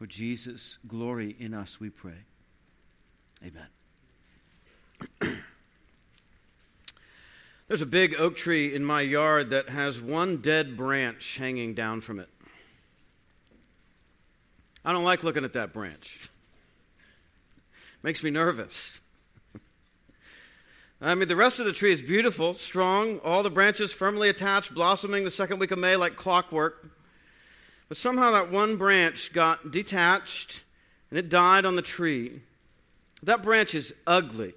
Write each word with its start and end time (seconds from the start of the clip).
for 0.00 0.06
Jesus' 0.06 0.78
glory 0.88 1.36
in 1.38 1.52
us, 1.52 1.78
we 1.78 1.90
pray. 1.90 2.14
Amen. 3.44 3.66
There's 7.68 7.82
a 7.82 7.86
big 7.86 8.14
oak 8.18 8.34
tree 8.34 8.74
in 8.74 8.82
my 8.82 9.02
yard 9.02 9.50
that 9.50 9.68
has 9.68 10.00
one 10.00 10.38
dead 10.38 10.74
branch 10.74 11.36
hanging 11.36 11.74
down 11.74 12.00
from 12.00 12.18
it. 12.18 12.30
I 14.86 14.94
don't 14.94 15.04
like 15.04 15.22
looking 15.22 15.44
at 15.44 15.52
that 15.52 15.74
branch. 15.74 16.30
Makes 18.02 18.24
me 18.24 18.30
nervous. 18.30 19.02
I 21.02 21.14
mean, 21.14 21.28
the 21.28 21.36
rest 21.36 21.58
of 21.58 21.66
the 21.66 21.74
tree 21.74 21.92
is 21.92 22.00
beautiful, 22.00 22.54
strong, 22.54 23.18
all 23.18 23.42
the 23.42 23.50
branches 23.50 23.92
firmly 23.92 24.30
attached, 24.30 24.72
blossoming 24.72 25.24
the 25.24 25.30
second 25.30 25.58
week 25.58 25.72
of 25.72 25.78
May 25.78 25.96
like 25.96 26.16
clockwork. 26.16 26.90
But 27.90 27.96
somehow 27.96 28.30
that 28.30 28.52
one 28.52 28.76
branch 28.76 29.32
got 29.32 29.72
detached 29.72 30.62
and 31.10 31.18
it 31.18 31.28
died 31.28 31.64
on 31.64 31.74
the 31.74 31.82
tree. 31.82 32.40
That 33.24 33.42
branch 33.42 33.74
is 33.74 33.92
ugly. 34.06 34.54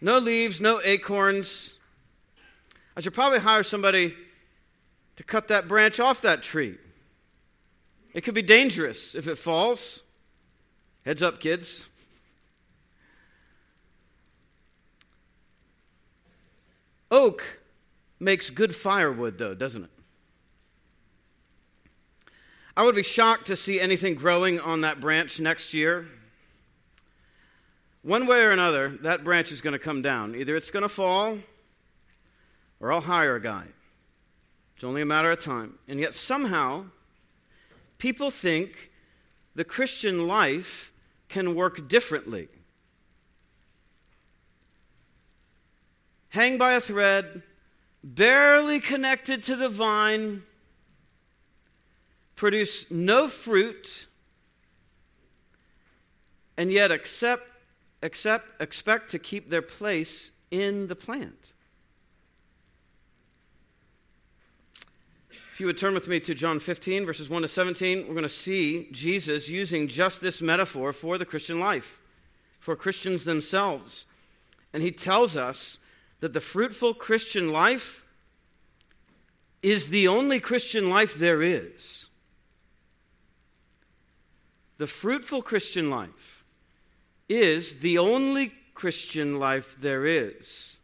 No 0.00 0.18
leaves, 0.18 0.60
no 0.60 0.80
acorns. 0.84 1.74
I 2.96 3.00
should 3.00 3.14
probably 3.14 3.40
hire 3.40 3.64
somebody 3.64 4.14
to 5.16 5.24
cut 5.24 5.48
that 5.48 5.66
branch 5.66 5.98
off 5.98 6.20
that 6.20 6.44
tree. 6.44 6.78
It 8.12 8.20
could 8.20 8.34
be 8.34 8.42
dangerous 8.42 9.16
if 9.16 9.26
it 9.26 9.36
falls. 9.36 10.04
Heads 11.04 11.20
up, 11.20 11.40
kids. 11.40 11.88
Oak 17.10 17.58
makes 18.20 18.50
good 18.50 18.76
firewood, 18.76 19.36
though, 19.36 19.54
doesn't 19.54 19.82
it? 19.82 19.90
I 22.76 22.82
would 22.82 22.94
be 22.94 23.02
shocked 23.02 23.46
to 23.46 23.56
see 23.56 23.80
anything 23.80 24.14
growing 24.14 24.60
on 24.60 24.80
that 24.80 25.00
branch 25.00 25.38
next 25.38 25.74
year. 25.74 26.08
One 28.02 28.26
way 28.26 28.42
or 28.42 28.50
another, 28.50 28.88
that 29.02 29.24
branch 29.24 29.52
is 29.52 29.60
going 29.60 29.72
to 29.72 29.78
come 29.78 30.02
down. 30.02 30.34
Either 30.34 30.56
it's 30.56 30.70
going 30.70 30.82
to 30.82 30.88
fall 30.88 31.38
or 32.80 32.92
I'll 32.92 33.00
hire 33.00 33.36
a 33.36 33.40
guy. 33.40 33.64
It's 34.74 34.84
only 34.84 35.02
a 35.02 35.06
matter 35.06 35.30
of 35.30 35.40
time. 35.40 35.78
And 35.88 36.00
yet, 36.00 36.14
somehow, 36.14 36.86
people 37.98 38.30
think 38.30 38.90
the 39.54 39.64
Christian 39.64 40.26
life 40.26 40.92
can 41.28 41.54
work 41.54 41.88
differently. 41.88 42.48
hang 46.34 46.58
by 46.58 46.72
a 46.72 46.80
thread, 46.80 47.42
barely 48.02 48.80
connected 48.80 49.44
to 49.44 49.54
the 49.54 49.68
vine, 49.68 50.42
produce 52.36 52.90
no 52.90 53.28
fruit, 53.28 54.06
and 56.56 56.70
yet 56.72 56.90
accept, 56.90 57.48
accept, 58.02 58.60
expect 58.60 59.10
to 59.10 59.18
keep 59.18 59.50
their 59.50 59.62
place 59.62 60.30
in 60.50 60.86
the 60.86 60.96
plant. 60.96 61.52
If 65.52 65.60
you 65.60 65.66
would 65.66 65.78
turn 65.78 65.94
with 65.94 66.08
me 66.08 66.18
to 66.18 66.34
John 66.34 66.58
15, 66.58 67.06
verses 67.06 67.30
1 67.30 67.42
to 67.42 67.48
17, 67.48 68.08
we're 68.08 68.14
going 68.14 68.24
to 68.24 68.28
see 68.28 68.88
Jesus 68.90 69.48
using 69.48 69.86
just 69.86 70.20
this 70.20 70.42
metaphor 70.42 70.92
for 70.92 71.16
the 71.16 71.24
Christian 71.24 71.60
life, 71.60 72.00
for 72.58 72.74
Christians 72.74 73.24
themselves. 73.24 74.04
And 74.72 74.82
he 74.82 74.90
tells 74.90 75.36
us 75.36 75.78
that 76.18 76.32
the 76.32 76.40
fruitful 76.40 76.94
Christian 76.94 77.52
life 77.52 78.04
is 79.62 79.90
the 79.90 80.08
only 80.08 80.40
Christian 80.40 80.90
life 80.90 81.14
there 81.14 81.40
is. 81.40 82.03
The 84.78 84.86
fruitful 84.86 85.42
Christian 85.42 85.90
life 85.90 86.44
is 87.28 87.76
the 87.76 87.98
only 87.98 88.52
Christian 88.74 89.38
life 89.38 89.76
there 89.80 90.04
is. 90.04 90.76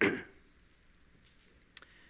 and 0.00 0.22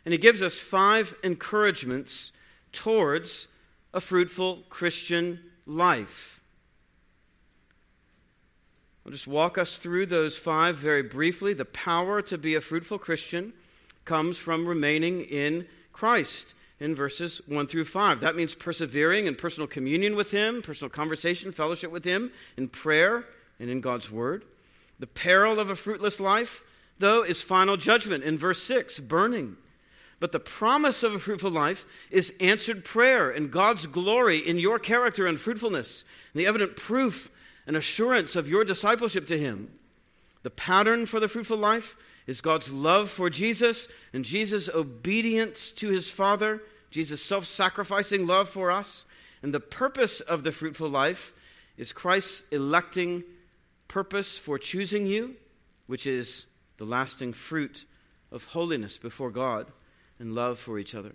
he 0.05 0.19
gives 0.19 0.43
us 0.43 0.55
five 0.55 1.15
encouragements 1.23 2.33
towards 2.73 3.49
a 3.95 4.01
fruitful 4.01 4.65
Christian 4.69 5.41
life. 5.67 6.41
I'll 9.05 9.13
just 9.13 9.27
walk 9.27 9.57
us 9.57 9.79
through 9.79 10.07
those 10.07 10.37
five 10.37 10.77
very 10.77 11.03
briefly. 11.03 11.55
The 11.55 11.65
power 11.65 12.21
to 12.23 12.37
be 12.37 12.57
a 12.57 12.61
fruitful 12.61 12.99
Christian 12.99 13.53
comes 14.05 14.37
from 14.37 14.67
remaining 14.67 15.23
in 15.23 15.67
Christ 15.93 16.55
in 16.81 16.95
verses 16.95 17.41
1 17.47 17.67
through 17.67 17.85
5. 17.85 18.21
That 18.21 18.37
means 18.37 18.55
persevering 18.55 19.27
in 19.27 19.35
personal 19.35 19.67
communion 19.67 20.17
with 20.17 20.31
Him, 20.31 20.63
personal 20.63 20.91
conversation, 20.91 21.53
fellowship 21.53 21.91
with 21.91 22.05
Him, 22.05 22.33
in 22.57 22.69
prayer 22.69 23.25
and 23.59 23.71
in 23.71 23.81
God's 23.81 24.11
Word. 24.11 24.45
The 24.99 25.07
peril 25.07 25.61
of 25.61 25.71
a 25.71 25.77
fruitless 25.77 26.21
life, 26.21 26.63
though, 26.99 27.23
is 27.23 27.41
final 27.41 27.77
judgment 27.77 28.25
in 28.25 28.39
verse 28.39 28.63
6, 28.63 29.01
burning. 29.01 29.57
But 30.19 30.33
the 30.33 30.41
promise 30.41 31.03
of 31.03 31.15
a 31.15 31.19
fruitful 31.19 31.51
life 31.51 31.85
is 32.11 32.33
answered 32.41 32.85
prayer 32.85 33.31
and 33.31 33.51
God's 33.51 33.87
glory 33.87 34.39
in 34.39 34.59
your 34.59 34.79
character 34.79 35.27
and 35.27 35.39
fruitfulness. 35.39 36.05
And 36.33 36.41
the 36.41 36.47
evident 36.47 36.77
proof 36.77 37.31
and 37.67 37.77
assurance 37.77 38.37
of 38.37 38.49
your 38.49 38.65
discipleship 38.65 39.27
to 39.27 39.39
Him. 39.39 39.71
The 40.43 40.51
pattern 40.51 41.07
for 41.07 41.21
the 41.21 41.29
fruitful 41.29 41.59
life 41.59 41.97
is 42.27 42.41
God's 42.41 42.71
love 42.71 43.11
for 43.11 43.31
Jesus 43.31 43.89
and 44.13 44.25
Jesus' 44.25 44.69
obedience 44.69 45.73
to 45.73 45.89
His 45.89 46.09
Father, 46.09 46.63
Jesus' 46.91 47.23
self 47.23 47.47
sacrificing 47.47 48.27
love 48.27 48.49
for 48.49 48.71
us. 48.71 49.05
And 49.43 49.55
the 49.55 49.61
purpose 49.61 50.21
of 50.21 50.43
the 50.43 50.53
fruitful 50.53 50.89
life 50.89 51.33
is 51.77 51.93
Christ's 51.93 52.43
electing 52.51 53.23
purpose 53.87 54.37
for 54.37 54.59
choosing 54.59 55.07
you, 55.07 55.37
which 55.87 56.07
is 56.07 56.47
the 56.79 56.85
lasting 56.85 57.33
fruit 57.33 57.85
of 58.33 58.45
holiness 58.45 58.99
before 58.99 59.31
God 59.31 59.67
and 60.19 60.35
love 60.35 60.59
for 60.59 60.79
each 60.79 60.95
other. 60.95 61.13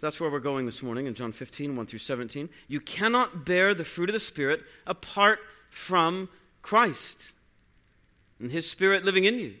That's 0.00 0.20
where 0.20 0.30
we're 0.30 0.38
going 0.38 0.66
this 0.66 0.82
morning 0.82 1.06
in 1.06 1.14
John 1.14 1.32
15, 1.32 1.76
1 1.76 1.86
through 1.86 1.98
17. 1.98 2.50
You 2.68 2.78
cannot 2.78 3.46
bear 3.46 3.72
the 3.72 3.84
fruit 3.84 4.10
of 4.10 4.12
the 4.12 4.20
Spirit 4.20 4.62
apart 4.86 5.38
from 5.70 6.28
Christ 6.60 7.32
and 8.38 8.50
His 8.50 8.70
Spirit 8.70 9.04
living 9.04 9.24
in 9.24 9.38
you. 9.38 9.54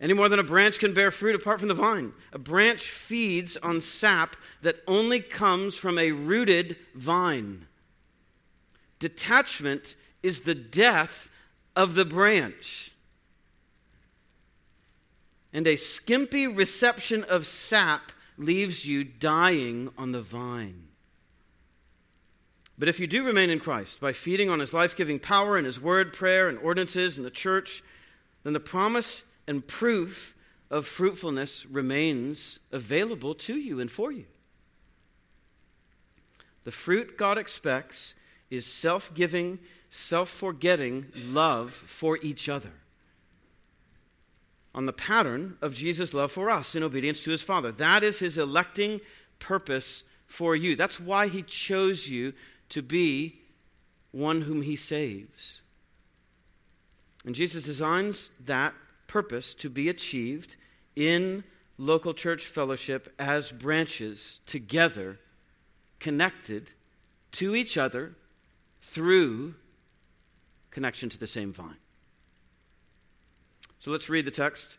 Any 0.00 0.14
more 0.14 0.28
than 0.28 0.38
a 0.38 0.44
branch 0.44 0.78
can 0.78 0.94
bear 0.94 1.10
fruit 1.10 1.34
apart 1.34 1.58
from 1.58 1.68
the 1.68 1.74
vine. 1.74 2.14
A 2.32 2.38
branch 2.38 2.88
feeds 2.88 3.56
on 3.58 3.82
sap 3.82 4.34
that 4.62 4.82
only 4.86 5.20
comes 5.20 5.74
from 5.74 5.98
a 5.98 6.12
rooted 6.12 6.76
vine. 6.94 7.66
Detachment 8.98 9.94
is 10.22 10.40
the 10.40 10.54
death 10.54 11.28
of 11.76 11.94
the 11.94 12.06
branch. 12.06 12.92
And 15.52 15.66
a 15.66 15.76
skimpy 15.76 16.46
reception 16.46 17.24
of 17.24 17.44
sap 17.44 18.12
leaves 18.38 18.86
you 18.86 19.04
dying 19.04 19.90
on 19.98 20.12
the 20.12 20.22
vine. 20.22 20.89
But 22.80 22.88
if 22.88 22.98
you 22.98 23.06
do 23.06 23.24
remain 23.24 23.50
in 23.50 23.60
Christ 23.60 24.00
by 24.00 24.14
feeding 24.14 24.48
on 24.48 24.58
his 24.58 24.72
life 24.72 24.96
giving 24.96 25.18
power 25.18 25.58
and 25.58 25.66
his 25.66 25.78
word, 25.78 26.14
prayer, 26.14 26.48
and 26.48 26.58
ordinances 26.60 27.18
in 27.18 27.24
the 27.24 27.30
church, 27.30 27.82
then 28.42 28.54
the 28.54 28.58
promise 28.58 29.22
and 29.46 29.66
proof 29.66 30.34
of 30.70 30.86
fruitfulness 30.86 31.66
remains 31.66 32.58
available 32.72 33.34
to 33.34 33.54
you 33.54 33.80
and 33.80 33.90
for 33.90 34.10
you. 34.10 34.24
The 36.64 36.72
fruit 36.72 37.18
God 37.18 37.36
expects 37.36 38.14
is 38.48 38.64
self 38.64 39.12
giving, 39.12 39.58
self 39.90 40.30
forgetting 40.30 41.04
love 41.14 41.74
for 41.74 42.18
each 42.22 42.48
other 42.48 42.72
on 44.74 44.86
the 44.86 44.92
pattern 44.94 45.58
of 45.60 45.74
Jesus' 45.74 46.14
love 46.14 46.32
for 46.32 46.48
us 46.48 46.74
in 46.74 46.82
obedience 46.82 47.24
to 47.24 47.30
his 47.30 47.42
Father. 47.42 47.72
That 47.72 48.02
is 48.02 48.20
his 48.20 48.38
electing 48.38 49.02
purpose 49.38 50.02
for 50.26 50.56
you. 50.56 50.76
That's 50.76 50.98
why 50.98 51.28
he 51.28 51.42
chose 51.42 52.08
you 52.08 52.32
to 52.70 52.82
be 52.82 53.40
one 54.12 54.40
whom 54.42 54.62
he 54.62 54.76
saves. 54.76 55.60
And 57.24 57.34
Jesus 57.34 57.64
designs 57.64 58.30
that 58.44 58.74
purpose 59.06 59.54
to 59.54 59.68
be 59.68 59.88
achieved 59.88 60.56
in 60.96 61.44
local 61.78 62.14
church 62.14 62.46
fellowship 62.46 63.12
as 63.18 63.52
branches 63.52 64.38
together, 64.46 65.18
connected 65.98 66.72
to 67.32 67.54
each 67.54 67.76
other 67.76 68.14
through 68.82 69.54
connection 70.70 71.08
to 71.08 71.18
the 71.18 71.26
same 71.26 71.52
vine. 71.52 71.76
So 73.78 73.90
let's 73.90 74.08
read 74.08 74.26
the 74.26 74.30
text. 74.30 74.78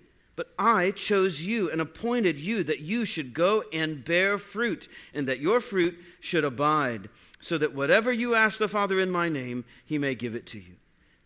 but 0.35 0.53
I 0.57 0.91
chose 0.91 1.45
you 1.45 1.69
and 1.69 1.81
appointed 1.81 2.39
you 2.39 2.63
that 2.63 2.79
you 2.79 3.05
should 3.05 3.33
go 3.33 3.63
and 3.73 4.03
bear 4.03 4.37
fruit, 4.37 4.87
and 5.13 5.27
that 5.27 5.39
your 5.39 5.59
fruit 5.59 5.97
should 6.19 6.43
abide, 6.43 7.09
so 7.39 7.57
that 7.57 7.73
whatever 7.73 8.11
you 8.11 8.35
ask 8.35 8.57
the 8.57 8.67
Father 8.67 8.99
in 8.99 9.11
my 9.11 9.29
name, 9.29 9.65
he 9.85 9.97
may 9.97 10.15
give 10.15 10.35
it 10.35 10.45
to 10.47 10.57
you. 10.59 10.75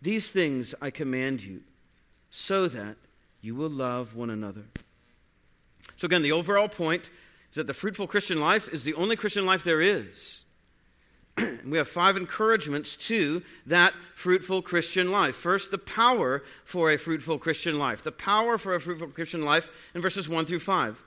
These 0.01 0.29
things 0.29 0.73
I 0.81 0.89
command 0.89 1.41
you, 1.41 1.61
so 2.29 2.67
that 2.67 2.97
you 3.41 3.55
will 3.55 3.69
love 3.69 4.15
one 4.15 4.29
another. 4.29 4.63
So, 5.97 6.05
again, 6.05 6.21
the 6.21 6.31
overall 6.31 6.67
point 6.67 7.09
is 7.51 7.55
that 7.55 7.67
the 7.67 7.73
fruitful 7.73 8.07
Christian 8.07 8.39
life 8.39 8.67
is 8.73 8.83
the 8.83 8.95
only 8.95 9.15
Christian 9.15 9.45
life 9.45 9.63
there 9.63 9.81
is. 9.81 10.44
we 11.65 11.77
have 11.77 11.87
five 11.87 12.15
encouragements 12.17 12.95
to 12.95 13.43
that 13.65 13.93
fruitful 14.15 14.61
Christian 14.61 15.11
life. 15.11 15.35
First, 15.35 15.71
the 15.71 15.77
power 15.77 16.43
for 16.63 16.91
a 16.91 16.97
fruitful 16.97 17.39
Christian 17.39 17.77
life. 17.77 18.03
The 18.03 18.11
power 18.11 18.57
for 18.57 18.75
a 18.75 18.81
fruitful 18.81 19.09
Christian 19.09 19.43
life 19.43 19.69
in 19.93 20.01
verses 20.01 20.29
1 20.29 20.45
through 20.45 20.59
5. 20.59 21.03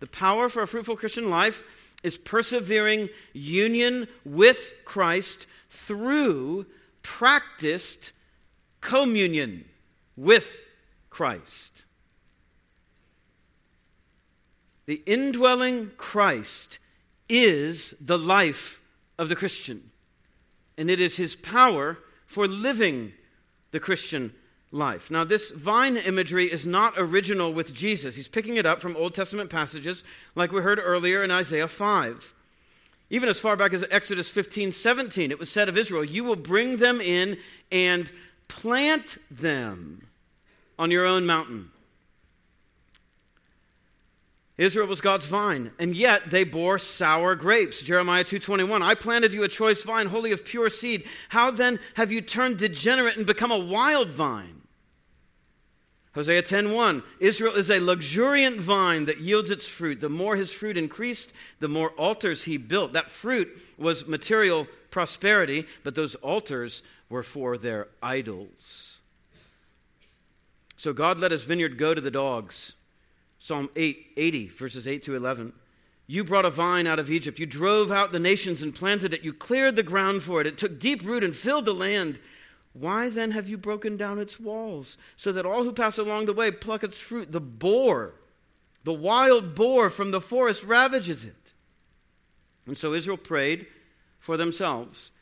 The 0.00 0.06
power 0.06 0.48
for 0.48 0.62
a 0.62 0.66
fruitful 0.66 0.96
Christian 0.96 1.30
life 1.30 1.62
is 2.02 2.18
persevering 2.18 3.08
union 3.32 4.08
with 4.24 4.74
Christ 4.84 5.46
through 5.70 6.66
practiced 7.02 8.12
communion 8.80 9.64
with 10.16 10.64
Christ. 11.10 11.84
The 14.86 15.02
indwelling 15.06 15.92
Christ 15.96 16.78
is 17.28 17.94
the 18.00 18.18
life 18.18 18.79
of 19.20 19.28
the 19.28 19.36
Christian, 19.36 19.90
and 20.78 20.90
it 20.90 20.98
is 20.98 21.18
his 21.18 21.36
power 21.36 21.98
for 22.24 22.48
living 22.48 23.12
the 23.70 23.78
Christian 23.78 24.32
life. 24.72 25.10
Now, 25.10 25.24
this 25.24 25.50
vine 25.50 25.98
imagery 25.98 26.50
is 26.50 26.64
not 26.64 26.94
original 26.96 27.52
with 27.52 27.74
Jesus. 27.74 28.16
He's 28.16 28.28
picking 28.28 28.56
it 28.56 28.64
up 28.64 28.80
from 28.80 28.96
Old 28.96 29.14
Testament 29.14 29.50
passages, 29.50 30.04
like 30.34 30.52
we 30.52 30.62
heard 30.62 30.80
earlier 30.82 31.22
in 31.22 31.30
Isaiah 31.30 31.68
5. 31.68 32.34
Even 33.10 33.28
as 33.28 33.38
far 33.38 33.56
back 33.56 33.74
as 33.74 33.84
Exodus 33.90 34.30
15 34.30 34.72
17, 34.72 35.30
it 35.30 35.38
was 35.38 35.50
said 35.50 35.68
of 35.68 35.76
Israel, 35.76 36.02
You 36.02 36.24
will 36.24 36.36
bring 36.36 36.78
them 36.78 37.02
in 37.02 37.36
and 37.70 38.10
plant 38.48 39.18
them 39.30 40.06
on 40.78 40.90
your 40.90 41.04
own 41.04 41.26
mountain. 41.26 41.72
Israel 44.60 44.88
was 44.88 45.00
God's 45.00 45.24
vine, 45.24 45.72
and 45.78 45.96
yet 45.96 46.28
they 46.28 46.44
bore 46.44 46.78
sour 46.78 47.34
grapes. 47.34 47.80
Jeremiah 47.80 48.24
2:21, 48.24 48.82
I 48.82 48.94
planted 48.94 49.32
you 49.32 49.42
a 49.42 49.48
choice 49.48 49.82
vine, 49.82 50.08
wholly 50.08 50.32
of 50.32 50.44
pure 50.44 50.68
seed. 50.68 51.08
How 51.30 51.50
then 51.50 51.80
have 51.94 52.12
you 52.12 52.20
turned 52.20 52.58
degenerate 52.58 53.16
and 53.16 53.24
become 53.24 53.50
a 53.50 53.58
wild 53.58 54.10
vine? 54.10 54.60
Hosea 56.12 56.42
10:1, 56.42 57.02
Israel 57.20 57.54
is 57.54 57.70
a 57.70 57.80
luxuriant 57.80 58.60
vine 58.60 59.06
that 59.06 59.20
yields 59.20 59.50
its 59.50 59.66
fruit. 59.66 60.00
The 60.00 60.10
more 60.10 60.36
his 60.36 60.52
fruit 60.52 60.76
increased, 60.76 61.32
the 61.60 61.68
more 61.68 61.92
altars 61.92 62.44
he 62.44 62.58
built. 62.58 62.92
That 62.92 63.10
fruit 63.10 63.58
was 63.78 64.06
material 64.06 64.68
prosperity, 64.90 65.66
but 65.84 65.94
those 65.94 66.16
altars 66.16 66.82
were 67.08 67.22
for 67.22 67.56
their 67.56 67.88
idols. 68.02 68.98
So 70.76 70.92
God 70.92 71.18
let 71.18 71.30
his 71.30 71.44
vineyard 71.44 71.78
go 71.78 71.94
to 71.94 72.00
the 72.02 72.10
dogs. 72.10 72.74
Psalm 73.40 73.70
8, 73.74 74.12
80, 74.18 74.48
verses 74.48 74.86
8 74.86 75.02
to 75.04 75.16
11. 75.16 75.54
You 76.06 76.24
brought 76.24 76.44
a 76.44 76.50
vine 76.50 76.86
out 76.86 76.98
of 76.98 77.10
Egypt. 77.10 77.38
You 77.38 77.46
drove 77.46 77.90
out 77.90 78.12
the 78.12 78.18
nations 78.18 78.60
and 78.60 78.74
planted 78.74 79.14
it. 79.14 79.24
You 79.24 79.32
cleared 79.32 79.76
the 79.76 79.82
ground 79.82 80.22
for 80.22 80.42
it. 80.42 80.46
It 80.46 80.58
took 80.58 80.78
deep 80.78 81.02
root 81.02 81.24
and 81.24 81.34
filled 81.34 81.64
the 81.64 81.72
land. 81.72 82.18
Why 82.74 83.08
then 83.08 83.30
have 83.30 83.48
you 83.48 83.56
broken 83.56 83.96
down 83.96 84.18
its 84.18 84.38
walls, 84.38 84.98
so 85.16 85.32
that 85.32 85.46
all 85.46 85.64
who 85.64 85.72
pass 85.72 85.96
along 85.96 86.26
the 86.26 86.34
way 86.34 86.50
pluck 86.50 86.84
its 86.84 86.98
fruit? 86.98 87.32
The 87.32 87.40
boar, 87.40 88.12
the 88.84 88.92
wild 88.92 89.54
boar 89.54 89.88
from 89.88 90.10
the 90.10 90.20
forest, 90.20 90.62
ravages 90.62 91.24
it. 91.24 91.34
And 92.66 92.76
so 92.76 92.92
Israel 92.92 93.16
prayed 93.16 93.66
for 94.18 94.36
themselves 94.36 95.12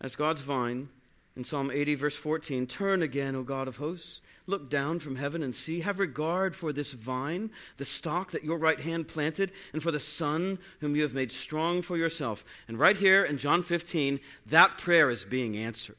as 0.00 0.14
God's 0.14 0.42
vine 0.42 0.88
in 1.36 1.42
Psalm 1.42 1.72
80, 1.72 1.96
verse 1.96 2.16
14 2.16 2.66
Turn 2.68 3.02
again, 3.02 3.34
O 3.34 3.42
God 3.42 3.66
of 3.66 3.78
hosts. 3.78 4.20
Look 4.48 4.70
down 4.70 5.00
from 5.00 5.16
heaven 5.16 5.42
and 5.42 5.54
see. 5.54 5.80
Have 5.80 5.98
regard 5.98 6.54
for 6.54 6.72
this 6.72 6.92
vine, 6.92 7.50
the 7.78 7.84
stock 7.84 8.30
that 8.30 8.44
your 8.44 8.58
right 8.58 8.78
hand 8.78 9.08
planted, 9.08 9.50
and 9.72 9.82
for 9.82 9.90
the 9.90 9.98
son 9.98 10.58
whom 10.80 10.94
you 10.94 11.02
have 11.02 11.14
made 11.14 11.32
strong 11.32 11.82
for 11.82 11.96
yourself. 11.96 12.44
And 12.68 12.78
right 12.78 12.96
here 12.96 13.24
in 13.24 13.38
John 13.38 13.64
15, 13.64 14.20
that 14.46 14.78
prayer 14.78 15.10
is 15.10 15.24
being 15.24 15.56
answered. 15.56 15.96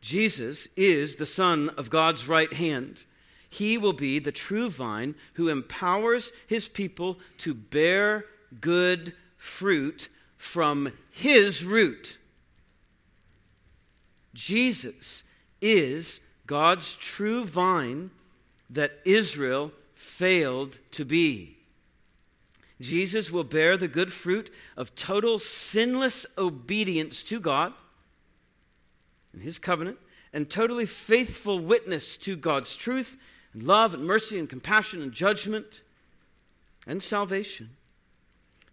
Jesus 0.00 0.68
is 0.76 1.16
the 1.16 1.26
Son 1.26 1.68
of 1.70 1.90
God's 1.90 2.28
right 2.28 2.52
hand. 2.52 3.04
He 3.48 3.76
will 3.76 3.92
be 3.92 4.18
the 4.18 4.32
true 4.32 4.70
vine 4.70 5.16
who 5.34 5.48
empowers 5.48 6.32
his 6.46 6.68
people 6.68 7.18
to 7.38 7.54
bear 7.54 8.24
good 8.60 9.14
fruit 9.36 10.08
from 10.36 10.92
his 11.10 11.64
root. 11.64 12.18
Jesus 14.34 15.24
is 15.66 16.20
God's 16.46 16.94
true 16.96 17.44
vine 17.44 18.10
that 18.70 19.00
Israel 19.04 19.72
failed 19.94 20.78
to 20.92 21.04
be. 21.04 21.56
Jesus 22.80 23.30
will 23.30 23.44
bear 23.44 23.76
the 23.76 23.88
good 23.88 24.12
fruit 24.12 24.52
of 24.76 24.94
total 24.94 25.38
sinless 25.38 26.26
obedience 26.36 27.22
to 27.24 27.40
God 27.40 27.72
and 29.32 29.42
His 29.42 29.58
covenant, 29.58 29.98
and 30.32 30.48
totally 30.48 30.86
faithful 30.86 31.58
witness 31.58 32.16
to 32.18 32.36
God's 32.36 32.76
truth 32.76 33.18
and 33.52 33.62
love 33.62 33.94
and 33.94 34.04
mercy 34.04 34.38
and 34.38 34.48
compassion 34.48 35.02
and 35.02 35.12
judgment 35.12 35.82
and 36.86 37.02
salvation. 37.02 37.70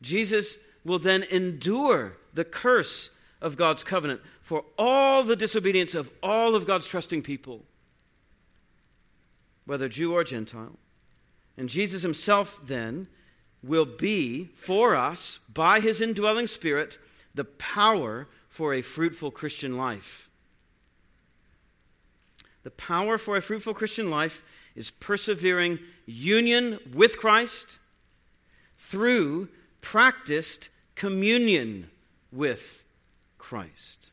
Jesus 0.02 0.58
will 0.86 1.00
then 1.00 1.24
endure 1.24 2.18
the 2.34 2.46
curse 2.46 3.10
of 3.42 3.58
God's 3.58 3.84
covenant 3.84 4.22
for 4.44 4.66
all 4.78 5.24
the 5.24 5.38
disobedience 5.38 5.96
of 5.96 6.12
all 6.22 6.54
of 6.54 6.68
God's 6.68 6.86
trusting 6.86 7.24
people, 7.24 7.64
whether 9.66 9.88
Jew 9.88 10.14
or 10.14 10.24
Gentile. 10.24 10.78
And 11.58 11.70
Jesus 11.70 12.02
himself 12.02 12.60
then 12.66 13.08
will 13.64 13.86
be 13.86 14.50
for 14.56 14.96
us, 14.96 15.40
by 15.52 15.80
his 15.80 16.02
indwelling 16.02 16.48
spirit, 16.48 16.98
the 17.34 17.46
power 17.46 18.28
for 18.50 18.74
a 18.74 18.82
fruitful 18.82 19.32
Christian 19.32 19.78
life. 19.78 20.30
The 22.64 22.72
power 22.72 23.18
for 23.18 23.38
a 23.38 23.42
fruitful 23.42 23.74
Christian 23.74 24.10
life 24.10 24.44
is 24.76 24.92
persevering 24.92 25.80
union 26.06 26.80
with 26.94 27.18
Christ 27.18 27.80
through 28.78 29.48
practiced 29.80 30.68
communion 30.96 31.90
with 32.32 32.84
Christ. 33.38 34.10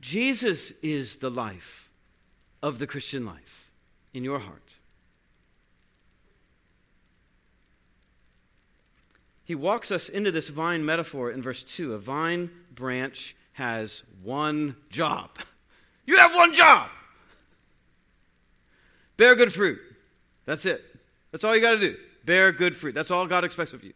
Jesus 0.00 0.72
is 0.82 1.18
the 1.18 1.30
life 1.30 1.90
of 2.62 2.78
the 2.78 2.86
Christian 2.86 3.24
life 3.24 3.70
in 4.12 4.24
your 4.24 4.38
heart. 4.38 4.62
He 9.44 9.54
walks 9.54 9.90
us 9.90 10.08
into 10.08 10.30
this 10.30 10.48
vine 10.48 10.84
metaphor 10.84 11.30
in 11.30 11.42
verse 11.42 11.62
2. 11.64 11.94
A 11.94 11.98
vine 11.98 12.50
branch 12.72 13.34
has 13.52 14.02
one 14.22 14.76
job. 14.90 15.30
You 16.06 16.16
have 16.16 16.34
one 16.34 16.52
job. 16.52 16.88
Bear 19.16 19.36
good 19.36 19.52
fruit. 19.52 19.78
That's 20.44 20.66
it. 20.66 20.82
That's 21.30 21.44
all 21.44 21.54
you 21.54 21.60
got 21.60 21.74
to 21.74 21.78
do. 21.78 21.96
Bear 22.24 22.50
good 22.50 22.74
fruit. 22.74 22.96
That's 22.96 23.12
all 23.12 23.28
God 23.28 23.44
expects 23.44 23.72
of 23.72 23.84
you. 23.84 23.92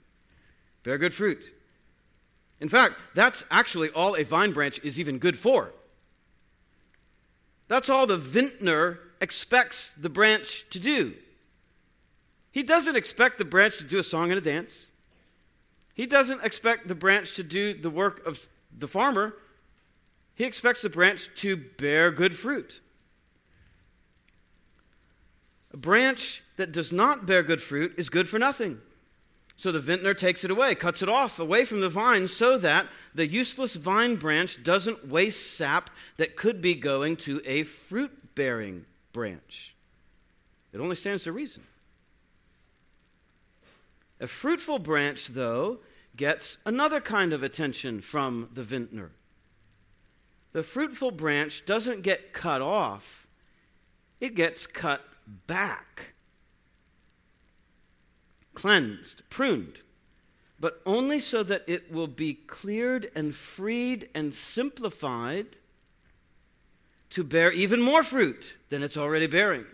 Bear 0.84 0.96
good 0.96 1.12
fruit. 1.12 1.42
In 2.60 2.68
fact, 2.68 2.94
that's 3.16 3.44
actually 3.50 3.88
all 3.90 4.16
a 4.16 4.22
vine 4.22 4.52
branch 4.52 4.78
is 4.84 5.00
even 5.00 5.18
good 5.18 5.36
for. 5.36 5.72
That's 7.74 7.90
all 7.90 8.06
the 8.06 8.16
vintner 8.16 9.00
expects 9.20 9.90
the 9.98 10.08
branch 10.08 10.64
to 10.70 10.78
do. 10.78 11.14
He 12.52 12.62
doesn't 12.62 12.94
expect 12.94 13.36
the 13.36 13.44
branch 13.44 13.78
to 13.78 13.82
do 13.82 13.98
a 13.98 14.02
song 14.04 14.30
and 14.30 14.38
a 14.38 14.40
dance. 14.40 14.86
He 15.92 16.06
doesn't 16.06 16.44
expect 16.44 16.86
the 16.86 16.94
branch 16.94 17.34
to 17.34 17.42
do 17.42 17.74
the 17.74 17.90
work 17.90 18.24
of 18.28 18.46
the 18.78 18.86
farmer. 18.86 19.34
He 20.36 20.44
expects 20.44 20.82
the 20.82 20.88
branch 20.88 21.30
to 21.38 21.56
bear 21.56 22.12
good 22.12 22.36
fruit. 22.36 22.80
A 25.72 25.76
branch 25.76 26.44
that 26.56 26.70
does 26.70 26.92
not 26.92 27.26
bear 27.26 27.42
good 27.42 27.60
fruit 27.60 27.94
is 27.96 28.08
good 28.08 28.28
for 28.28 28.38
nothing. 28.38 28.80
So 29.56 29.70
the 29.70 29.80
vintner 29.80 30.14
takes 30.14 30.44
it 30.44 30.50
away, 30.50 30.74
cuts 30.74 31.00
it 31.00 31.08
off 31.08 31.38
away 31.38 31.64
from 31.64 31.80
the 31.80 31.88
vine, 31.88 32.28
so 32.28 32.58
that 32.58 32.88
the 33.14 33.26
useless 33.26 33.74
vine 33.74 34.16
branch 34.16 34.62
doesn't 34.62 35.08
waste 35.08 35.56
sap 35.56 35.90
that 36.16 36.36
could 36.36 36.60
be 36.60 36.74
going 36.74 37.16
to 37.18 37.40
a 37.44 37.62
fruit 37.62 38.34
bearing 38.34 38.84
branch. 39.12 39.74
It 40.72 40.80
only 40.80 40.96
stands 40.96 41.24
to 41.24 41.32
reason. 41.32 41.62
A 44.20 44.26
fruitful 44.26 44.80
branch, 44.80 45.28
though, 45.28 45.78
gets 46.16 46.58
another 46.64 47.00
kind 47.00 47.32
of 47.32 47.42
attention 47.42 48.00
from 48.00 48.48
the 48.54 48.62
vintner. 48.62 49.10
The 50.52 50.62
fruitful 50.62 51.12
branch 51.12 51.64
doesn't 51.64 52.02
get 52.02 52.32
cut 52.32 52.62
off, 52.62 53.26
it 54.20 54.34
gets 54.34 54.66
cut 54.66 55.04
back 55.46 56.13
cleansed, 58.54 59.22
pruned, 59.30 59.80
but 60.60 60.80
only 60.86 61.20
so 61.20 61.42
that 61.42 61.64
it 61.66 61.92
will 61.92 62.06
be 62.06 62.34
cleared 62.34 63.10
and 63.14 63.34
freed 63.34 64.08
and 64.14 64.32
simplified 64.32 65.56
to 67.10 67.22
bear 67.22 67.52
even 67.52 67.80
more 67.80 68.02
fruit 68.02 68.56
than 68.70 68.82
it's 68.82 68.96
already 68.96 69.26
bearing. 69.26 69.66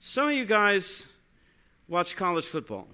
Some 0.00 0.28
of 0.28 0.34
you 0.34 0.44
guys 0.44 1.06
watch 1.88 2.16
college 2.16 2.44
football. 2.44 2.88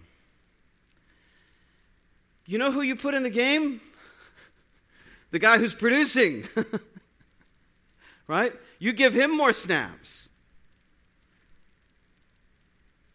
You 2.47 2.59
know 2.59 2.71
who 2.73 2.83
you 2.83 2.97
put 2.97 3.15
in 3.15 3.23
the 3.23 3.31
game? 3.31 3.81
The 5.33 5.39
guy 5.39 5.59
who's 5.59 5.77
producing. 5.77 6.49
right? 8.27 8.53
You 8.81 8.93
give 8.93 9.15
him 9.15 9.37
more 9.37 9.53
snaps. 9.53 10.30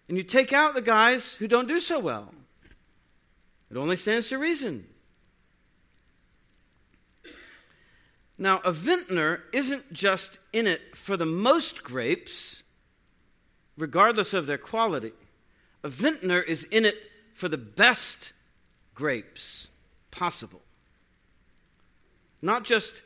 And 0.08 0.18
you 0.18 0.24
take 0.24 0.54
out 0.54 0.76
the 0.76 0.82
guys 0.82 1.34
who 1.34 1.48
don't 1.48 1.68
do 1.68 1.80
so 1.80 2.00
well. 2.00 2.34
It 3.72 3.78
only 3.78 3.96
stands 3.96 4.30
to 4.30 4.38
reason. 4.38 4.88
Now, 8.38 8.60
a 8.64 8.72
vintner 8.72 9.44
isn't 9.54 9.94
just 9.94 10.40
in 10.52 10.68
it 10.68 10.96
for 10.96 11.16
the 11.16 11.26
most 11.26 11.84
grapes, 11.84 12.64
regardless 13.78 14.34
of 14.34 14.46
their 14.46 14.58
quality. 14.58 15.14
A 15.84 15.90
vintner 15.90 16.42
is 16.42 16.66
in 16.66 16.86
it 16.86 16.96
for 17.34 17.48
the 17.48 17.58
best 17.58 18.34
grapes 18.94 19.70
possible. 20.12 20.62
Not 22.42 22.64
just 22.64 23.02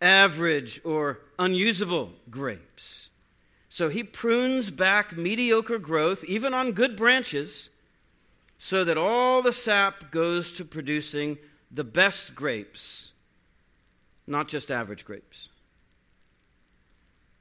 average 0.00 0.80
or 0.84 1.20
unusable 1.38 2.10
grapes. 2.30 3.03
So 3.74 3.88
he 3.88 4.04
prunes 4.04 4.70
back 4.70 5.16
mediocre 5.16 5.80
growth, 5.80 6.22
even 6.22 6.54
on 6.54 6.74
good 6.74 6.94
branches, 6.94 7.70
so 8.56 8.84
that 8.84 8.96
all 8.96 9.42
the 9.42 9.52
sap 9.52 10.12
goes 10.12 10.52
to 10.52 10.64
producing 10.64 11.38
the 11.72 11.82
best 11.82 12.36
grapes, 12.36 13.10
not 14.28 14.46
just 14.46 14.70
average 14.70 15.04
grapes. 15.04 15.48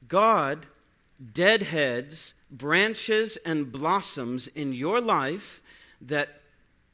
God 0.08 0.66
deadheads 1.34 2.34
branches 2.50 3.38
and 3.46 3.72
blossoms 3.72 4.48
in 4.48 4.74
your 4.74 5.00
life 5.00 5.62
that 6.02 6.42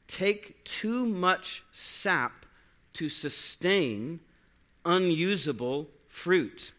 take 0.06 0.62
too 0.64 1.06
much 1.06 1.64
sap 1.72 2.44
to 2.92 3.08
sustain 3.08 4.20
unusable 4.84 5.88
fruit. 6.10 6.72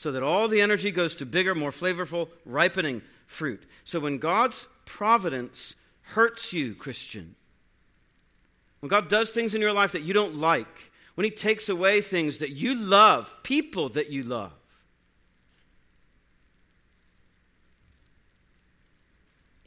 So 0.00 0.10
that 0.12 0.22
all 0.22 0.48
the 0.48 0.62
energy 0.62 0.90
goes 0.90 1.14
to 1.14 1.26
bigger, 1.26 1.54
more 1.54 1.70
flavorful, 1.70 2.30
ripening 2.46 3.02
fruit. 3.26 3.62
So 3.84 4.00
when 4.00 4.16
God's 4.16 4.66
providence 4.86 5.74
hurts 6.00 6.54
you, 6.54 6.74
Christian, 6.74 7.34
when 8.80 8.88
God 8.88 9.10
does 9.10 9.28
things 9.30 9.54
in 9.54 9.60
your 9.60 9.74
life 9.74 9.92
that 9.92 10.00
you 10.00 10.14
don't 10.14 10.36
like, 10.36 10.90
when 11.16 11.26
He 11.26 11.30
takes 11.30 11.68
away 11.68 12.00
things 12.00 12.38
that 12.38 12.48
you 12.48 12.74
love, 12.74 13.30
people 13.42 13.90
that 13.90 14.08
you 14.08 14.22
love, 14.22 14.54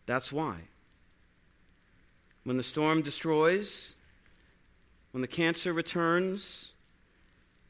that's 0.08 0.34
why. 0.34 0.62
When 2.44 2.58
the 2.58 2.64
storm 2.64 3.04
destroys, 3.04 3.94
when 5.12 5.22
the 5.22 5.28
cancer 5.28 5.74
returns, 5.74 6.72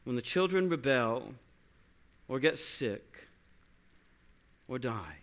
when 0.05 0.15
the 0.15 0.21
children 0.21 0.69
rebel, 0.69 1.33
or 2.27 2.39
get 2.39 2.59
sick 2.59 3.27
or 4.67 4.79
die. 4.79 5.17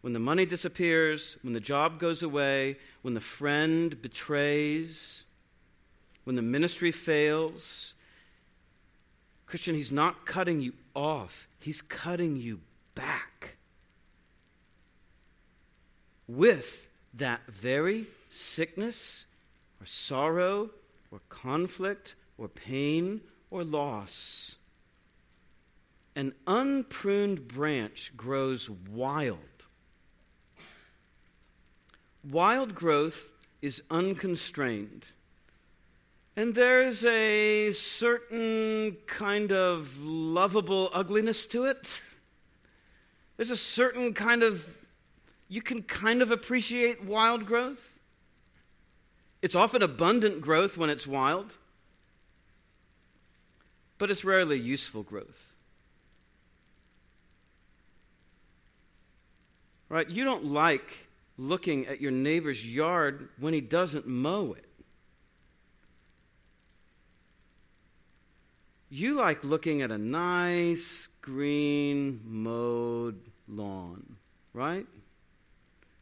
When 0.00 0.12
the 0.12 0.18
money 0.18 0.44
disappears, 0.44 1.36
when 1.42 1.54
the 1.54 1.60
job 1.60 1.98
goes 1.98 2.22
away, 2.22 2.76
when 3.02 3.14
the 3.14 3.20
friend 3.20 4.00
betrays, 4.02 5.24
when 6.24 6.36
the 6.36 6.42
ministry 6.42 6.92
fails, 6.92 7.94
Christian, 9.46 9.74
he's 9.74 9.92
not 9.92 10.26
cutting 10.26 10.60
you 10.60 10.74
off, 10.94 11.48
he's 11.58 11.80
cutting 11.80 12.36
you 12.36 12.60
back. 12.94 13.56
With 16.28 16.88
that 17.14 17.46
very 17.48 18.06
sickness 18.28 19.26
or 19.80 19.86
sorrow 19.86 20.70
or 21.10 21.20
conflict 21.28 22.14
or 22.36 22.48
pain 22.48 23.20
or 23.54 23.62
loss. 23.62 24.56
An 26.16 26.34
unpruned 26.44 27.46
branch 27.46 28.10
grows 28.16 28.68
wild. 28.68 29.38
Wild 32.28 32.74
growth 32.74 33.30
is 33.62 33.80
unconstrained. 33.92 35.06
And 36.34 36.56
there's 36.56 37.04
a 37.04 37.70
certain 37.70 38.96
kind 39.06 39.52
of 39.52 40.04
lovable 40.04 40.90
ugliness 40.92 41.46
to 41.46 41.66
it. 41.66 42.02
There's 43.36 43.50
a 43.50 43.56
certain 43.56 44.14
kind 44.14 44.42
of, 44.42 44.66
you 45.48 45.62
can 45.62 45.84
kind 45.84 46.22
of 46.22 46.32
appreciate 46.32 47.04
wild 47.04 47.46
growth. 47.46 48.00
It's 49.42 49.54
often 49.54 49.80
abundant 49.80 50.40
growth 50.40 50.76
when 50.76 50.90
it's 50.90 51.06
wild 51.06 51.52
but 54.04 54.10
it's 54.10 54.22
rarely 54.22 54.58
useful 54.58 55.02
growth. 55.02 55.54
Right? 59.88 60.06
You 60.10 60.24
don't 60.24 60.44
like 60.44 61.06
looking 61.38 61.86
at 61.86 62.02
your 62.02 62.10
neighbor's 62.10 62.66
yard 62.66 63.30
when 63.38 63.54
he 63.54 63.62
doesn't 63.62 64.06
mow 64.06 64.52
it. 64.52 64.68
You 68.90 69.14
like 69.14 69.42
looking 69.42 69.80
at 69.80 69.90
a 69.90 69.96
nice, 69.96 71.08
green, 71.22 72.20
mowed 72.26 73.18
lawn, 73.48 74.16
right? 74.52 74.86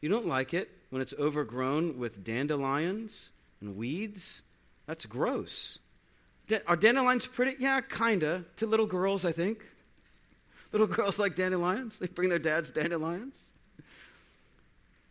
You 0.01 0.09
don't 0.09 0.27
like 0.27 0.55
it 0.55 0.69
when 0.91 1.01
it's 1.01 1.15
overgrown 1.21 1.99
with 1.99 2.25
dandelions 2.25 3.31
and 3.61 3.77
weeds, 3.77 4.43
that's 4.89 5.07
gross. 5.07 5.79
Are 6.67 6.77
dandelions 6.77 7.27
pretty? 7.27 7.57
Yeah, 7.59 7.81
kinda. 7.81 8.45
To 8.57 8.67
little 8.67 8.87
girls, 8.87 9.25
I 9.25 9.33
think. 9.33 9.65
Little 10.73 10.87
girls 10.87 11.19
like 11.19 11.37
dandelions. 11.37 11.99
They 11.99 12.07
bring 12.07 12.29
their 12.29 12.39
dads 12.39 12.71
dandelions. 12.71 13.35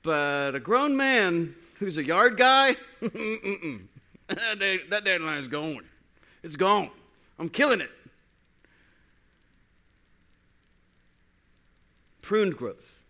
But 0.04 0.56
a 0.56 0.60
grown 0.60 0.98
man 0.98 1.56
who's 1.80 1.98
a 1.98 2.04
yard 2.04 2.38
guy, 2.38 2.76
that 3.02 5.02
dandelion's 5.04 5.48
gone. 5.48 5.86
It's 6.44 6.56
gone. 6.56 6.90
I'm 7.38 7.50
killing 7.50 7.82
it. 7.82 7.92
Pruned 12.22 12.58
growth. 12.58 13.04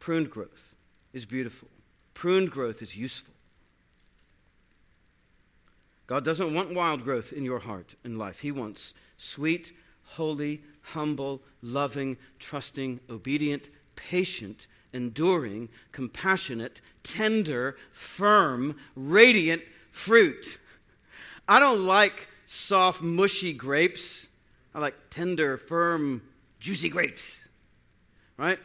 Pruned 0.00 0.30
growth 0.30 0.74
is 1.12 1.26
beautiful. 1.26 1.68
Pruned 2.14 2.50
growth 2.50 2.82
is 2.82 2.96
useful. 2.96 3.33
God 6.06 6.24
doesn't 6.24 6.52
want 6.52 6.74
wild 6.74 7.02
growth 7.02 7.32
in 7.32 7.44
your 7.44 7.60
heart 7.60 7.94
and 8.04 8.18
life. 8.18 8.40
He 8.40 8.52
wants 8.52 8.92
sweet, 9.16 9.72
holy, 10.02 10.62
humble, 10.82 11.42
loving, 11.62 12.18
trusting, 12.38 13.00
obedient, 13.08 13.70
patient, 13.96 14.66
enduring, 14.92 15.68
compassionate, 15.92 16.80
tender, 17.02 17.76
firm, 17.90 18.76
radiant 18.94 19.62
fruit. 19.90 20.58
I 21.48 21.58
don't 21.58 21.86
like 21.86 22.28
soft, 22.46 23.02
mushy 23.02 23.52
grapes. 23.52 24.28
I 24.74 24.80
like 24.80 24.94
tender, 25.10 25.56
firm, 25.56 26.22
juicy 26.60 26.88
grapes. 26.88 27.48
Right? 28.36 28.58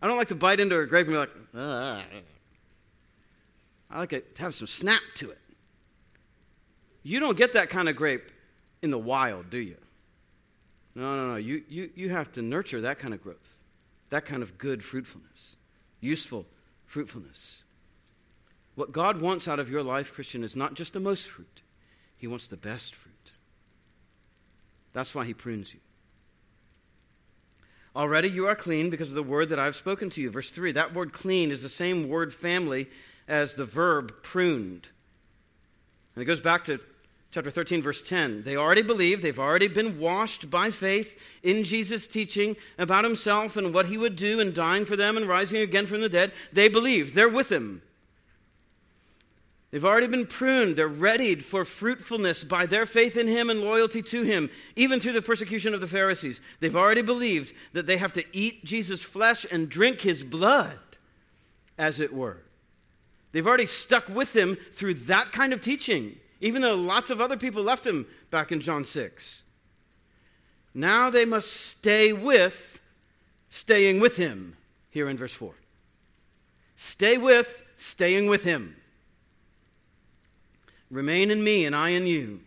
I 0.00 0.06
don't 0.06 0.16
like 0.16 0.28
to 0.28 0.34
bite 0.34 0.60
into 0.60 0.78
a 0.78 0.86
grape 0.86 1.06
and 1.06 1.14
be 1.14 1.18
like, 1.18 1.30
Ugh. 1.54 2.02
I 3.90 3.98
like 3.98 4.12
it 4.12 4.34
to 4.36 4.42
have 4.42 4.54
some 4.54 4.66
snap 4.66 5.00
to 5.16 5.30
it. 5.30 5.38
You 7.08 7.20
don't 7.20 7.38
get 7.38 7.54
that 7.54 7.70
kind 7.70 7.88
of 7.88 7.96
grape 7.96 8.30
in 8.82 8.90
the 8.90 8.98
wild, 8.98 9.48
do 9.48 9.56
you? 9.56 9.78
No, 10.94 11.16
no, 11.16 11.28
no. 11.28 11.36
You, 11.36 11.62
you, 11.66 11.88
you 11.94 12.10
have 12.10 12.30
to 12.32 12.42
nurture 12.42 12.82
that 12.82 12.98
kind 12.98 13.14
of 13.14 13.22
growth, 13.22 13.56
that 14.10 14.26
kind 14.26 14.42
of 14.42 14.58
good 14.58 14.84
fruitfulness, 14.84 15.56
useful 16.02 16.44
fruitfulness. 16.84 17.62
What 18.74 18.92
God 18.92 19.22
wants 19.22 19.48
out 19.48 19.58
of 19.58 19.70
your 19.70 19.82
life, 19.82 20.12
Christian, 20.12 20.44
is 20.44 20.54
not 20.54 20.74
just 20.74 20.92
the 20.92 21.00
most 21.00 21.26
fruit, 21.26 21.62
He 22.18 22.26
wants 22.26 22.46
the 22.46 22.58
best 22.58 22.94
fruit. 22.94 23.14
That's 24.92 25.14
why 25.14 25.24
He 25.24 25.32
prunes 25.32 25.72
you. 25.72 25.80
Already 27.96 28.28
you 28.28 28.48
are 28.48 28.54
clean 28.54 28.90
because 28.90 29.08
of 29.08 29.14
the 29.14 29.22
word 29.22 29.48
that 29.48 29.58
I've 29.58 29.76
spoken 29.76 30.10
to 30.10 30.20
you. 30.20 30.30
Verse 30.30 30.50
3 30.50 30.72
that 30.72 30.92
word 30.92 31.14
clean 31.14 31.52
is 31.52 31.62
the 31.62 31.70
same 31.70 32.06
word 32.06 32.34
family 32.34 32.86
as 33.26 33.54
the 33.54 33.64
verb 33.64 34.12
pruned. 34.22 34.88
And 36.14 36.22
it 36.22 36.26
goes 36.26 36.40
back 36.40 36.66
to 36.66 36.80
chapter 37.30 37.50
13, 37.50 37.82
verse 37.82 38.02
10. 38.02 38.42
They 38.42 38.56
already 38.56 38.82
believe, 38.82 39.22
they've 39.22 39.38
already 39.38 39.68
been 39.68 39.98
washed 39.98 40.50
by 40.50 40.70
faith 40.70 41.18
in 41.42 41.64
Jesus' 41.64 42.06
teaching 42.06 42.56
about 42.78 43.04
himself 43.04 43.56
and 43.56 43.74
what 43.74 43.86
he 43.86 43.98
would 43.98 44.16
do 44.16 44.40
in 44.40 44.54
dying 44.54 44.84
for 44.84 44.96
them 44.96 45.16
and 45.16 45.26
rising 45.26 45.60
again 45.60 45.86
from 45.86 46.00
the 46.00 46.08
dead. 46.08 46.32
They 46.52 46.68
believe, 46.68 47.14
they're 47.14 47.28
with 47.28 47.50
him. 47.50 47.82
They've 49.70 49.84
already 49.84 50.06
been 50.06 50.26
pruned. 50.26 50.76
They're 50.76 50.88
readied 50.88 51.44
for 51.44 51.64
fruitfulness 51.64 52.42
by 52.42 52.64
their 52.64 52.86
faith 52.86 53.18
in 53.18 53.26
Him 53.26 53.50
and 53.50 53.60
loyalty 53.60 54.00
to 54.00 54.22
Him, 54.22 54.48
even 54.76 54.98
through 54.98 55.12
the 55.12 55.20
persecution 55.20 55.74
of 55.74 55.82
the 55.82 55.86
Pharisees. 55.86 56.40
They've 56.60 56.74
already 56.74 57.02
believed 57.02 57.52
that 57.74 57.86
they 57.86 57.98
have 57.98 58.14
to 58.14 58.24
eat 58.32 58.64
Jesus' 58.64 59.02
flesh 59.02 59.44
and 59.50 59.68
drink 59.68 60.00
His 60.00 60.24
blood, 60.24 60.78
as 61.76 62.00
it 62.00 62.14
were. 62.14 62.38
They've 63.32 63.46
already 63.46 63.66
stuck 63.66 64.08
with 64.08 64.34
Him 64.34 64.56
through 64.72 64.94
that 64.94 65.32
kind 65.32 65.52
of 65.52 65.60
teaching 65.60 66.16
even 66.40 66.62
though 66.62 66.74
lots 66.74 67.10
of 67.10 67.20
other 67.20 67.36
people 67.36 67.62
left 67.62 67.86
him 67.86 68.06
back 68.30 68.52
in 68.52 68.60
John 68.60 68.84
6. 68.84 69.42
Now 70.74 71.10
they 71.10 71.24
must 71.24 71.52
stay 71.52 72.12
with, 72.12 72.78
staying 73.50 74.00
with 74.00 74.16
him, 74.16 74.56
here 74.90 75.08
in 75.08 75.16
verse 75.16 75.32
4. 75.32 75.54
Stay 76.76 77.18
with, 77.18 77.62
staying 77.76 78.28
with 78.28 78.44
him. 78.44 78.76
Remain 80.90 81.30
in 81.30 81.42
me, 81.42 81.64
and 81.64 81.74
I 81.74 81.90
in 81.90 82.06
you. 82.06 82.40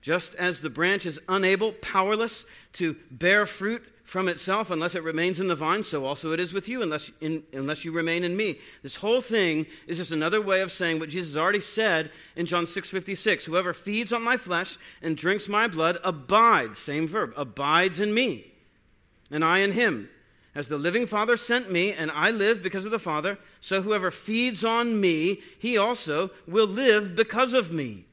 Just 0.00 0.34
as 0.36 0.60
the 0.60 0.70
branch 0.70 1.04
is 1.04 1.20
unable, 1.28 1.72
powerless 1.72 2.46
to 2.74 2.96
bear 3.10 3.44
fruit 3.44 3.84
from 4.06 4.28
itself 4.28 4.70
unless 4.70 4.94
it 4.94 5.02
remains 5.02 5.40
in 5.40 5.48
the 5.48 5.56
vine, 5.56 5.82
so 5.82 6.04
also 6.04 6.30
it 6.30 6.38
is 6.38 6.52
with 6.52 6.68
you 6.68 6.80
unless, 6.80 7.10
in, 7.20 7.42
unless 7.52 7.84
you 7.84 7.90
remain 7.90 8.22
in 8.22 8.36
me. 8.36 8.58
This 8.84 8.94
whole 8.96 9.20
thing 9.20 9.66
is 9.88 9.96
just 9.96 10.12
another 10.12 10.40
way 10.40 10.60
of 10.62 10.70
saying 10.70 11.00
what 11.00 11.08
Jesus 11.08 11.36
already 11.36 11.60
said 11.60 12.12
in 12.36 12.46
John 12.46 12.66
6:56. 12.66 13.44
Whoever 13.44 13.74
feeds 13.74 14.12
on 14.12 14.22
my 14.22 14.36
flesh 14.36 14.78
and 15.02 15.16
drinks 15.16 15.48
my 15.48 15.66
blood 15.66 15.98
abides, 16.04 16.78
same 16.78 17.08
verb, 17.08 17.34
abides 17.36 17.98
in 17.98 18.14
me, 18.14 18.52
and 19.28 19.44
I 19.44 19.58
in 19.58 19.72
him. 19.72 20.08
As 20.54 20.68
the 20.68 20.78
living 20.78 21.08
Father 21.08 21.36
sent 21.36 21.70
me, 21.70 21.92
and 21.92 22.10
I 22.12 22.30
live 22.30 22.62
because 22.62 22.84
of 22.84 22.92
the 22.92 22.98
Father, 23.00 23.38
so 23.60 23.82
whoever 23.82 24.12
feeds 24.12 24.64
on 24.64 25.00
me, 25.00 25.42
he 25.58 25.76
also 25.76 26.30
will 26.46 26.66
live 26.66 27.16
because 27.16 27.54
of 27.54 27.72
me. 27.72 28.06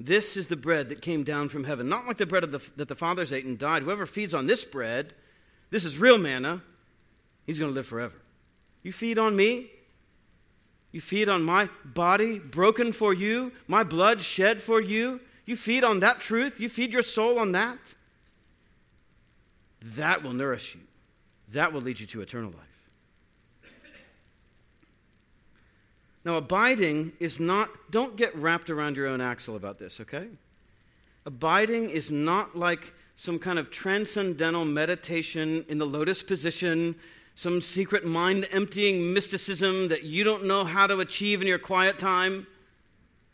This 0.00 0.36
is 0.36 0.48
the 0.48 0.56
bread 0.56 0.88
that 0.88 1.00
came 1.00 1.22
down 1.22 1.48
from 1.48 1.64
heaven, 1.64 1.88
not 1.88 2.06
like 2.06 2.18
the 2.18 2.26
bread 2.26 2.42
the, 2.50 2.60
that 2.76 2.88
the 2.88 2.94
fathers 2.96 3.32
ate 3.32 3.44
and 3.44 3.58
died. 3.58 3.84
Whoever 3.84 4.04
feeds 4.04 4.34
on 4.34 4.46
this 4.46 4.64
bread 4.64 5.14
this 5.70 5.84
is 5.84 5.98
real 5.98 6.18
manna. 6.18 6.62
He's 7.46 7.58
going 7.58 7.70
to 7.70 7.74
live 7.74 7.86
forever. 7.86 8.16
You 8.82 8.92
feed 8.92 9.18
on 9.18 9.34
me. 9.36 9.70
You 10.92 11.00
feed 11.00 11.28
on 11.28 11.42
my 11.42 11.68
body 11.84 12.38
broken 12.38 12.92
for 12.92 13.12
you, 13.12 13.52
my 13.66 13.84
blood 13.84 14.22
shed 14.22 14.62
for 14.62 14.80
you. 14.80 15.20
You 15.44 15.56
feed 15.56 15.84
on 15.84 16.00
that 16.00 16.20
truth. 16.20 16.60
You 16.60 16.68
feed 16.68 16.92
your 16.92 17.02
soul 17.02 17.38
on 17.38 17.52
that. 17.52 17.78
That 19.82 20.22
will 20.22 20.32
nourish 20.32 20.74
you. 20.74 20.80
That 21.52 21.72
will 21.72 21.80
lead 21.80 22.00
you 22.00 22.06
to 22.08 22.20
eternal 22.20 22.50
life. 22.50 22.64
Now, 26.24 26.36
abiding 26.36 27.12
is 27.20 27.40
not, 27.40 27.70
don't 27.90 28.16
get 28.16 28.36
wrapped 28.36 28.68
around 28.68 28.96
your 28.96 29.06
own 29.06 29.20
axle 29.20 29.56
about 29.56 29.78
this, 29.78 30.00
okay? 30.00 30.26
Abiding 31.24 31.88
is 31.88 32.10
not 32.10 32.56
like 32.56 32.92
some 33.18 33.36
kind 33.36 33.58
of 33.58 33.68
transcendental 33.72 34.64
meditation 34.64 35.64
in 35.68 35.76
the 35.78 35.84
lotus 35.84 36.22
position, 36.22 36.94
some 37.34 37.60
secret 37.60 38.06
mind 38.06 38.46
emptying 38.52 39.12
mysticism 39.12 39.88
that 39.88 40.04
you 40.04 40.22
don't 40.22 40.44
know 40.44 40.62
how 40.62 40.86
to 40.86 41.00
achieve 41.00 41.42
in 41.42 41.48
your 41.48 41.58
quiet 41.58 41.98
time. 41.98 42.46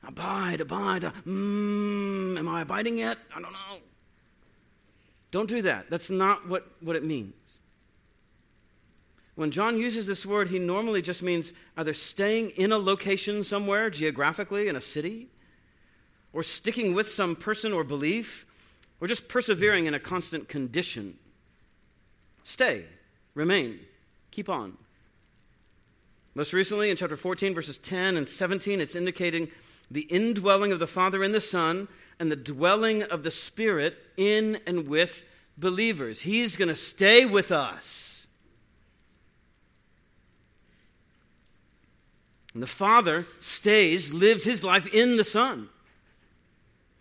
Abide, 0.03 0.62
abide. 0.62 1.03
Mm, 1.27 2.38
am 2.38 2.49
I 2.49 2.62
abiding 2.62 2.97
yet? 2.97 3.18
I 3.37 3.42
don't 3.42 3.53
know. 3.53 3.79
Don't 5.31 5.51
do 5.51 5.61
that. 5.61 5.90
That's 5.90 6.09
not 6.09 6.49
what, 6.49 6.66
what 6.81 6.97
it 6.97 7.05
means. 7.05 7.35
When 9.35 9.51
John 9.51 9.77
uses 9.77 10.07
this 10.07 10.25
word, 10.25 10.49
he 10.49 10.59
normally 10.59 11.03
just 11.03 11.20
means 11.20 11.53
either 11.77 11.92
staying 11.92 12.51
in 12.51 12.73
a 12.73 12.79
location 12.79 13.44
somewhere 13.44 13.90
geographically 13.90 14.66
in 14.66 14.77
a 14.77 14.81
city, 14.81 15.29
or 16.33 16.42
sticking 16.42 16.94
with 16.94 17.07
some 17.07 17.37
person 17.37 17.75
or 17.75 17.85
belief, 17.85 18.47
or 19.05 19.07
just 19.07 19.29
persevering 19.29 19.85
in 19.85 19.93
a 19.93 20.01
constant 20.01 20.49
condition. 20.49 21.19
Stay, 22.43 22.87
remain, 23.35 23.79
keep 24.31 24.49
on. 24.49 24.79
Most 26.35 26.55
recently, 26.55 26.88
in 26.88 26.97
chapter 26.97 27.19
14, 27.19 27.55
verses 27.55 27.77
10 27.77 28.17
and 28.17 28.27
17, 28.27 28.81
it's 28.81 28.97
indicating 28.97 29.49
the 29.90 30.07
indwelling 30.09 30.73
of 30.73 30.79
the 30.79 30.87
Father 30.87 31.23
in 31.23 31.33
the 31.33 31.40
Son 31.43 31.87
and 32.19 32.33
the 32.33 32.37
dwelling 32.37 33.03
of 33.03 33.25
the 33.25 33.31
Spirit 33.31 33.95
in 34.17 34.59
and 34.67 34.88
with 34.88 35.23
believers. 35.59 36.23
He's 36.23 36.57
going 36.57 36.71
to 36.71 36.75
stay 36.75 37.27
with 37.27 37.53
us. 37.53 38.27
And 42.55 42.62
the 42.62 42.67
Father 42.67 43.27
stays, 43.43 44.14
lives 44.14 44.45
his 44.45 44.64
life 44.64 44.87
in 44.95 45.19
the 45.19 45.25
Son. 45.25 45.69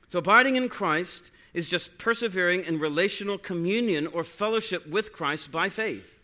So 0.10 0.20
abiding 0.20 0.58
in 0.58 0.68
Christ 0.68 1.30
is 1.54 1.68
just 1.68 1.98
persevering 1.98 2.66
in 2.66 2.80
relational 2.80 3.38
communion 3.38 4.08
or 4.08 4.24
fellowship 4.24 4.88
with 4.88 5.14
Christ 5.14 5.52
by 5.52 5.70
faith. 5.70 6.20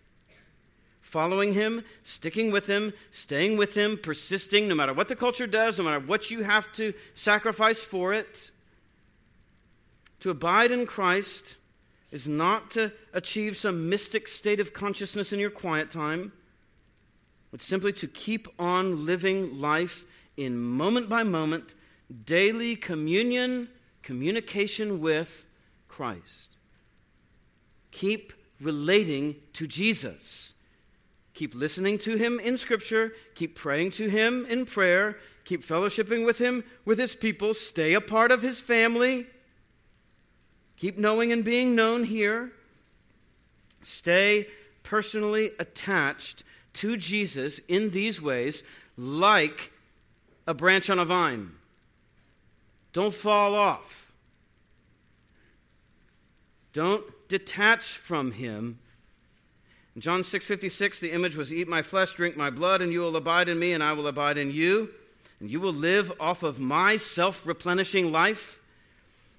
Following 1.02 1.54
him, 1.54 1.84
sticking 2.04 2.52
with 2.52 2.68
him, 2.68 2.94
staying 3.12 3.58
with 3.58 3.74
him, 3.74 3.98
persisting 3.98 4.68
no 4.68 4.76
matter 4.76 4.94
what 4.94 5.08
the 5.08 5.15
culture 5.15 5.48
does, 5.48 5.78
no 5.78 5.84
matter 5.84 6.00
what 6.00 6.30
you 6.30 6.44
have 6.44 6.72
to 6.74 6.94
sacrifice 7.15 7.80
for 7.80 8.13
it. 8.13 8.52
To 10.22 10.30
abide 10.30 10.72
in 10.72 10.86
Christ 10.86 11.56
is 12.12 12.28
not 12.28 12.72
to 12.72 12.92
achieve 13.13 13.56
some 13.56 13.89
mystic 13.89 14.28
state 14.28 14.60
of 14.60 14.74
consciousness 14.74 15.32
in 15.32 15.39
your 15.39 15.50
quiet 15.50 15.89
time, 15.89 16.32
but 17.52 17.62
simply 17.62 17.94
to 17.94 18.08
keep 18.08 18.48
on 18.60 19.06
living 19.06 19.60
life 19.60 20.06
in 20.38 20.60
moment 20.60 21.10
by 21.10 21.24
moment, 21.24 21.74
daily 22.26 22.76
communion 22.76 23.70
communication 24.10 25.02
with 25.02 25.45
Christ. 25.88 26.58
Keep 27.91 28.34
relating 28.60 29.36
to 29.54 29.67
Jesus. 29.67 30.56
keep 31.39 31.56
listening 31.56 31.98
to 31.98 32.17
him 32.17 32.38
in 32.38 32.58
Scripture, 32.58 33.13
keep 33.34 33.56
praying 33.56 33.91
to 33.91 34.10
him 34.10 34.45
in 34.48 34.65
prayer, 34.65 35.17
keep 35.45 35.65
fellowshipping 35.65 36.26
with 36.26 36.38
him 36.38 36.65
with 36.84 37.00
his 37.00 37.15
people, 37.15 37.54
stay 37.54 37.93
a 37.93 38.02
part 38.02 38.30
of 38.30 38.41
his 38.41 38.60
family, 38.60 39.26
keep 40.76 40.98
knowing 40.98 41.32
and 41.32 41.45
being 41.45 41.76
known 41.76 42.04
here, 42.04 42.52
stay 43.84 44.48
personally 44.84 45.52
attached 45.60 46.43
to 46.74 46.98
Jesus 46.98 47.62
in 47.69 47.91
these 47.91 48.22
ways, 48.22 48.62
like 48.98 49.72
a 50.45 50.54
branch 50.54 50.89
on 50.89 51.00
a 51.00 51.06
vine. 51.06 51.52
Don't 52.93 53.13
fall 53.13 53.56
off. 53.56 54.12
Don't 56.73 57.04
detach 57.28 57.86
from 57.97 58.32
him. 58.32 58.80
In 59.95 60.02
John 60.02 60.23
6:56 60.23 60.99
the 60.99 61.12
image 61.12 61.36
was 61.36 61.54
eat 61.54 61.67
my 61.67 61.82
flesh 61.82 62.13
drink 62.13 62.38
my 62.38 62.49
blood 62.49 62.82
and 62.82 62.91
you 62.91 63.02
will 63.02 63.15
abide 63.15 63.49
in 63.49 63.60
me 63.60 63.73
and 63.73 63.84
I 63.84 63.93
will 63.93 64.08
abide 64.08 64.38
in 64.38 64.52
you 64.52 64.89
and 65.39 65.49
you 65.49 65.60
will 65.60 65.73
live 65.73 66.12
off 66.19 66.43
of 66.43 66.60
my 66.60 66.97
self-replenishing 66.97 68.12
life. 68.12 68.60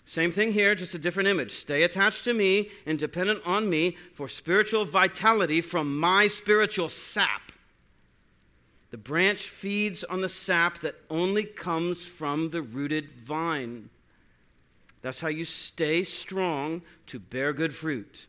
Same 0.04 0.32
thing 0.32 0.52
here, 0.52 0.74
just 0.74 0.94
a 0.94 0.98
different 0.98 1.28
image. 1.28 1.52
Stay 1.52 1.82
attached 1.82 2.24
to 2.24 2.34
me 2.34 2.70
and 2.84 2.98
dependent 2.98 3.42
on 3.46 3.70
me 3.70 3.96
for 4.14 4.26
spiritual 4.28 4.84
vitality 4.84 5.60
from 5.60 5.98
my 5.98 6.26
spiritual 6.26 6.88
sap. 6.88 7.49
The 8.90 8.98
branch 8.98 9.48
feeds 9.48 10.02
on 10.04 10.20
the 10.20 10.28
sap 10.28 10.78
that 10.78 10.96
only 11.08 11.44
comes 11.44 12.04
from 12.04 12.50
the 12.50 12.62
rooted 12.62 13.10
vine. 13.24 13.88
That's 15.02 15.20
how 15.20 15.28
you 15.28 15.44
stay 15.44 16.02
strong 16.02 16.82
to 17.06 17.18
bear 17.18 17.52
good 17.52 17.74
fruit. 17.74 18.26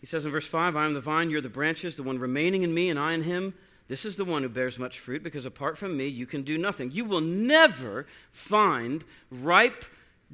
He 0.00 0.06
says 0.06 0.24
in 0.24 0.32
verse 0.32 0.46
5 0.46 0.76
I 0.76 0.86
am 0.86 0.94
the 0.94 1.00
vine, 1.00 1.30
you're 1.30 1.40
the 1.40 1.48
branches, 1.48 1.96
the 1.96 2.02
one 2.02 2.18
remaining 2.18 2.62
in 2.62 2.74
me, 2.74 2.88
and 2.88 2.98
I 2.98 3.12
in 3.12 3.22
him. 3.22 3.54
This 3.86 4.04
is 4.04 4.16
the 4.16 4.24
one 4.24 4.42
who 4.42 4.48
bears 4.48 4.78
much 4.78 4.98
fruit, 4.98 5.22
because 5.22 5.44
apart 5.44 5.76
from 5.76 5.96
me, 5.96 6.06
you 6.06 6.26
can 6.26 6.42
do 6.42 6.56
nothing. 6.56 6.90
You 6.90 7.04
will 7.04 7.20
never 7.20 8.06
find 8.30 9.04
ripe 9.30 9.84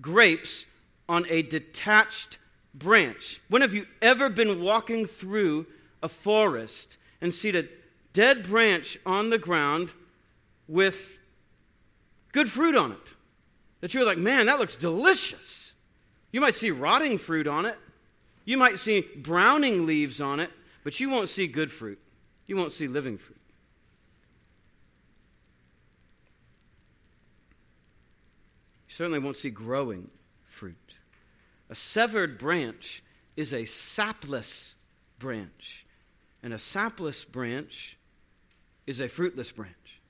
grapes 0.01 0.66
on 1.09 1.27
a 1.29 1.42
detached 1.42 2.38
branch. 2.75 3.40
When 3.49 3.62
have 3.62 3.75
you 3.75 3.87
ever 4.03 4.29
been 4.29 4.61
walking 4.61 5.07
through 5.07 5.66
a 6.03 6.09
forest 6.09 6.97
and 7.21 7.35
seen 7.35 7.57
a 7.57 7.65
dead 8.13 8.43
branch 8.45 8.99
on 9.07 9.31
the 9.31 9.39
ground 9.39 9.91
with 10.69 11.19
good 12.33 12.51
fruit 12.51 12.75
on 12.75 12.93
it? 12.93 12.99
That 13.81 13.95
you're 13.95 14.05
like, 14.05 14.19
man, 14.19 14.47
that 14.47 14.59
looks 14.59 14.77
delicious. 14.77 15.75
You 16.33 16.41
might 16.41 16.55
see 16.55 16.71
rotting 16.71 17.19
fruit 17.19 17.47
on 17.47 17.67
it, 17.67 17.79
you 18.45 18.57
might 18.57 18.79
see 18.79 19.01
browning 19.01 19.87
leaves 19.87 20.21
on 20.21 20.41
it, 20.41 20.51
but 20.85 21.01
you 21.01 21.11
won't 21.11 21.29
see 21.29 21.47
good 21.47 21.73
fruit. 21.73 21.99
You 22.47 22.57
won't 22.57 22.73
see 22.73 22.87
living 22.87 23.19
fruit. 23.19 23.41
You 28.87 28.95
certainly 28.95 29.19
won't 29.19 29.37
see 29.37 29.51
growing 29.51 30.11
fruit. 30.45 30.95
A 31.69 31.75
severed 31.75 32.39
branch 32.39 33.03
is 33.37 33.53
a 33.53 33.65
sapless 33.65 34.77
branch, 35.19 35.86
and 36.47 36.55
a 36.55 36.61
sapless 36.61 37.25
branch 37.25 37.99
is 38.87 39.01
a 39.01 39.09
fruitless 39.09 39.51
branch. 39.51 40.01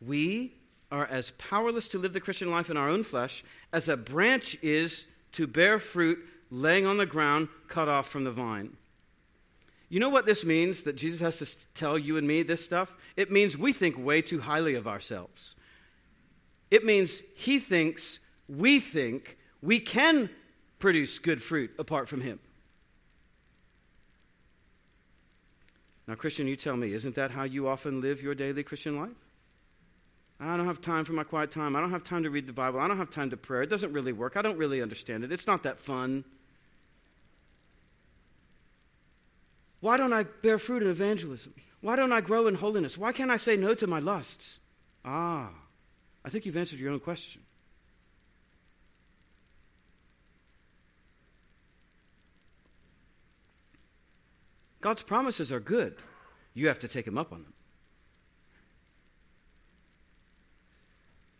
We 0.00 0.54
are 0.90 1.04
as 1.04 1.32
powerless 1.32 1.88
to 1.88 1.98
live 1.98 2.14
the 2.14 2.22
Christian 2.22 2.50
life 2.50 2.70
in 2.70 2.78
our 2.78 2.88
own 2.88 3.04
flesh 3.04 3.44
as 3.70 3.86
a 3.86 3.98
branch 3.98 4.56
is 4.62 5.04
to 5.32 5.46
bear 5.46 5.78
fruit 5.78 6.20
laying 6.50 6.86
on 6.86 6.96
the 6.96 7.04
ground, 7.04 7.48
cut 7.68 7.86
off 7.86 8.08
from 8.08 8.24
the 8.24 8.32
vine. 8.32 8.78
You 9.90 10.00
know 10.00 10.08
what 10.08 10.24
this 10.24 10.42
means 10.42 10.84
that 10.84 10.96
Jesus 10.96 11.20
has 11.20 11.36
to 11.36 11.66
tell 11.74 11.98
you 11.98 12.16
and 12.16 12.26
me 12.26 12.42
this 12.42 12.64
stuff? 12.64 12.96
It 13.18 13.30
means 13.30 13.58
we 13.58 13.74
think 13.74 13.98
way 13.98 14.22
too 14.22 14.40
highly 14.40 14.74
of 14.74 14.88
ourselves. 14.88 15.54
It 16.70 16.82
means 16.82 17.20
he 17.36 17.58
thinks 17.58 18.20
we 18.48 18.80
think 18.80 19.36
we 19.60 19.80
can 19.80 20.30
produce 20.78 21.18
good 21.18 21.42
fruit 21.42 21.72
apart 21.78 22.08
from 22.08 22.22
him. 22.22 22.40
Now, 26.10 26.16
Christian, 26.16 26.48
you 26.48 26.56
tell 26.56 26.76
me, 26.76 26.92
isn't 26.92 27.14
that 27.14 27.30
how 27.30 27.44
you 27.44 27.68
often 27.68 28.00
live 28.00 28.20
your 28.20 28.34
daily 28.34 28.64
Christian 28.64 28.98
life? 28.98 29.14
I 30.40 30.56
don't 30.56 30.66
have 30.66 30.80
time 30.80 31.04
for 31.04 31.12
my 31.12 31.22
quiet 31.22 31.52
time. 31.52 31.76
I 31.76 31.80
don't 31.80 31.92
have 31.92 32.02
time 32.02 32.24
to 32.24 32.30
read 32.30 32.48
the 32.48 32.52
Bible. 32.52 32.80
I 32.80 32.88
don't 32.88 32.96
have 32.96 33.10
time 33.10 33.30
to 33.30 33.36
pray. 33.36 33.62
It 33.62 33.70
doesn't 33.70 33.92
really 33.92 34.12
work. 34.12 34.36
I 34.36 34.42
don't 34.42 34.58
really 34.58 34.82
understand 34.82 35.22
it. 35.22 35.30
It's 35.30 35.46
not 35.46 35.62
that 35.62 35.78
fun. 35.78 36.24
Why 39.78 39.96
don't 39.96 40.12
I 40.12 40.24
bear 40.24 40.58
fruit 40.58 40.82
in 40.82 40.90
evangelism? 40.90 41.54
Why 41.80 41.94
don't 41.94 42.10
I 42.10 42.20
grow 42.20 42.48
in 42.48 42.56
holiness? 42.56 42.98
Why 42.98 43.12
can't 43.12 43.30
I 43.30 43.36
say 43.36 43.56
no 43.56 43.74
to 43.74 43.86
my 43.86 44.00
lusts? 44.00 44.58
Ah, 45.04 45.50
I 46.24 46.28
think 46.28 46.44
you've 46.44 46.56
answered 46.56 46.80
your 46.80 46.90
own 46.90 46.98
question. 46.98 47.42
God's 54.80 55.02
promises 55.02 55.52
are 55.52 55.60
good. 55.60 55.96
You 56.54 56.68
have 56.68 56.78
to 56.80 56.88
take 56.88 57.06
Him 57.06 57.18
up 57.18 57.32
on 57.32 57.42
them. 57.42 57.52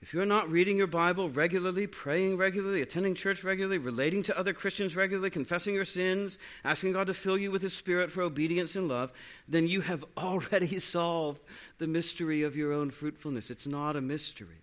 If 0.03 0.15
you're 0.15 0.25
not 0.25 0.51
reading 0.51 0.79
your 0.79 0.87
Bible 0.87 1.29
regularly, 1.29 1.87
praying 1.87 2.39
regularly, 2.39 2.81
attending 2.81 3.15
church 3.15 3.45
regularly, 3.45 3.77
relating 3.77 4.23
to 4.25 4.39
other 4.39 4.55
Christians 4.55 4.97
regularly, 4.97 5.29
confessing 5.29 5.75
your 5.75 5.85
sins, 5.85 6.39
asking 6.65 6.93
God 6.93 7.07
to 7.09 7.15
fill 7.15 7.37
you 7.37 7.51
with 7.51 7.61
His 7.61 7.75
Spirit 7.75 8.11
for 8.11 8.23
obedience 8.23 8.77
and 8.77 8.89
love, 8.89 9.13
then 9.47 9.69
you 9.69 9.83
have 9.83 10.05
already 10.17 10.79
solved 10.79 11.43
the 11.79 11.87
mystery 11.87 12.43
of 12.43 12.57
your 12.57 12.73
own 12.73 12.91
fruitfulness. 12.91 13.51
It's 13.51 13.67
not 13.67 13.95
a 13.95 14.01
mystery. 14.01 14.63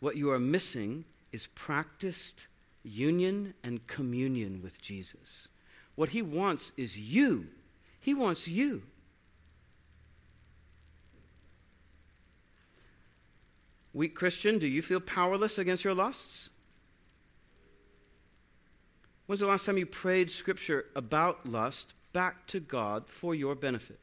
What 0.00 0.16
you 0.16 0.30
are 0.30 0.40
missing 0.40 1.04
is 1.32 1.48
practiced 1.54 2.48
union 2.82 3.54
and 3.62 3.86
communion 3.86 4.62
with 4.62 4.80
Jesus. 4.80 5.48
What 5.98 6.10
He 6.10 6.22
wants 6.22 6.70
is 6.76 6.96
you. 6.96 7.48
He 7.98 8.14
wants 8.14 8.46
you. 8.46 8.84
Weak 13.92 14.14
Christian, 14.14 14.60
do 14.60 14.68
you 14.68 14.80
feel 14.80 15.00
powerless 15.00 15.58
against 15.58 15.82
your 15.82 15.94
lusts? 15.94 16.50
When's 19.26 19.40
the 19.40 19.48
last 19.48 19.66
time 19.66 19.76
you 19.76 19.86
prayed 19.86 20.30
scripture 20.30 20.84
about 20.94 21.44
lust 21.44 21.94
back 22.12 22.46
to 22.46 22.60
God 22.60 23.08
for 23.08 23.34
your 23.34 23.56
benefit? 23.56 23.98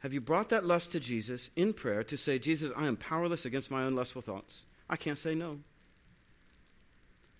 Have 0.00 0.12
you 0.12 0.20
brought 0.20 0.48
that 0.48 0.66
lust 0.66 0.90
to 0.90 0.98
Jesus 0.98 1.50
in 1.54 1.74
prayer 1.74 2.02
to 2.02 2.16
say, 2.16 2.40
Jesus, 2.40 2.72
I 2.76 2.88
am 2.88 2.96
powerless 2.96 3.44
against 3.44 3.70
my 3.70 3.84
own 3.84 3.94
lustful 3.94 4.20
thoughts? 4.20 4.64
I 4.90 4.96
can't 4.96 5.16
say 5.16 5.36
no. 5.36 5.60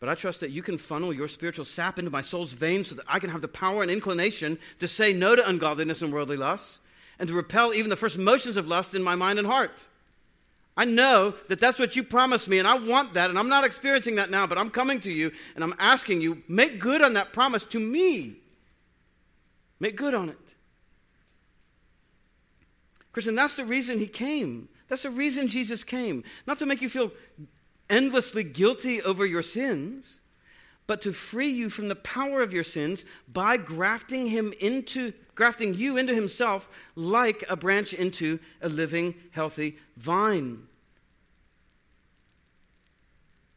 But 0.02 0.08
I 0.08 0.16
trust 0.16 0.40
that 0.40 0.50
you 0.50 0.64
can 0.64 0.78
funnel 0.78 1.12
your 1.12 1.28
spiritual 1.28 1.64
sap 1.64 1.96
into 1.96 2.10
my 2.10 2.22
soul's 2.22 2.54
veins 2.54 2.88
so 2.88 2.96
that 2.96 3.04
I 3.06 3.20
can 3.20 3.30
have 3.30 3.40
the 3.40 3.46
power 3.46 3.82
and 3.82 3.90
inclination 3.90 4.58
to 4.80 4.88
say 4.88 5.12
no 5.12 5.36
to 5.36 5.48
ungodliness 5.48 6.02
and 6.02 6.12
worldly 6.12 6.36
lusts 6.36 6.80
and 7.20 7.28
to 7.28 7.36
repel 7.36 7.72
even 7.72 7.88
the 7.88 7.94
first 7.94 8.18
motions 8.18 8.56
of 8.56 8.66
lust 8.66 8.96
in 8.96 9.02
my 9.04 9.14
mind 9.14 9.38
and 9.38 9.46
heart. 9.46 9.86
I 10.76 10.86
know 10.86 11.34
that 11.48 11.60
that's 11.60 11.78
what 11.78 11.94
you 11.94 12.02
promised 12.02 12.48
me, 12.48 12.58
and 12.58 12.66
I 12.66 12.74
want 12.78 13.14
that, 13.14 13.30
and 13.30 13.38
I'm 13.38 13.48
not 13.48 13.62
experiencing 13.62 14.16
that 14.16 14.28
now, 14.28 14.44
but 14.44 14.58
I'm 14.58 14.70
coming 14.70 15.00
to 15.02 15.10
you 15.12 15.30
and 15.54 15.62
I'm 15.62 15.76
asking 15.78 16.20
you, 16.20 16.42
make 16.48 16.80
good 16.80 17.00
on 17.00 17.12
that 17.12 17.32
promise 17.32 17.64
to 17.66 17.78
me. 17.78 18.38
Make 19.78 19.94
good 19.94 20.14
on 20.14 20.30
it. 20.30 20.38
Christian, 23.12 23.36
that's 23.36 23.54
the 23.54 23.64
reason 23.64 24.00
he 24.00 24.08
came. 24.08 24.68
That's 24.88 25.04
the 25.04 25.10
reason 25.10 25.46
Jesus 25.46 25.84
came. 25.84 26.24
Not 26.44 26.58
to 26.58 26.66
make 26.66 26.82
you 26.82 26.88
feel 26.88 27.12
endlessly 27.92 28.42
guilty 28.42 29.00
over 29.02 29.24
your 29.24 29.42
sins, 29.42 30.18
but 30.88 31.02
to 31.02 31.12
free 31.12 31.50
you 31.50 31.70
from 31.70 31.86
the 31.86 31.94
power 31.94 32.42
of 32.42 32.52
your 32.52 32.64
sins 32.64 33.04
by 33.32 33.56
grafting 33.56 34.26
him 34.26 34.52
into 34.58 35.12
grafting 35.34 35.72
you 35.74 35.96
into 35.96 36.14
himself 36.14 36.68
like 36.94 37.44
a 37.48 37.56
branch 37.56 37.94
into 37.94 38.38
a 38.60 38.68
living 38.68 39.14
healthy 39.30 39.78
vine. 39.96 40.66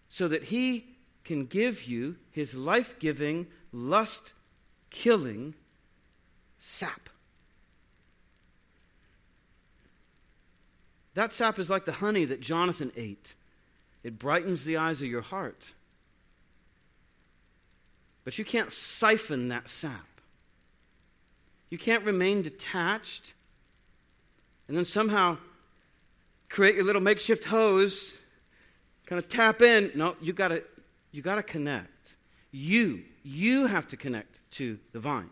So 0.08 0.28
that 0.28 0.43
he 0.43 0.86
can 1.26 1.45
give 1.45 1.84
you 1.84 2.15
his 2.32 2.56
life-giving 2.56 3.48
lust 3.74 4.34
killing 4.89 5.56
sap. 6.60 7.10
That 11.15 11.34
sap 11.34 11.60
is 11.60 11.69
like 11.69 11.86
the 11.86 11.93
honey 11.93 12.24
that 12.26 12.39
Jonathan 12.39 12.91
ate 12.95 13.34
it 14.06 14.18
brightens 14.18 14.63
the 14.63 14.78
eyes 14.78 15.02
of 15.02 15.08
your 15.10 15.22
heart 15.22 15.74
but 18.26 18.39
you 18.39 18.44
can't 18.44 18.74
siphon 18.74 19.48
that 19.50 19.70
sap. 19.70 20.08
You 21.70 21.78
can't 21.78 22.04
remain 22.04 22.41
detached 22.41 23.34
and 24.68 24.76
then 24.76 24.84
somehow 24.84 25.38
create 26.50 26.76
your 26.76 26.84
little 26.84 27.02
makeshift 27.02 27.46
hose 27.46 28.18
kind 29.06 29.22
of 29.22 29.30
tap 29.30 29.62
in. 29.62 29.91
No, 29.94 30.15
you 30.20 30.34
got 30.34 30.50
to 30.50 30.63
you 31.12 31.22
got 31.22 31.36
to 31.36 31.44
connect. 31.44 32.15
You 32.52 33.04
you 33.24 33.68
have 33.68 33.88
to 33.89 33.98
connect 33.98 34.39
to 34.54 34.80
the 34.91 35.00
vine. 35.00 35.30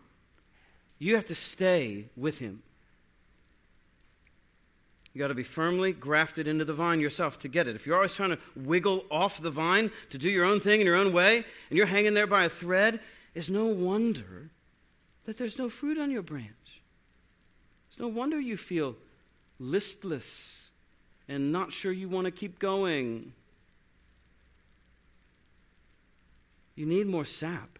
You 0.98 1.16
have 1.16 1.24
to 1.26 1.34
stay 1.34 2.06
with 2.16 2.38
him. 2.38 2.62
You 5.14 5.20
got 5.20 5.28
to 5.28 5.34
be 5.34 5.44
firmly 5.44 5.92
grafted 5.92 6.48
into 6.48 6.64
the 6.64 6.74
vine 6.74 6.98
yourself 6.98 7.38
to 7.40 7.48
get 7.48 7.68
it. 7.68 7.76
If 7.76 7.86
you're 7.86 7.94
always 7.94 8.14
trying 8.14 8.30
to 8.30 8.38
wiggle 8.56 9.04
off 9.12 9.40
the 9.40 9.50
vine 9.50 9.92
to 10.10 10.18
do 10.18 10.28
your 10.28 10.44
own 10.44 10.58
thing 10.58 10.80
in 10.80 10.86
your 10.86 10.96
own 10.96 11.12
way, 11.12 11.44
and 11.70 11.76
you're 11.76 11.86
hanging 11.86 12.14
there 12.14 12.26
by 12.26 12.44
a 12.44 12.48
thread, 12.48 12.98
it's 13.32 13.48
no 13.48 13.66
wonder 13.66 14.50
that 15.24 15.38
there's 15.38 15.56
no 15.56 15.68
fruit 15.68 15.98
on 15.98 16.10
your 16.10 16.22
branch. 16.22 16.82
It's 17.88 17.98
no 17.98 18.08
wonder 18.08 18.40
you 18.40 18.56
feel 18.56 18.96
listless 19.60 20.70
and 21.28 21.52
not 21.52 21.72
sure 21.72 21.92
you 21.92 22.08
want 22.08 22.24
to 22.24 22.32
keep 22.32 22.58
going. 22.58 23.32
You 26.74 26.86
need 26.86 27.06
more 27.06 27.24
sap. 27.24 27.78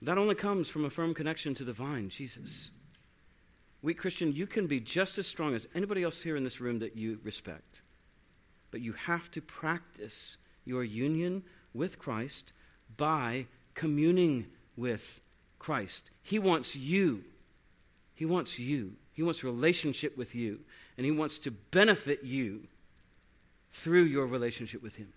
That 0.00 0.16
only 0.16 0.36
comes 0.36 0.68
from 0.68 0.84
a 0.84 0.90
firm 0.90 1.12
connection 1.12 1.56
to 1.56 1.64
the 1.64 1.72
vine, 1.72 2.08
Jesus. 2.08 2.70
Weak 3.86 3.98
Christian, 3.98 4.32
you 4.32 4.48
can 4.48 4.66
be 4.66 4.80
just 4.80 5.16
as 5.16 5.28
strong 5.28 5.54
as 5.54 5.68
anybody 5.72 6.02
else 6.02 6.20
here 6.20 6.34
in 6.34 6.42
this 6.42 6.60
room 6.60 6.80
that 6.80 6.96
you 6.96 7.20
respect. 7.22 7.82
But 8.72 8.80
you 8.80 8.94
have 8.94 9.30
to 9.30 9.40
practice 9.40 10.38
your 10.64 10.82
union 10.82 11.44
with 11.72 11.96
Christ 11.96 12.52
by 12.96 13.46
communing 13.74 14.46
with 14.76 15.20
Christ. 15.60 16.10
He 16.20 16.40
wants 16.40 16.74
you. 16.74 17.22
He 18.16 18.26
wants 18.26 18.58
you. 18.58 18.94
He 19.12 19.22
wants 19.22 19.44
relationship 19.44 20.16
with 20.16 20.34
you. 20.34 20.62
And 20.96 21.06
He 21.06 21.12
wants 21.12 21.38
to 21.38 21.52
benefit 21.52 22.24
you 22.24 22.66
through 23.70 24.02
your 24.02 24.26
relationship 24.26 24.82
with 24.82 24.96
Him. 24.96 25.12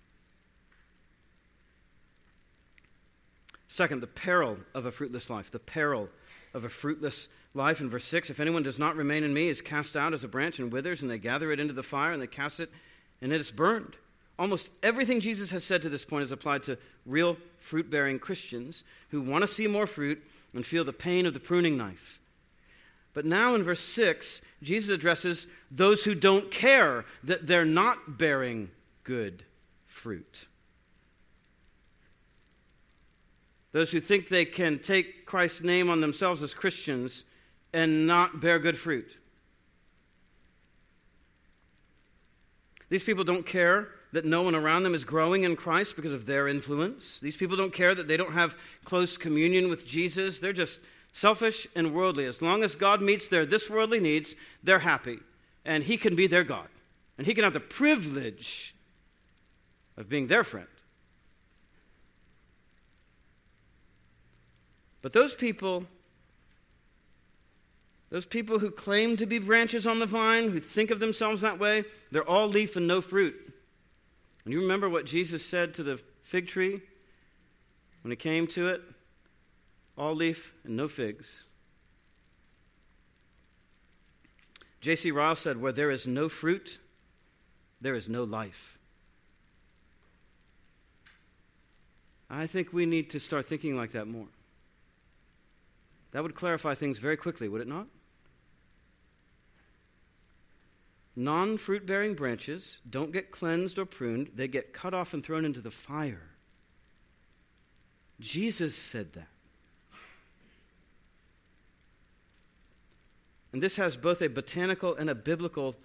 Second, 3.66 4.00
the 4.00 4.06
peril 4.06 4.58
of 4.76 4.86
a 4.86 4.92
fruitless 4.92 5.28
life. 5.28 5.50
The 5.50 5.58
peril 5.58 6.08
of 6.54 6.64
a 6.64 6.68
fruitless 6.68 7.28
life. 7.54 7.80
In 7.80 7.90
verse 7.90 8.04
6, 8.04 8.30
if 8.30 8.40
anyone 8.40 8.62
does 8.62 8.78
not 8.78 8.96
remain 8.96 9.24
in 9.24 9.34
me, 9.34 9.48
is 9.48 9.62
cast 9.62 9.96
out 9.96 10.12
as 10.12 10.24
a 10.24 10.28
branch 10.28 10.58
and 10.58 10.72
withers, 10.72 11.02
and 11.02 11.10
they 11.10 11.18
gather 11.18 11.50
it 11.52 11.60
into 11.60 11.74
the 11.74 11.82
fire 11.82 12.12
and 12.12 12.22
they 12.22 12.26
cast 12.26 12.60
it, 12.60 12.70
and 13.20 13.32
it 13.32 13.40
is 13.40 13.50
burned. 13.50 13.96
Almost 14.38 14.70
everything 14.82 15.20
Jesus 15.20 15.50
has 15.50 15.64
said 15.64 15.82
to 15.82 15.88
this 15.88 16.04
point 16.04 16.24
is 16.24 16.32
applied 16.32 16.62
to 16.64 16.78
real 17.04 17.36
fruit 17.58 17.90
bearing 17.90 18.18
Christians 18.18 18.84
who 19.10 19.20
want 19.20 19.42
to 19.42 19.48
see 19.48 19.66
more 19.66 19.86
fruit 19.86 20.22
and 20.54 20.64
feel 20.64 20.84
the 20.84 20.92
pain 20.92 21.26
of 21.26 21.34
the 21.34 21.40
pruning 21.40 21.76
knife. 21.76 22.20
But 23.12 23.26
now 23.26 23.54
in 23.54 23.62
verse 23.62 23.80
6, 23.80 24.40
Jesus 24.62 24.94
addresses 24.94 25.46
those 25.70 26.04
who 26.04 26.14
don't 26.14 26.50
care 26.50 27.04
that 27.24 27.46
they're 27.46 27.64
not 27.64 28.16
bearing 28.16 28.70
good 29.04 29.44
fruit. 29.86 30.46
Those 33.72 33.90
who 33.90 34.00
think 34.00 34.28
they 34.28 34.44
can 34.44 34.78
take 34.78 35.26
Christ's 35.26 35.62
name 35.62 35.90
on 35.90 36.00
themselves 36.00 36.42
as 36.42 36.54
Christians 36.54 37.24
and 37.72 38.06
not 38.06 38.40
bear 38.40 38.58
good 38.58 38.78
fruit. 38.78 39.18
These 42.88 43.04
people 43.04 43.24
don't 43.24 43.46
care 43.46 43.88
that 44.12 44.24
no 44.24 44.42
one 44.42 44.56
around 44.56 44.82
them 44.82 44.94
is 44.94 45.04
growing 45.04 45.44
in 45.44 45.54
Christ 45.54 45.94
because 45.94 46.12
of 46.12 46.26
their 46.26 46.48
influence. 46.48 47.20
These 47.20 47.36
people 47.36 47.56
don't 47.56 47.72
care 47.72 47.94
that 47.94 48.08
they 48.08 48.16
don't 48.16 48.32
have 48.32 48.56
close 48.84 49.16
communion 49.16 49.70
with 49.70 49.86
Jesus. 49.86 50.40
They're 50.40 50.52
just 50.52 50.80
selfish 51.12 51.68
and 51.76 51.94
worldly. 51.94 52.24
As 52.24 52.42
long 52.42 52.64
as 52.64 52.74
God 52.74 53.00
meets 53.00 53.28
their 53.28 53.46
this 53.46 53.70
worldly 53.70 54.00
needs, 54.00 54.34
they're 54.62 54.80
happy. 54.80 55.20
And 55.64 55.84
He 55.84 55.96
can 55.96 56.16
be 56.16 56.26
their 56.26 56.42
God. 56.42 56.68
And 57.16 57.26
He 57.26 57.34
can 57.34 57.44
have 57.44 57.52
the 57.52 57.60
privilege 57.60 58.74
of 59.96 60.08
being 60.08 60.26
their 60.26 60.42
friend. 60.42 60.66
But 65.02 65.12
those 65.12 65.34
people 65.34 65.86
those 68.10 68.26
people 68.26 68.58
who 68.58 68.70
claim 68.70 69.16
to 69.16 69.26
be 69.26 69.38
branches 69.38 69.86
on 69.86 70.00
the 70.00 70.06
vine, 70.06 70.50
who 70.50 70.58
think 70.58 70.90
of 70.90 70.98
themselves 70.98 71.40
that 71.40 71.60
way, 71.60 71.84
they're 72.10 72.28
all 72.28 72.48
leaf 72.48 72.74
and 72.74 72.86
no 72.86 73.00
fruit. 73.00 73.34
And 74.44 74.52
you 74.52 74.60
remember 74.60 74.88
what 74.88 75.06
Jesus 75.06 75.44
said 75.44 75.74
to 75.74 75.84
the 75.84 76.00
fig 76.22 76.48
tree 76.48 76.82
when 78.02 78.10
it 78.10 78.18
came 78.18 78.48
to 78.48 78.68
it? 78.68 78.82
All 79.96 80.14
leaf 80.14 80.54
and 80.64 80.76
no 80.76 80.88
figs. 80.88 81.44
J.C. 84.80 85.10
Ryle 85.10 85.36
said, 85.36 85.60
Where 85.60 85.72
there 85.72 85.90
is 85.90 86.06
no 86.06 86.28
fruit, 86.28 86.78
there 87.80 87.94
is 87.94 88.08
no 88.08 88.24
life. 88.24 88.78
I 92.28 92.46
think 92.46 92.72
we 92.72 92.86
need 92.86 93.10
to 93.10 93.20
start 93.20 93.46
thinking 93.46 93.76
like 93.76 93.92
that 93.92 94.06
more. 94.06 94.28
That 96.12 96.22
would 96.22 96.34
clarify 96.34 96.74
things 96.74 96.98
very 96.98 97.16
quickly, 97.16 97.48
would 97.48 97.60
it 97.60 97.68
not? 97.68 97.86
Non 101.20 101.58
fruit 101.58 101.84
bearing 101.84 102.14
branches 102.14 102.80
don't 102.88 103.12
get 103.12 103.30
cleansed 103.30 103.78
or 103.78 103.84
pruned, 103.84 104.30
they 104.34 104.48
get 104.48 104.72
cut 104.72 104.94
off 104.94 105.12
and 105.12 105.22
thrown 105.22 105.44
into 105.44 105.60
the 105.60 105.70
fire. 105.70 106.30
Jesus 108.20 108.74
said 108.74 109.12
that. 109.12 109.28
And 113.52 113.62
this 113.62 113.76
has 113.76 113.98
both 113.98 114.22
a 114.22 114.28
botanical 114.28 114.94
and 114.94 115.10
a 115.10 115.14
biblical 115.14 115.76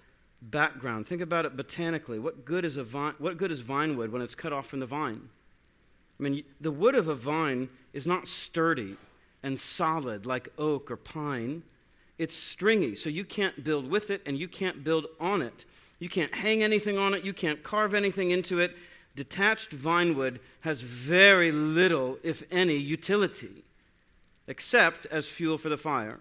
background. 0.42 1.06
Think 1.06 1.22
about 1.22 1.46
it 1.46 1.58
botanically. 1.58 2.18
What 2.18 2.46
good 2.46 2.64
is 2.64 2.78
a 2.78 2.86
vine, 2.86 3.16
what 3.18 3.38
good 3.38 3.52
is 3.52 3.60
vine 3.60 3.98
wood 3.98 4.14
when 4.14 4.22
it's 4.22 4.36
cut 4.36 4.54
off 4.54 4.68
from 4.68 4.80
the 4.80 4.86
vine? 4.86 5.28
I 6.18 6.24
mean, 6.24 6.46
the 6.62 6.72
wood 6.72 6.96
of 6.96 7.10
a 7.10 7.16
vine 7.16 7.68
is 7.92 8.06
not 8.06 8.30
sturdy 8.30 8.96
and 9.44 9.60
solid 9.60 10.26
like 10.26 10.48
oak 10.58 10.90
or 10.90 10.96
pine. 10.96 11.64
It's 12.18 12.36
stringy, 12.36 12.96
so 12.96 13.10
you 13.10 13.26
can't 13.26 13.64
build 13.64 13.90
with 13.90 14.10
it 14.10 14.22
and 14.26 14.38
you 14.38 14.48
can't 14.48 14.84
build 14.84 15.08
on 15.20 15.42
it. 15.42 15.66
You 16.00 16.10
can't 16.10 16.34
hang 16.34 16.64
anything 16.64 16.98
on 16.98 17.14
it, 17.14 17.24
you 17.24 17.34
can't 17.34 17.64
carve 17.64 17.94
anything 17.94 18.32
into 18.32 18.60
it. 18.60 18.76
Detached 19.16 19.72
vine 19.72 20.16
wood 20.16 20.40
has 20.62 20.82
very 20.82 21.52
little, 21.52 22.18
if 22.24 22.44
any, 22.52 22.76
utility, 22.76 23.64
except 24.48 25.06
as 25.08 25.28
fuel 25.28 25.58
for 25.58 25.70
the 25.70 25.78
fire. 25.78 26.20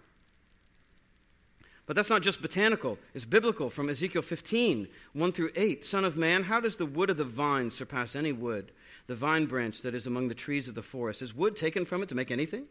But 1.86 1.96
that's 1.96 2.08
not 2.08 2.22
just 2.22 2.40
botanical, 2.40 2.98
it's 3.12 3.26
biblical 3.26 3.68
from 3.68 3.90
Ezekiel 3.90 4.22
15, 4.22 4.88
1 5.12 5.32
through 5.32 5.50
8. 5.54 5.84
Son 5.84 6.04
of 6.04 6.16
man, 6.16 6.44
how 6.44 6.60
does 6.60 6.76
the 6.76 6.86
wood 6.86 7.10
of 7.10 7.18
the 7.18 7.24
vine 7.24 7.70
surpass 7.70 8.16
any 8.16 8.32
wood, 8.32 8.72
the 9.06 9.14
vine 9.14 9.46
branch 9.46 9.82
that 9.82 9.94
is 9.94 10.06
among 10.06 10.28
the 10.28 10.34
trees 10.34 10.66
of 10.66 10.74
the 10.74 10.82
forest? 10.82 11.20
Is 11.20 11.34
wood 11.34 11.56
taken 11.56 11.84
from 11.84 12.02
it 12.02 12.08
to 12.08 12.14
make 12.14 12.30
anything? 12.30 12.66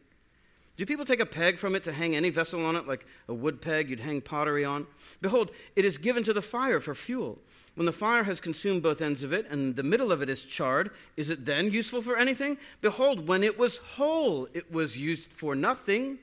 Do 0.75 0.85
people 0.85 1.05
take 1.05 1.19
a 1.19 1.25
peg 1.25 1.59
from 1.59 1.75
it 1.75 1.83
to 1.83 1.91
hang 1.91 2.15
any 2.15 2.31
vessel 2.31 2.65
on 2.65 2.75
it, 2.75 2.87
like 2.87 3.05
a 3.27 3.33
wood 3.33 3.61
peg 3.61 3.89
you'd 3.89 3.99
hang 3.99 4.21
pottery 4.21 4.65
on? 4.65 4.87
Behold, 5.21 5.51
it 5.75 5.85
is 5.85 5.99
given 5.99 6.23
to 6.23 6.33
the 6.33 6.41
fire 6.41 6.79
for 6.79 6.95
fuel. 6.95 7.39
When 7.75 7.85
the 7.85 7.91
fire 7.91 8.23
has 8.23 8.39
consumed 8.39 8.83
both 8.83 9.01
ends 9.01 9.23
of 9.23 9.33
it, 9.33 9.47
and 9.49 9.75
the 9.75 9.83
middle 9.83 10.11
of 10.11 10.21
it 10.21 10.29
is 10.29 10.45
charred, 10.45 10.91
is 11.17 11.29
it 11.29 11.45
then 11.45 11.71
useful 11.71 12.01
for 12.01 12.17
anything? 12.17 12.57
Behold, 12.81 13.27
when 13.27 13.43
it 13.43 13.57
was 13.57 13.77
whole, 13.77 14.47
it 14.53 14.71
was 14.71 14.97
used 14.97 15.31
for 15.31 15.55
nothing. 15.55 16.19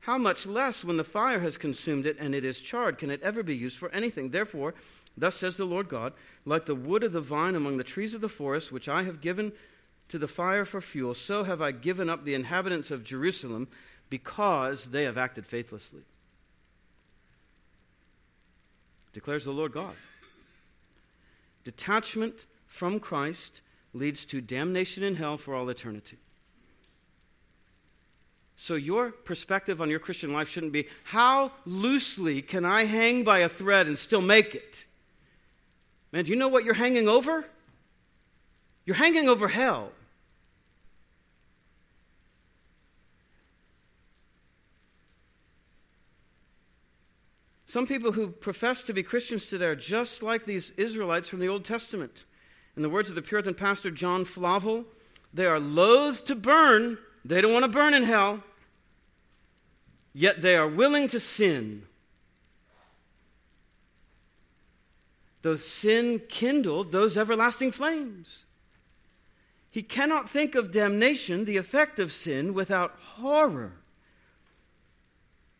How 0.00 0.18
much 0.18 0.46
less 0.46 0.84
when 0.84 0.96
the 0.96 1.04
fire 1.04 1.40
has 1.40 1.56
consumed 1.56 2.06
it 2.06 2.18
and 2.18 2.34
it 2.34 2.44
is 2.44 2.60
charred 2.60 2.98
can 2.98 3.10
it 3.10 3.22
ever 3.22 3.42
be 3.42 3.56
used 3.56 3.78
for 3.78 3.90
anything? 3.90 4.30
Therefore, 4.30 4.74
thus 5.16 5.36
says 5.36 5.56
the 5.56 5.64
Lord 5.64 5.88
God, 5.88 6.12
like 6.44 6.66
the 6.66 6.74
wood 6.74 7.02
of 7.02 7.12
the 7.12 7.20
vine 7.20 7.54
among 7.54 7.78
the 7.78 7.84
trees 7.84 8.14
of 8.14 8.20
the 8.20 8.28
forest, 8.28 8.70
which 8.70 8.88
I 8.88 9.04
have 9.04 9.20
given 9.20 9.52
to 10.08 10.18
the 10.18 10.28
fire 10.28 10.64
for 10.64 10.80
fuel, 10.80 11.14
so 11.14 11.44
have 11.44 11.60
I 11.60 11.72
given 11.72 12.10
up 12.10 12.24
the 12.24 12.34
inhabitants 12.34 12.90
of 12.90 13.04
Jerusalem 13.04 13.68
because 14.10 14.86
they 14.86 15.04
have 15.04 15.18
acted 15.18 15.46
faithlessly. 15.46 16.02
Declares 19.12 19.44
the 19.44 19.52
Lord 19.52 19.72
God. 19.72 19.94
Detachment 21.64 22.46
from 22.66 23.00
Christ 23.00 23.62
leads 23.92 24.26
to 24.26 24.40
damnation 24.40 25.02
in 25.02 25.16
hell 25.16 25.38
for 25.38 25.54
all 25.54 25.68
eternity. 25.68 26.18
So, 28.56 28.74
your 28.74 29.10
perspective 29.10 29.80
on 29.80 29.90
your 29.90 29.98
Christian 29.98 30.32
life 30.32 30.48
shouldn't 30.48 30.72
be 30.72 30.86
how 31.04 31.52
loosely 31.66 32.40
can 32.40 32.64
I 32.64 32.84
hang 32.84 33.24
by 33.24 33.40
a 33.40 33.48
thread 33.48 33.86
and 33.86 33.98
still 33.98 34.20
make 34.20 34.54
it? 34.54 34.84
Man, 36.12 36.24
do 36.24 36.30
you 36.30 36.36
know 36.36 36.48
what 36.48 36.64
you're 36.64 36.74
hanging 36.74 37.08
over? 37.08 37.44
You're 38.84 38.96
hanging 38.96 39.28
over 39.28 39.48
hell. 39.48 39.92
Some 47.66 47.86
people 47.86 48.12
who 48.12 48.28
profess 48.28 48.82
to 48.84 48.92
be 48.92 49.02
Christians 49.02 49.48
today 49.48 49.66
are 49.66 49.74
just 49.74 50.22
like 50.22 50.44
these 50.44 50.70
Israelites 50.76 51.28
from 51.28 51.40
the 51.40 51.48
Old 51.48 51.64
Testament. 51.64 52.24
In 52.76 52.82
the 52.82 52.90
words 52.90 53.08
of 53.08 53.16
the 53.16 53.22
Puritan 53.22 53.54
pastor 53.54 53.90
John 53.90 54.24
Flavel, 54.24 54.84
they 55.32 55.46
are 55.46 55.58
loath 55.58 56.24
to 56.26 56.34
burn. 56.36 56.98
They 57.24 57.40
don't 57.40 57.52
want 57.52 57.64
to 57.64 57.70
burn 57.70 57.94
in 57.94 58.04
hell. 58.04 58.44
Yet 60.12 60.42
they 60.42 60.54
are 60.54 60.68
willing 60.68 61.08
to 61.08 61.18
sin. 61.18 61.86
though 65.44 65.56
sin 65.56 66.22
kindled 66.26 66.90
those 66.90 67.18
everlasting 67.18 67.70
flames. 67.70 68.43
He 69.74 69.82
cannot 69.82 70.30
think 70.30 70.54
of 70.54 70.70
damnation, 70.70 71.46
the 71.46 71.56
effect 71.56 71.98
of 71.98 72.12
sin, 72.12 72.54
without 72.54 72.92
horror, 73.16 73.72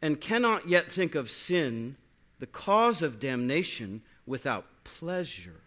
and 0.00 0.20
cannot 0.20 0.68
yet 0.68 0.88
think 0.88 1.16
of 1.16 1.28
sin, 1.28 1.96
the 2.38 2.46
cause 2.46 3.02
of 3.02 3.18
damnation, 3.18 4.02
without 4.24 4.66
pleasure. 4.84 5.60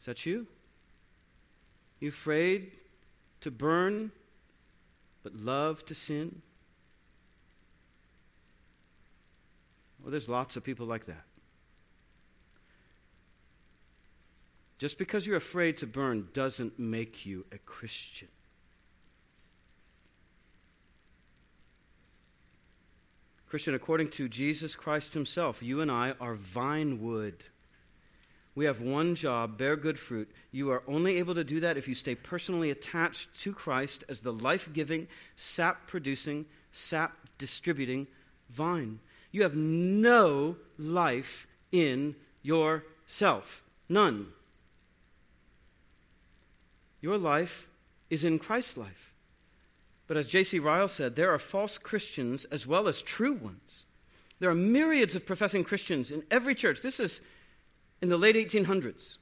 Is 0.00 0.06
that 0.06 0.24
you? 0.24 0.46
You 1.98 2.08
afraid 2.08 2.72
to 3.42 3.50
burn, 3.50 4.12
but 5.22 5.34
love 5.34 5.84
to 5.84 5.94
sin? 5.94 6.40
Well, 10.02 10.10
there's 10.10 10.30
lots 10.30 10.56
of 10.56 10.64
people 10.64 10.86
like 10.86 11.04
that. 11.04 11.26
Just 14.80 14.96
because 14.96 15.26
you're 15.26 15.36
afraid 15.36 15.76
to 15.76 15.86
burn 15.86 16.28
doesn't 16.32 16.78
make 16.78 17.26
you 17.26 17.44
a 17.52 17.58
Christian. 17.58 18.28
Christian, 23.46 23.74
according 23.74 24.08
to 24.12 24.26
Jesus 24.26 24.74
Christ 24.74 25.12
Himself, 25.12 25.62
you 25.62 25.82
and 25.82 25.90
I 25.90 26.14
are 26.18 26.34
vine 26.34 27.02
wood. 27.02 27.44
We 28.54 28.64
have 28.64 28.80
one 28.80 29.14
job 29.16 29.58
bear 29.58 29.76
good 29.76 29.98
fruit. 29.98 30.30
You 30.50 30.70
are 30.70 30.82
only 30.88 31.18
able 31.18 31.34
to 31.34 31.44
do 31.44 31.60
that 31.60 31.76
if 31.76 31.86
you 31.86 31.94
stay 31.94 32.14
personally 32.14 32.70
attached 32.70 33.38
to 33.42 33.52
Christ 33.52 34.04
as 34.08 34.22
the 34.22 34.32
life 34.32 34.72
giving, 34.72 35.08
sap 35.36 35.88
producing, 35.88 36.46
sap 36.72 37.18
distributing 37.36 38.06
vine. 38.48 39.00
You 39.30 39.42
have 39.42 39.56
no 39.56 40.56
life 40.78 41.46
in 41.70 42.16
yourself. 42.42 43.62
None. 43.86 44.28
Your 47.00 47.18
life 47.18 47.68
is 48.08 48.24
in 48.24 48.38
Christ's 48.38 48.76
life. 48.76 49.14
But 50.06 50.16
as 50.16 50.26
J.C. 50.26 50.58
Ryle 50.58 50.88
said, 50.88 51.14
there 51.14 51.32
are 51.32 51.38
false 51.38 51.78
Christians 51.78 52.44
as 52.46 52.66
well 52.66 52.88
as 52.88 53.00
true 53.00 53.34
ones. 53.34 53.84
There 54.40 54.50
are 54.50 54.54
myriads 54.54 55.14
of 55.14 55.24
professing 55.24 55.62
Christians 55.62 56.10
in 56.10 56.24
every 56.30 56.54
church. 56.54 56.82
This 56.82 56.98
is 56.98 57.20
in 58.02 58.08
the 58.08 58.16
late 58.16 58.34
1800s. 58.34 59.18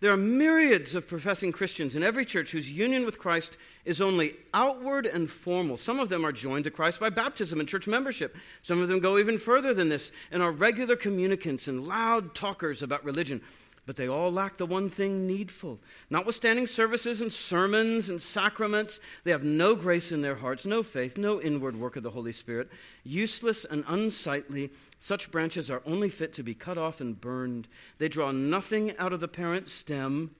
There 0.00 0.12
are 0.12 0.16
myriads 0.16 0.94
of 0.94 1.08
professing 1.08 1.50
Christians 1.50 1.96
in 1.96 2.04
every 2.04 2.24
church 2.24 2.52
whose 2.52 2.70
union 2.70 3.04
with 3.04 3.18
Christ 3.18 3.56
is 3.84 4.00
only 4.00 4.34
outward 4.54 5.06
and 5.06 5.28
formal. 5.28 5.76
Some 5.76 5.98
of 5.98 6.08
them 6.08 6.24
are 6.24 6.30
joined 6.30 6.64
to 6.64 6.70
Christ 6.70 7.00
by 7.00 7.10
baptism 7.10 7.58
and 7.58 7.68
church 7.68 7.88
membership. 7.88 8.36
Some 8.62 8.80
of 8.80 8.88
them 8.88 9.00
go 9.00 9.18
even 9.18 9.38
further 9.38 9.74
than 9.74 9.88
this 9.88 10.12
and 10.30 10.40
are 10.40 10.52
regular 10.52 10.94
communicants 10.94 11.66
and 11.66 11.88
loud 11.88 12.34
talkers 12.34 12.80
about 12.80 13.04
religion 13.04 13.40
but 13.88 13.96
they 13.96 14.06
all 14.06 14.30
lack 14.30 14.58
the 14.58 14.66
one 14.66 14.90
thing 14.90 15.26
needful. 15.26 15.80
Notwithstanding 16.10 16.66
services 16.66 17.22
and 17.22 17.32
sermons 17.32 18.10
and 18.10 18.20
sacraments, 18.20 19.00
they 19.24 19.30
have 19.30 19.44
no 19.44 19.74
grace 19.74 20.12
in 20.12 20.20
their 20.20 20.34
hearts, 20.34 20.66
no 20.66 20.82
faith, 20.82 21.16
no 21.16 21.40
inward 21.40 21.74
work 21.74 21.96
of 21.96 22.02
the 22.02 22.10
Holy 22.10 22.32
Spirit. 22.32 22.68
Useless 23.02 23.64
and 23.64 23.84
unsightly, 23.88 24.68
such 25.00 25.30
branches 25.30 25.70
are 25.70 25.80
only 25.86 26.10
fit 26.10 26.34
to 26.34 26.42
be 26.42 26.52
cut 26.52 26.76
off 26.76 27.00
and 27.00 27.18
burned. 27.18 27.66
They 27.96 28.10
draw 28.10 28.30
nothing 28.30 28.94
out 28.98 29.14
of 29.14 29.20
the 29.20 29.26
parent 29.26 29.70
stem, 29.70 30.34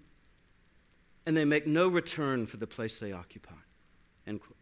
and 1.25 1.35
they 1.35 1.47
make 1.47 1.67
no 1.67 1.89
return 1.89 2.47
for 2.47 2.59
the 2.59 2.67
place 2.67 2.99
they 2.99 3.13
occupy. 3.13 3.55
End 4.27 4.43
quote. 4.43 4.59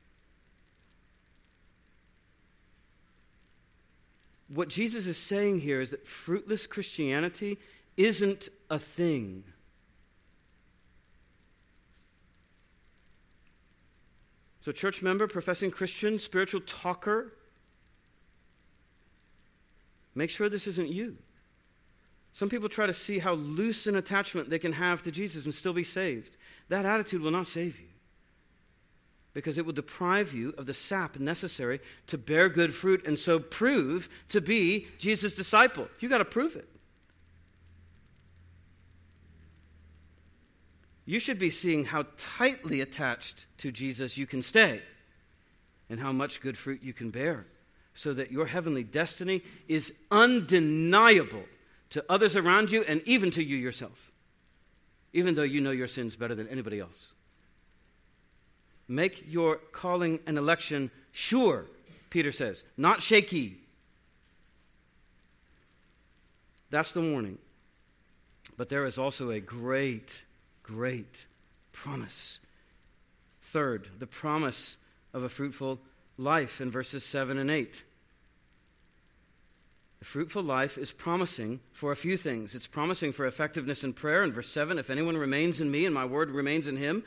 What 4.49 4.69
Jesus 4.69 5.09
is 5.09 5.17
saying 5.17 5.59
here 5.59 5.81
is 5.81 5.91
that 5.91 6.07
fruitless 6.07 6.69
Christianity 6.69 7.59
isn't 7.97 8.49
a 8.71 8.79
thing. 8.79 9.45
So, 14.61 14.73
church 14.73 15.01
member, 15.01 15.29
professing 15.29 15.71
Christian, 15.71 16.19
spiritual 16.19 16.61
talker, 16.63 17.33
make 20.15 20.29
sure 20.29 20.49
this 20.49 20.67
isn't 20.67 20.89
you. 20.89 21.17
Some 22.33 22.51
people 22.51 22.69
try 22.69 22.87
to 22.87 22.93
see 22.93 23.21
how 23.21 23.35
loose 23.35 23.87
an 23.87 23.97
attachment 23.97 24.51
they 24.51 24.59
can 24.59 24.73
have 24.73 25.03
to 25.05 25.11
Jesus 25.11 25.45
and 25.45 25.55
still 25.55 25.73
be 25.73 25.85
saved. 25.85 26.37
That 26.69 26.85
attitude 26.85 27.23
will 27.23 27.31
not 27.31 27.47
save 27.47 27.79
you 27.79 27.87
because 29.33 29.57
it 29.57 29.65
will 29.65 29.73
deprive 29.73 30.33
you 30.33 30.53
of 30.59 30.67
the 30.67 30.75
sap 30.75 31.19
necessary 31.19 31.79
to 32.09 32.19
bear 32.19 32.49
good 32.49 32.75
fruit 32.75 33.07
and 33.07 33.19
so 33.19 33.39
prove 33.39 34.09
to 34.31 34.41
be 34.41 34.87
Jesus' 34.99 35.35
disciple. 35.35 35.89
You 36.01 36.09
got 36.09 36.19
to 36.19 36.25
prove 36.25 36.57
it. 36.57 36.69
You 41.07 41.21
should 41.21 41.39
be 41.39 41.51
seeing 41.51 41.87
how 41.87 42.05
tightly 42.19 42.81
attached 42.81 43.47
to 43.59 43.71
Jesus 43.71 44.19
you 44.19 44.27
can 44.27 44.43
stay 44.43 44.83
and 45.89 46.01
how 46.01 46.13
much 46.13 46.41
good 46.41 46.59
fruit 46.59 46.83
you 46.83 46.93
can 46.93 47.11
bear 47.11 47.47
so 47.95 48.13
that 48.13 48.33
your 48.33 48.47
heavenly 48.47 48.83
destiny 48.83 49.43
is 49.69 49.95
undeniable 50.11 51.45
to 51.91 52.05
others 52.09 52.37
around 52.37 52.71
you 52.71 52.83
and 52.83 53.01
even 53.07 53.31
to 53.31 53.43
you 53.43 53.57
yourself, 53.57 54.11
even 55.13 55.37
though 55.37 55.45
you 55.45 55.61
know 55.61 55.71
your 55.71 55.87
sins 55.87 56.17
better 56.17 56.35
than 56.35 56.49
anybody 56.49 56.81
else. 56.81 57.13
Make 58.89 59.25
your 59.29 59.57
calling 59.73 60.19
and 60.27 60.37
election 60.37 60.91
sure, 61.13 61.67
Peter 62.11 62.33
says, 62.33 62.65
not 62.77 63.01
shaky. 63.01 63.59
That's 66.71 66.93
the 66.93 67.01
warning. 67.01 67.39
But 68.57 68.69
there 68.69 68.85
is 68.85 68.99
also 68.99 69.31
a 69.31 69.41
great 69.41 70.21
great 70.67 71.27
promise. 71.73 72.41
Third, 73.43 73.89
the 73.99 74.07
promise 74.07 74.77
of 75.15 75.23
a 75.23 75.29
fruitful 75.29 75.79
life 76.19 76.61
in 76.61 76.71
verses 76.71 77.05
7 77.05 77.39
and 77.39 77.51
8. 77.51 77.83
The 80.01 80.05
fruitful 80.05 80.43
life 80.43 80.77
is 80.77 80.93
promising 80.93 81.61
for 81.73 81.93
a 81.93 81.97
few 81.97 82.17
things. 82.17 82.55
It's 82.55 82.67
promising 82.67 83.13
for 83.13 83.27
effectiveness 83.27 83.85
in 83.85 83.93
prayer. 83.93 84.23
In 84.23 84.33
verse 84.33 84.49
7, 84.49 84.79
if 84.79 84.91
anyone 84.91 85.17
remains 85.17 85.61
in 85.61 85.71
me 85.71 85.87
and 85.87 85.95
my 85.95 86.05
word 86.05 86.31
remains 86.31 86.67
in 86.67 86.77
him, 86.77 87.05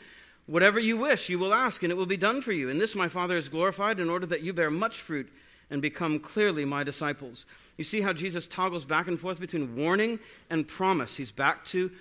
whatever 0.48 0.80
you 0.80 0.98
wish, 0.98 1.30
you 1.30 1.38
will 1.38 1.54
ask, 1.54 1.84
and 1.84 1.92
it 1.92 1.96
will 1.96 2.06
be 2.06 2.18
done 2.18 2.42
for 2.42 2.52
you. 2.52 2.70
In 2.70 2.80
this 2.80 2.96
my 2.96 3.08
Father 3.08 3.38
is 3.38 3.50
glorified, 3.50 4.00
in 4.00 4.10
order 4.10 4.26
that 4.28 4.42
you 4.42 4.54
bear 4.54 4.70
much 4.70 4.98
fruit 4.98 5.32
and 5.70 5.82
become 5.82 6.20
clearly 6.20 6.66
my 6.66 6.84
disciples. 6.84 7.46
You 7.78 7.84
see 7.84 8.02
how 8.02 8.14
Jesus 8.14 8.48
toggles 8.48 8.86
back 8.86 9.08
and 9.08 9.20
forth 9.20 9.40
between 9.40 9.76
warning 9.76 10.20
and 10.50 10.68
promise. 10.68 11.16
He's 11.16 11.32
back 11.32 11.66
to 11.66 11.92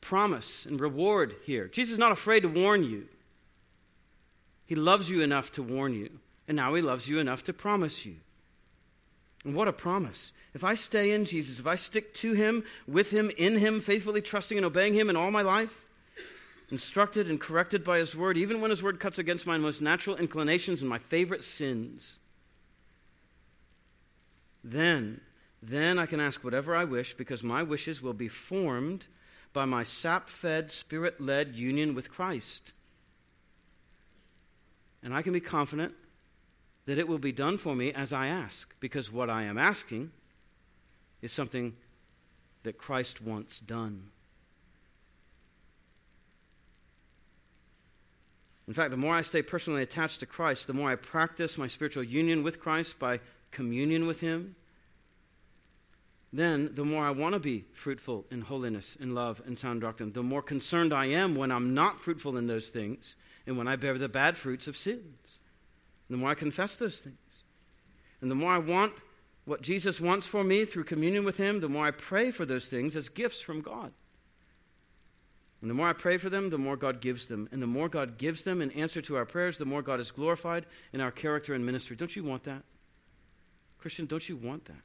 promise 0.00 0.66
and 0.66 0.80
reward 0.80 1.34
here. 1.44 1.68
Jesus 1.68 1.92
is 1.92 1.98
not 1.98 2.12
afraid 2.12 2.40
to 2.40 2.48
warn 2.48 2.84
you. 2.84 3.08
He 4.66 4.74
loves 4.74 5.10
you 5.10 5.22
enough 5.22 5.50
to 5.52 5.62
warn 5.62 5.94
you, 5.94 6.10
and 6.46 6.56
now 6.56 6.74
he 6.74 6.82
loves 6.82 7.08
you 7.08 7.18
enough 7.18 7.42
to 7.44 7.52
promise 7.52 8.04
you. 8.04 8.16
And 9.44 9.54
what 9.54 9.68
a 9.68 9.72
promise. 9.72 10.32
If 10.52 10.64
I 10.64 10.74
stay 10.74 11.12
in 11.12 11.24
Jesus, 11.24 11.58
if 11.58 11.66
I 11.66 11.76
stick 11.76 12.12
to 12.14 12.32
him, 12.32 12.64
with 12.86 13.10
him, 13.10 13.30
in 13.38 13.58
him, 13.58 13.80
faithfully 13.80 14.20
trusting 14.20 14.58
and 14.58 14.66
obeying 14.66 14.94
him 14.94 15.08
in 15.08 15.16
all 15.16 15.30
my 15.30 15.42
life, 15.42 15.86
instructed 16.70 17.30
and 17.30 17.40
corrected 17.40 17.84
by 17.84 17.98
his 17.98 18.14
word, 18.14 18.36
even 18.36 18.60
when 18.60 18.70
his 18.70 18.82
word 18.82 19.00
cuts 19.00 19.18
against 19.18 19.46
my 19.46 19.56
most 19.56 19.80
natural 19.80 20.16
inclinations 20.16 20.80
and 20.80 20.90
my 20.90 20.98
favorite 20.98 21.44
sins, 21.44 22.18
then, 24.62 25.20
then 25.62 25.98
I 25.98 26.06
can 26.06 26.20
ask 26.20 26.44
whatever 26.44 26.74
I 26.74 26.84
wish 26.84 27.14
because 27.14 27.42
my 27.42 27.62
wishes 27.62 28.02
will 28.02 28.12
be 28.12 28.28
formed 28.28 29.06
by 29.58 29.64
my 29.64 29.82
sap 29.82 30.28
fed, 30.28 30.70
spirit 30.70 31.20
led 31.20 31.56
union 31.56 31.92
with 31.92 32.12
Christ. 32.12 32.72
And 35.02 35.12
I 35.12 35.20
can 35.20 35.32
be 35.32 35.40
confident 35.40 35.94
that 36.86 36.96
it 36.96 37.08
will 37.08 37.18
be 37.18 37.32
done 37.32 37.58
for 37.58 37.74
me 37.74 37.92
as 37.92 38.12
I 38.12 38.28
ask, 38.28 38.72
because 38.78 39.10
what 39.10 39.28
I 39.28 39.42
am 39.42 39.58
asking 39.58 40.12
is 41.22 41.32
something 41.32 41.74
that 42.62 42.78
Christ 42.78 43.20
wants 43.20 43.58
done. 43.58 44.10
In 48.68 48.74
fact, 48.74 48.92
the 48.92 48.96
more 48.96 49.16
I 49.16 49.22
stay 49.22 49.42
personally 49.42 49.82
attached 49.82 50.20
to 50.20 50.26
Christ, 50.26 50.68
the 50.68 50.72
more 50.72 50.88
I 50.88 50.94
practice 50.94 51.58
my 51.58 51.66
spiritual 51.66 52.04
union 52.04 52.44
with 52.44 52.60
Christ 52.60 53.00
by 53.00 53.18
communion 53.50 54.06
with 54.06 54.20
Him, 54.20 54.54
then 56.32 56.74
the 56.74 56.84
more 56.84 57.04
I 57.04 57.10
want 57.10 57.34
to 57.34 57.40
be 57.40 57.64
fruitful 57.72 58.26
in 58.30 58.42
holiness, 58.42 58.96
in 59.00 59.14
love, 59.14 59.40
and 59.46 59.58
sound 59.58 59.80
doctrine, 59.80 60.12
the 60.12 60.22
more 60.22 60.42
concerned 60.42 60.92
I 60.92 61.06
am 61.06 61.34
when 61.34 61.50
I'm 61.50 61.72
not 61.72 62.00
fruitful 62.00 62.36
in 62.36 62.46
those 62.46 62.68
things 62.68 63.16
and 63.46 63.56
when 63.56 63.66
I 63.66 63.76
bear 63.76 63.96
the 63.96 64.08
bad 64.08 64.36
fruits 64.36 64.66
of 64.66 64.76
sins. 64.76 65.38
The 66.10 66.16
more 66.16 66.30
I 66.30 66.34
confess 66.34 66.74
those 66.74 66.98
things. 66.98 67.42
And 68.20 68.30
the 68.30 68.34
more 68.34 68.50
I 68.50 68.58
want 68.58 68.92
what 69.44 69.62
Jesus 69.62 70.00
wants 70.00 70.26
for 70.26 70.44
me 70.44 70.66
through 70.66 70.84
communion 70.84 71.24
with 71.24 71.38
Him, 71.38 71.60
the 71.60 71.68
more 71.68 71.86
I 71.86 71.90
pray 71.92 72.30
for 72.30 72.44
those 72.44 72.66
things 72.66 72.96
as 72.96 73.08
gifts 73.08 73.40
from 73.40 73.62
God. 73.62 73.92
And 75.60 75.70
the 75.70 75.74
more 75.74 75.88
I 75.88 75.92
pray 75.92 76.18
for 76.18 76.28
them, 76.28 76.50
the 76.50 76.58
more 76.58 76.76
God 76.76 77.00
gives 77.00 77.26
them. 77.26 77.48
And 77.50 77.60
the 77.60 77.66
more 77.66 77.88
God 77.88 78.18
gives 78.18 78.44
them 78.44 78.60
in 78.60 78.70
answer 78.72 79.02
to 79.02 79.16
our 79.16 79.24
prayers, 79.24 79.58
the 79.58 79.64
more 79.64 79.82
God 79.82 79.98
is 79.98 80.10
glorified 80.10 80.66
in 80.92 81.00
our 81.00 81.10
character 81.10 81.54
and 81.54 81.64
ministry. 81.64 81.96
Don't 81.96 82.14
you 82.14 82.22
want 82.22 82.44
that? 82.44 82.62
Christian, 83.78 84.06
don't 84.06 84.28
you 84.28 84.36
want 84.36 84.66
that? 84.66 84.82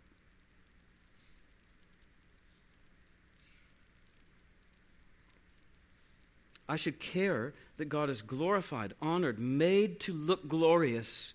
I 6.68 6.76
should 6.76 7.00
care 7.00 7.54
that 7.78 7.90
God 7.90 8.10
is 8.10 8.22
glorified, 8.22 8.94
honored, 9.02 9.40
made 9.40 10.00
to 10.02 10.14
look 10.14 10.48
glorious 10.48 11.34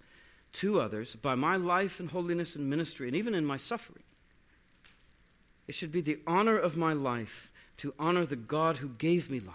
to 0.55 0.81
others 0.81 1.15
by 1.15 1.35
my 1.35 1.57
life 1.57 2.01
and 2.01 2.11
holiness 2.11 2.57
and 2.57 2.71
ministry, 2.71 3.09
and 3.09 3.17
even 3.17 3.35
in 3.35 3.45
my 3.45 3.57
suffering. 3.57 4.03
It 5.67 5.75
should 5.75 5.93
be 5.93 6.01
the 6.01 6.19
honor 6.27 6.57
of 6.57 6.77
my 6.77 6.95
life 6.95 7.53
to 7.79 7.95
honor 7.99 8.25
the 8.25 8.37
God 8.37 8.79
who 8.79 8.89
gave 8.89 9.31
me 9.31 9.41
life. 9.41 9.55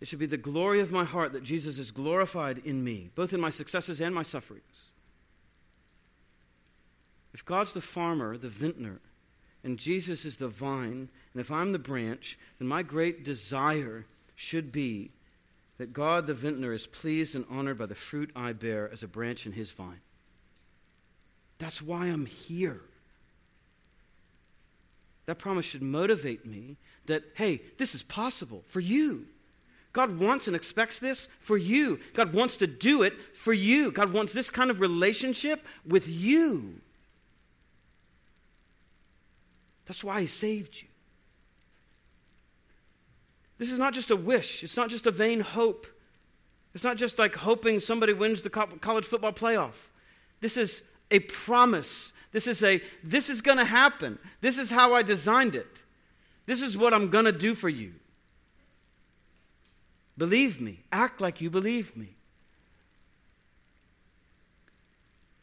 It 0.00 0.08
should 0.08 0.18
be 0.18 0.26
the 0.26 0.36
glory 0.36 0.80
of 0.80 0.92
my 0.92 1.04
heart 1.04 1.32
that 1.32 1.42
Jesus 1.42 1.78
is 1.78 1.90
glorified 1.90 2.58
in 2.58 2.84
me, 2.84 3.10
both 3.14 3.32
in 3.32 3.40
my 3.40 3.50
successes 3.50 4.00
and 4.00 4.14
my 4.14 4.22
sufferings. 4.22 4.90
If 7.34 7.44
God's 7.44 7.72
the 7.72 7.80
farmer, 7.80 8.36
the 8.36 8.48
vintner, 8.48 9.00
and 9.64 9.78
Jesus 9.78 10.24
is 10.24 10.38
the 10.38 10.48
vine, 10.48 11.08
and 11.38 11.44
if 11.44 11.52
I'm 11.52 11.70
the 11.70 11.78
branch, 11.78 12.36
then 12.58 12.66
my 12.66 12.82
great 12.82 13.22
desire 13.22 14.06
should 14.34 14.72
be 14.72 15.12
that 15.76 15.92
God 15.92 16.26
the 16.26 16.34
vintner 16.34 16.72
is 16.72 16.88
pleased 16.88 17.36
and 17.36 17.44
honored 17.48 17.78
by 17.78 17.86
the 17.86 17.94
fruit 17.94 18.32
I 18.34 18.52
bear 18.52 18.90
as 18.92 19.04
a 19.04 19.06
branch 19.06 19.46
in 19.46 19.52
his 19.52 19.70
vine. 19.70 20.00
That's 21.58 21.80
why 21.80 22.06
I'm 22.06 22.26
here. 22.26 22.80
That 25.26 25.38
promise 25.38 25.64
should 25.64 25.80
motivate 25.80 26.44
me 26.44 26.76
that, 27.06 27.22
hey, 27.34 27.60
this 27.76 27.94
is 27.94 28.02
possible 28.02 28.64
for 28.66 28.80
you. 28.80 29.24
God 29.92 30.18
wants 30.18 30.48
and 30.48 30.56
expects 30.56 30.98
this 30.98 31.28
for 31.38 31.56
you. 31.56 32.00
God 32.14 32.34
wants 32.34 32.56
to 32.56 32.66
do 32.66 33.04
it 33.04 33.14
for 33.32 33.52
you. 33.52 33.92
God 33.92 34.12
wants 34.12 34.32
this 34.32 34.50
kind 34.50 34.70
of 34.70 34.80
relationship 34.80 35.64
with 35.86 36.08
you. 36.08 36.80
That's 39.86 40.02
why 40.02 40.22
He 40.22 40.26
saved 40.26 40.82
you. 40.82 40.87
This 43.58 43.70
is 43.70 43.78
not 43.78 43.92
just 43.92 44.10
a 44.10 44.16
wish, 44.16 44.62
it's 44.62 44.76
not 44.76 44.88
just 44.88 45.06
a 45.06 45.10
vain 45.10 45.40
hope. 45.40 45.86
It's 46.74 46.84
not 46.84 46.96
just 46.96 47.18
like 47.18 47.34
hoping 47.34 47.80
somebody 47.80 48.12
wins 48.12 48.42
the 48.42 48.50
college 48.50 49.06
football 49.06 49.32
playoff. 49.32 49.88
This 50.40 50.56
is 50.56 50.82
a 51.10 51.18
promise. 51.20 52.12
This 52.30 52.46
is 52.46 52.62
a, 52.62 52.80
this 53.02 53.30
is 53.30 53.40
going 53.40 53.58
to 53.58 53.64
happen. 53.64 54.18
This 54.40 54.58
is 54.58 54.70
how 54.70 54.94
I 54.94 55.02
designed 55.02 55.56
it. 55.56 55.82
This 56.46 56.62
is 56.62 56.76
what 56.76 56.94
I'm 56.94 57.10
going 57.10 57.24
to 57.24 57.32
do 57.32 57.54
for 57.54 57.68
you. 57.68 57.94
Believe 60.16 60.60
me. 60.60 60.84
Act 60.92 61.20
like 61.20 61.40
you 61.40 61.50
believe 61.50 61.96
me. 61.96 62.16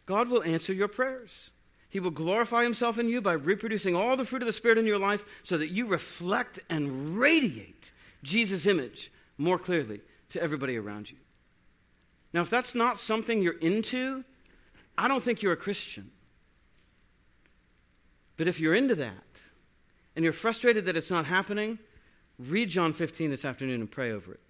God 0.06 0.30
will 0.30 0.44
answer 0.44 0.74
your 0.74 0.88
prayers. 0.88 1.50
He 1.90 2.00
will 2.00 2.12
glorify 2.12 2.64
himself 2.64 2.98
in 3.00 3.10
you 3.10 3.22
by 3.22 3.34
reproducing 3.34 3.96
all 3.96 4.16
the 4.16 4.26
fruit 4.26 4.42
of 4.42 4.46
the 4.46 4.54
Spirit 4.54 4.78
in 4.78 4.86
your 4.86 5.00
life 5.00 5.26
so 5.44 5.58
that 5.58 5.70
you 5.70 5.88
reflect 5.88 6.60
and 6.70 7.18
radiate 7.18 7.92
Jesus' 8.26 8.66
image 8.66 9.12
more 9.38 9.58
clearly 9.58 10.02
to 10.32 10.42
everybody 10.42 10.78
around 10.78 11.10
you. 11.10 11.18
Now, 12.34 12.42
if 12.42 12.50
that's 12.50 12.76
not 12.76 13.00
something 13.00 13.42
you're 13.42 13.60
into, 13.60 14.26
I 14.98 15.08
don't 15.08 15.24
think 15.24 15.42
you're 15.42 15.54
a 15.54 15.58
Christian. 15.58 16.12
But 18.36 18.50
if 18.50 18.60
you're 18.60 18.74
into 18.74 18.96
that 18.96 19.24
and 20.16 20.24
you're 20.24 20.34
frustrated 20.34 20.86
that 20.86 20.98
it's 20.98 21.12
not 21.12 21.26
happening, 21.26 21.80
read 22.38 22.70
John 22.70 22.92
15 22.92 23.30
this 23.30 23.46
afternoon 23.46 23.80
and 23.80 23.90
pray 23.90 24.12
over 24.12 24.34
it. 24.34 24.42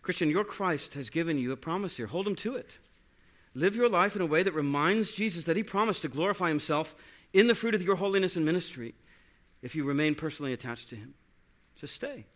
Christian, 0.00 0.30
your 0.30 0.44
Christ 0.44 0.94
has 0.94 1.10
given 1.10 1.38
you 1.38 1.52
a 1.52 1.56
promise 1.56 1.96
here. 1.96 2.06
Hold 2.06 2.26
him 2.26 2.36
to 2.36 2.56
it. 2.56 2.78
Live 3.54 3.76
your 3.76 3.88
life 3.88 4.16
in 4.16 4.22
a 4.22 4.26
way 4.26 4.42
that 4.42 4.52
reminds 4.52 5.12
Jesus 5.12 5.44
that 5.44 5.56
he 5.56 5.62
promised 5.62 6.02
to 6.02 6.08
glorify 6.08 6.48
himself 6.48 6.94
in 7.32 7.46
the 7.46 7.54
fruit 7.54 7.74
of 7.74 7.82
your 7.82 7.96
holiness 7.96 8.36
and 8.36 8.44
ministry 8.44 8.94
if 9.64 9.74
you 9.74 9.82
remain 9.82 10.14
personally 10.14 10.52
attached 10.52 10.90
to 10.90 10.96
him. 10.96 11.14
So 11.76 11.86
stay. 11.86 12.26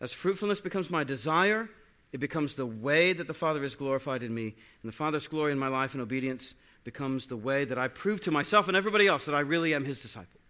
As 0.00 0.12
fruitfulness 0.12 0.60
becomes 0.60 0.88
my 0.88 1.02
desire, 1.02 1.68
it 2.12 2.18
becomes 2.18 2.54
the 2.54 2.64
way 2.64 3.12
that 3.12 3.26
the 3.26 3.34
Father 3.34 3.64
is 3.64 3.74
glorified 3.74 4.22
in 4.22 4.32
me, 4.32 4.54
and 4.82 4.90
the 4.90 4.96
Father's 4.96 5.26
glory 5.26 5.50
in 5.50 5.58
my 5.58 5.66
life 5.66 5.92
and 5.92 6.00
obedience 6.00 6.54
becomes 6.84 7.26
the 7.26 7.36
way 7.36 7.64
that 7.64 7.78
I 7.78 7.88
prove 7.88 8.20
to 8.22 8.30
myself 8.30 8.68
and 8.68 8.76
everybody 8.76 9.08
else 9.08 9.24
that 9.26 9.34
I 9.34 9.40
really 9.40 9.74
am 9.74 9.84
his 9.84 10.00
disciple. 10.00 10.40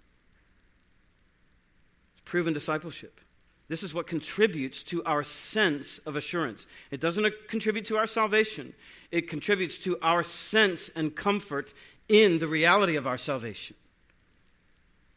It's 2.13 2.21
proven 2.27 2.53
discipleship. 2.53 3.21
This 3.69 3.83
is 3.83 3.95
what 3.95 4.07
contributes 4.07 4.83
to 4.85 5.03
our 5.05 5.25
sense 5.25 5.99
of 6.05 6.15
assurance. 6.15 6.67
It 6.91 7.01
doesn't 7.01 7.49
contribute 7.49 7.87
to 7.87 7.97
our 7.97 8.07
salvation, 8.07 8.75
it 9.11 9.31
contributes 9.31 9.79
to 9.79 9.99
our 10.03 10.23
sense 10.23 10.91
and 10.95 11.17
comfort 11.17 11.73
in 12.07 12.39
the 12.39 12.49
reality 12.49 12.97
of 12.97 13.07
our 13.07 13.17
salvation. 13.17 13.77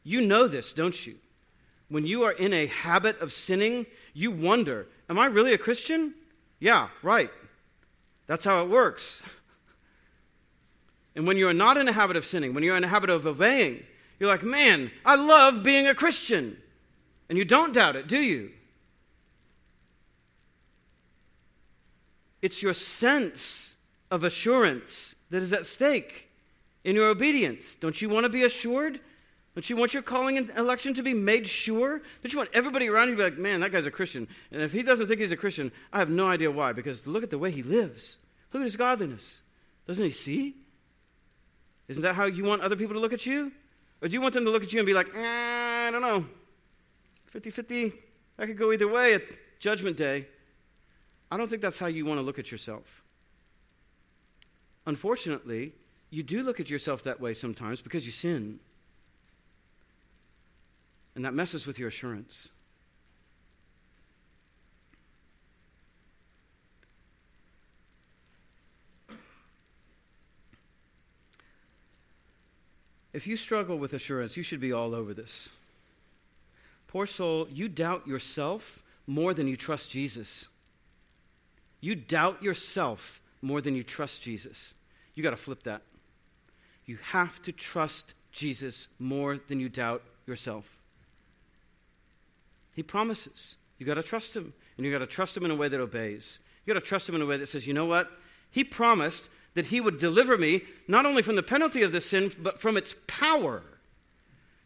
You 0.04 0.22
know 0.22 0.47
this, 0.47 0.74
don't 0.74 1.06
you? 1.08 1.16
When 1.89 2.06
you 2.06 2.24
are 2.24 2.32
in 2.32 2.54
a 2.54 2.66
habit 2.66 3.20
of 3.20 3.32
sinning, 3.32 3.86
you 4.14 4.32
wonder, 4.32 4.88
Am 5.10 5.20
I 5.20 5.26
really 5.28 5.54
a 5.54 5.58
Christian? 5.58 6.14
Yeah, 6.60 6.88
right. 7.01 7.30
That's 8.28 8.45
how 8.45 8.64
it 8.64 8.70
works. 8.70 9.22
And 11.16 11.28
when 11.28 11.38
you're 11.38 11.54
not 11.54 11.78
in 11.78 11.88
a 11.88 11.91
habit 11.91 12.16
of 12.16 12.26
sinning, 12.26 12.54
when 12.54 12.64
you're 12.64 12.78
in 12.78 12.84
a 12.84 12.88
habit 12.88 13.10
of 13.10 13.28
obeying, 13.28 13.84
you're 14.20 14.30
like, 14.30 14.43
Man, 14.43 14.91
I 15.06 15.16
love 15.16 15.64
being 15.64 15.88
a 15.88 15.93
Christian. 15.93 16.58
And 17.30 17.38
you 17.38 17.45
don't 17.45 17.74
doubt 17.74 17.95
it, 17.95 18.08
do 18.08 18.20
you? 18.20 18.51
It's 22.41 22.62
your 22.62 22.74
sense 22.74 23.76
of 24.12 24.24
assurance 24.24 25.16
that 25.30 25.41
is 25.41 25.54
at 25.54 25.66
stake 25.66 26.30
in 26.84 26.95
your 26.95 27.08
obedience. 27.08 27.76
Don't 27.76 28.01
you 28.01 28.10
want 28.10 28.26
to 28.26 28.30
be 28.30 28.43
assured? 28.43 28.99
Don't 29.56 29.70
you 29.70 29.76
want 29.76 29.93
your 29.93 30.01
calling 30.01 30.38
and 30.38 30.49
election 30.58 30.95
to 30.95 31.04
be 31.04 31.14
made 31.14 31.47
sure? 31.47 32.01
Don't 32.22 32.34
you 32.34 32.38
want 32.38 32.49
everybody 32.54 32.89
around 32.89 33.10
you 33.10 33.16
to 33.16 33.18
be 33.18 33.24
like, 33.24 33.38
man, 33.38 33.60
that 33.60 33.72
guy's 33.72 33.86
a 33.86 33.91
Christian? 33.91 34.28
And 34.51 34.62
if 34.62 34.72
he 34.72 34.82
doesn't 34.82 35.08
think 35.08 35.20
he's 35.20 35.32
a 35.32 35.38
Christian, 35.38 35.72
I 35.91 35.99
have 35.99 36.10
no 36.10 36.28
idea 36.28 36.49
why, 36.49 36.74
because 36.74 37.06
look 37.06 37.24
at 37.24 37.30
the 37.30 37.38
way 37.38 37.51
he 37.51 37.62
lives. 37.62 38.18
Look 38.51 38.62
at 38.62 38.66
his 38.66 38.76
godliness. 38.76 39.41
Doesn't 39.86 40.04
he 40.04 40.12
see? 40.12 40.56
Isn't 41.88 42.01
that 42.01 42.16
how 42.16 42.26
you 42.26 42.43
want 42.43 42.62
other 42.62 42.76
people 42.76 42.95
to 42.95 42.99
look 42.99 43.14
at 43.14 43.26
you? 43.26 43.51
Or 44.01 44.08
do 44.08 44.14
you 44.14 44.22
want 44.22 44.34
them 44.34 44.45
to 44.45 44.51
look 44.51 44.64
at 44.64 44.74
you 44.74 44.80
and 44.80 44.86
be 44.88 44.93
like, 44.93 45.08
eh, 45.16 45.88
I 45.88 45.91
don't 45.91 46.01
know, 46.01 46.26
50 47.28 47.51
50, 47.51 47.93
that 48.38 48.47
could 48.47 48.58
go 48.58 48.72
either 48.72 48.88
way 48.88 49.14
at 49.14 49.24
Judgment 49.60 49.97
Day? 49.97 50.28
I 51.32 51.38
don't 51.38 51.47
think 51.47 51.62
that's 51.62 51.80
how 51.80 51.88
you 51.88 52.06
want 52.06 52.20
to 52.20 52.22
look 52.22 52.39
at 52.39 52.51
yourself. 52.51 53.04
Unfortunately, 54.86 55.74
you 56.10 56.24
do 56.24 56.43
look 56.43 56.60
at 56.60 56.70
yourself 56.70 57.04
that 57.04 57.22
way 57.22 57.34
sometimes 57.34 57.82
because 57.82 58.06
you 58.06 58.12
sin. 58.12 58.60
And 61.16 61.24
that 61.26 61.34
messes 61.34 61.68
with 61.68 61.78
your 61.78 61.89
assurance. 61.89 62.49
If 73.14 73.28
you 73.28 73.38
struggle 73.38 73.78
with 73.78 73.93
assurance, 73.93 74.36
you 74.36 74.43
should 74.43 74.59
be 74.59 74.74
all 74.74 74.95
over 74.95 75.14
this. 75.14 75.49
Poor 76.88 77.05
soul, 77.05 77.47
you 77.51 77.70
doubt 77.70 78.07
yourself 78.07 78.84
more 79.05 79.36
than 79.36 79.47
you 79.47 79.55
trust 79.55 79.91
Jesus. 79.91 80.47
You 81.80 81.95
doubt 81.95 82.41
yourself 82.41 83.22
more 83.41 83.61
than 83.61 83.76
you 83.76 83.84
trust 83.84 84.22
Jesus. 84.22 84.74
You 85.14 85.22
got 85.22 85.32
to 85.32 85.38
flip 85.38 85.64
that. 85.64 85.84
You 86.86 86.97
have 87.11 87.41
to 87.43 87.51
trust 87.51 88.14
Jesus 88.32 88.88
more 88.97 89.38
than 89.47 89.59
you 89.59 89.70
doubt 89.70 90.01
yourself. 90.26 90.78
He 92.74 92.84
promises. 92.84 93.55
You 93.78 93.86
got 93.86 93.95
to 93.95 94.03
trust 94.03 94.36
him. 94.36 94.53
And 94.78 94.86
you 94.86 94.91
got 94.91 94.99
to 94.99 95.07
trust 95.07 95.38
him 95.38 95.45
in 95.45 95.51
a 95.51 95.55
way 95.55 95.67
that 95.67 95.80
obeys. 95.80 96.39
You 96.65 96.74
got 96.74 96.80
to 96.80 96.86
trust 96.86 97.07
him 97.07 97.15
in 97.15 97.21
a 97.21 97.26
way 97.26 97.38
that 97.38 97.47
says, 97.47 97.67
you 97.67 97.74
know 97.74 97.86
what? 97.86 98.09
He 98.49 98.63
promised 98.63 99.30
that 99.53 99.67
he 99.67 99.82
would 99.82 99.99
deliver 99.99 100.38
me 100.38 100.63
not 100.88 101.05
only 101.05 101.21
from 101.21 101.36
the 101.36 101.43
penalty 101.43 101.84
of 101.84 101.91
this 101.91 102.07
sin, 102.07 102.32
but 102.39 102.59
from 102.59 102.78
its 102.78 102.95
power. 103.07 103.61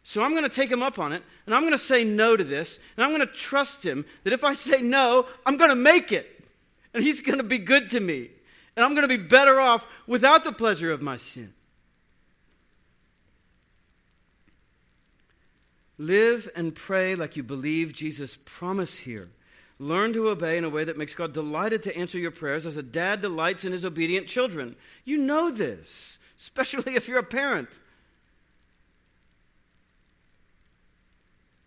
So 0.02 0.22
I'm 0.22 0.30
going 0.30 0.44
to 0.44 0.48
take 0.48 0.70
him 0.70 0.82
up 0.82 0.98
on 0.98 1.12
it, 1.12 1.22
and 1.44 1.54
I'm 1.54 1.62
going 1.62 1.72
to 1.72 1.78
say 1.78 2.02
no 2.04 2.34
to 2.34 2.44
this, 2.44 2.78
and 2.96 3.04
I'm 3.04 3.10
going 3.10 3.26
to 3.26 3.34
trust 3.34 3.84
him 3.84 4.06
that 4.24 4.32
if 4.32 4.42
I 4.42 4.54
say 4.54 4.80
no, 4.80 5.26
I'm 5.44 5.58
going 5.58 5.70
to 5.70 5.76
make 5.76 6.12
it. 6.12 6.46
And 6.94 7.02
he's 7.02 7.20
going 7.20 7.38
to 7.38 7.44
be 7.44 7.58
good 7.58 7.90
to 7.90 8.00
me. 8.00 8.30
And 8.74 8.84
I'm 8.84 8.94
going 8.94 9.06
to 9.06 9.18
be 9.18 9.22
better 9.22 9.60
off 9.60 9.86
without 10.06 10.44
the 10.44 10.52
pleasure 10.52 10.90
of 10.90 11.02
my 11.02 11.18
sin. 11.18 11.52
Live 15.98 16.48
and 16.54 16.74
pray 16.74 17.16
like 17.16 17.36
you 17.36 17.42
believe 17.42 17.92
Jesus' 17.92 18.38
promise 18.44 18.98
here. 18.98 19.30
Learn 19.80 20.12
to 20.12 20.28
obey 20.28 20.56
in 20.56 20.64
a 20.64 20.70
way 20.70 20.84
that 20.84 20.96
makes 20.96 21.14
God 21.14 21.32
delighted 21.32 21.82
to 21.84 21.96
answer 21.96 22.18
your 22.18 22.30
prayers 22.30 22.66
as 22.66 22.76
a 22.76 22.82
dad 22.82 23.20
delights 23.20 23.64
in 23.64 23.72
his 23.72 23.84
obedient 23.84 24.26
children. 24.26 24.76
You 25.04 25.18
know 25.18 25.50
this, 25.50 26.18
especially 26.38 26.94
if 26.96 27.08
you're 27.08 27.18
a 27.18 27.24
parent. 27.24 27.68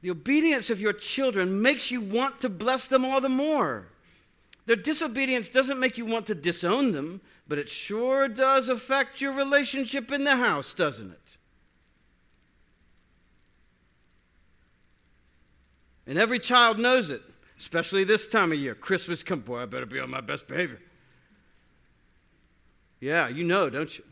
The 0.02 0.10
obedience 0.10 0.70
of 0.70 0.82
your 0.82 0.94
children 0.94 1.62
makes 1.62 1.92
you 1.92 2.02
want 2.02 2.42
to 2.42 2.50
bless 2.50 2.88
them 2.88 3.06
all 3.06 3.22
the 3.22 3.30
more. 3.30 3.88
Their 4.66 4.76
disobedience 4.76 5.50
doesn't 5.50 5.80
make 5.80 5.98
you 5.98 6.06
want 6.06 6.28
to 6.28 6.36
disown 6.36 6.92
them, 6.92 7.22
but 7.48 7.60
it 7.60 7.70
sure 7.70 8.28
does 8.28 8.70
affect 8.70 9.22
your 9.22 9.34
relationship 9.34 10.12
in 10.12 10.24
the 10.24 10.38
house, 10.38 10.74
doesn't 10.74 11.12
it? 11.12 11.21
And 16.12 16.20
every 16.20 16.40
child 16.40 16.78
knows 16.78 17.10
it, 17.10 17.22
especially 17.58 18.04
this 18.04 18.28
time 18.28 18.52
of 18.52 18.60
year. 18.60 18.76
Christmas 18.76 19.24
come, 19.24 19.40
boy, 19.40 19.62
I 19.62 19.66
better 19.66 19.86
be 19.86 19.98
on 19.98 20.10
my 20.10 20.20
best 20.20 20.46
behavior. 20.46 20.82
Yeah, 23.00 23.30
you 23.30 23.46
know, 23.46 23.70
don't 23.70 23.98
you? 23.98 24.04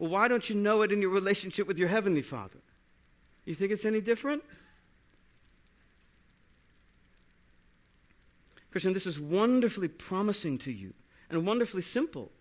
Well, 0.00 0.10
why 0.10 0.26
don't 0.26 0.50
you 0.50 0.56
know 0.56 0.82
it 0.82 0.90
in 0.90 1.00
your 1.00 1.12
relationship 1.12 1.68
with 1.68 1.78
your 1.78 1.86
Heavenly 1.86 2.22
Father? 2.22 2.58
You 3.44 3.54
think 3.54 3.70
it's 3.70 3.84
any 3.84 4.00
different? 4.00 4.42
Christian, 8.72 8.94
this 8.94 9.06
is 9.06 9.20
wonderfully 9.20 9.86
promising 9.86 10.58
to 10.58 10.72
you 10.72 10.92
and 11.30 11.46
wonderfully 11.46 11.82
simple. 11.82 12.32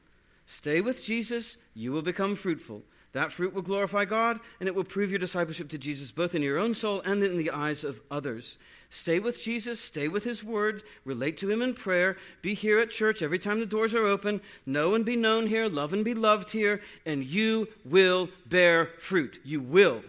Stay 0.48 0.82
with 0.82 1.04
Jesus, 1.04 1.58
you 1.76 1.92
will 1.92 2.02
become 2.02 2.34
fruitful. 2.34 2.82
That 3.14 3.32
fruit 3.32 3.54
will 3.54 3.62
glorify 3.62 4.06
God, 4.06 4.40
and 4.60 4.68
it 4.68 4.74
will 4.74 4.84
prove 4.84 5.12
your 5.12 5.20
discipleship 5.20 5.70
to 5.70 5.78
Jesus 5.78 6.12
both 6.12 6.34
in 6.34 6.42
your 6.42 6.58
own 6.58 6.74
soul 6.74 7.02
and 7.06 7.24
in 7.24 7.38
the 7.38 7.52
eyes 7.52 7.84
of 7.84 8.02
others. 8.10 8.58
Stay 8.90 9.20
with 9.20 9.40
Jesus, 9.40 9.80
stay 9.80 10.08
with 10.08 10.24
His 10.24 10.44
Word, 10.44 10.84
relate 11.06 11.38
to 11.38 11.50
Him 11.50 11.62
in 11.62 11.76
prayer, 11.76 12.18
be 12.42 12.56
here 12.56 12.80
at 12.80 12.90
church 12.92 13.22
every 13.22 13.40
time 13.40 13.60
the 13.60 13.66
doors 13.66 13.94
are 13.94 14.06
open, 14.06 14.42
know 14.66 14.96
and 14.96 15.06
be 15.06 15.16
known 15.16 15.48
here, 15.48 15.68
love 15.68 15.94
and 15.94 16.04
be 16.04 16.16
loved 16.16 16.52
here, 16.52 16.82
and 17.06 17.24
you 17.24 17.68
will 17.86 18.30
bear 18.48 18.90
fruit. 19.00 19.40
You 19.44 19.62
will. 19.62 20.04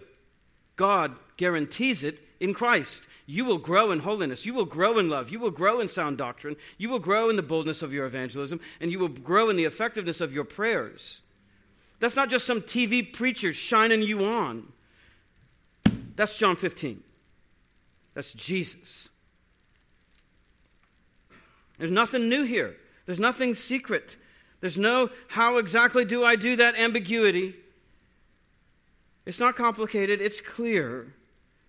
God 0.75 1.15
guarantees 1.37 2.03
it 2.03 2.19
in 2.39 2.53
Christ. 2.53 3.03
You 3.27 3.45
will 3.45 3.57
grow 3.57 3.91
in 3.91 3.99
holiness. 3.99 4.45
You 4.45 4.53
will 4.53 4.65
grow 4.65 4.97
in 4.97 5.09
love. 5.09 5.29
You 5.29 5.39
will 5.39 5.51
grow 5.51 5.79
in 5.79 5.89
sound 5.89 6.17
doctrine. 6.17 6.55
You 6.77 6.89
will 6.89 6.99
grow 6.99 7.29
in 7.29 7.35
the 7.35 7.41
boldness 7.43 7.81
of 7.81 7.93
your 7.93 8.05
evangelism, 8.05 8.59
and 8.79 8.91
you 8.91 8.99
will 8.99 9.09
grow 9.09 9.49
in 9.49 9.57
the 9.57 9.63
effectiveness 9.65 10.21
of 10.21 10.33
your 10.33 10.43
prayers. 10.43 11.21
That's 12.05 12.15
not 12.15 12.29
just 12.29 12.45
some 12.45 12.61
TV 12.61 13.11
preacher 13.11 13.51
shining 13.51 14.03
you 14.03 14.25
on. 14.25 14.71
That's 16.15 16.37
John 16.37 16.55
15. 16.55 17.01
That's 18.13 18.31
Jesus. 18.33 19.09
There's 21.79 21.89
nothing 21.89 22.29
new 22.29 22.43
here. 22.43 22.75
There's 23.07 23.19
nothing 23.19 23.55
secret. 23.55 24.17
There's 24.61 24.77
no 24.77 25.09
how 25.29 25.57
exactly 25.57 26.05
do 26.05 26.23
I 26.23 26.35
do 26.35 26.55
that 26.57 26.77
ambiguity. 26.77 27.55
It's 29.25 29.39
not 29.39 29.55
complicated, 29.55 30.21
it's 30.21 30.39
clear. 30.39 31.11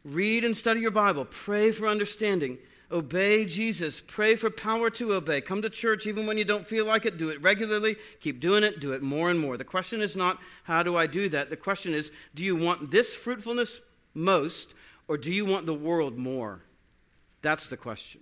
Read 0.04 0.44
and 0.44 0.54
study 0.54 0.80
your 0.80 0.90
Bible. 0.90 1.24
Pray 1.24 1.72
for 1.72 1.88
understanding. 1.88 2.58
Obey 2.90 3.44
Jesus. 3.44 4.00
Pray 4.06 4.36
for 4.36 4.48
power 4.48 4.90
to 4.90 5.14
obey. 5.14 5.40
Come 5.40 5.62
to 5.62 5.70
church 5.70 6.06
even 6.06 6.26
when 6.26 6.38
you 6.38 6.44
don't 6.44 6.66
feel 6.66 6.84
like 6.84 7.04
it. 7.04 7.18
Do 7.18 7.30
it 7.30 7.42
regularly. 7.42 7.96
Keep 8.20 8.40
doing 8.40 8.62
it. 8.62 8.80
Do 8.80 8.92
it 8.92 9.02
more 9.02 9.28
and 9.30 9.40
more. 9.40 9.56
The 9.56 9.64
question 9.64 10.00
is 10.00 10.14
not, 10.14 10.38
how 10.64 10.82
do 10.82 10.96
I 10.96 11.06
do 11.06 11.28
that? 11.30 11.50
The 11.50 11.56
question 11.56 11.94
is, 11.94 12.12
do 12.34 12.44
you 12.44 12.54
want 12.54 12.90
this 12.90 13.16
fruitfulness 13.16 13.80
most, 14.14 14.74
or 15.08 15.18
do 15.18 15.32
you 15.32 15.44
want 15.44 15.66
the 15.66 15.74
world 15.74 16.16
more? 16.16 16.62
That's 17.42 17.68
the 17.68 17.76
question. 17.76 18.20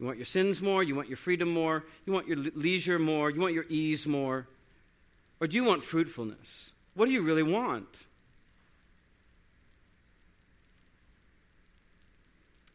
You 0.00 0.06
want 0.06 0.18
your 0.18 0.26
sins 0.26 0.60
more? 0.60 0.82
You 0.82 0.94
want 0.94 1.08
your 1.08 1.16
freedom 1.16 1.48
more? 1.48 1.84
You 2.06 2.12
want 2.12 2.26
your 2.26 2.38
leisure 2.38 2.98
more? 2.98 3.30
You 3.30 3.40
want 3.40 3.54
your 3.54 3.66
ease 3.68 4.06
more? 4.06 4.48
Or 5.40 5.46
do 5.46 5.56
you 5.56 5.64
want 5.64 5.84
fruitfulness? 5.84 6.72
What 6.94 7.06
do 7.06 7.12
you 7.12 7.22
really 7.22 7.42
want? 7.42 8.06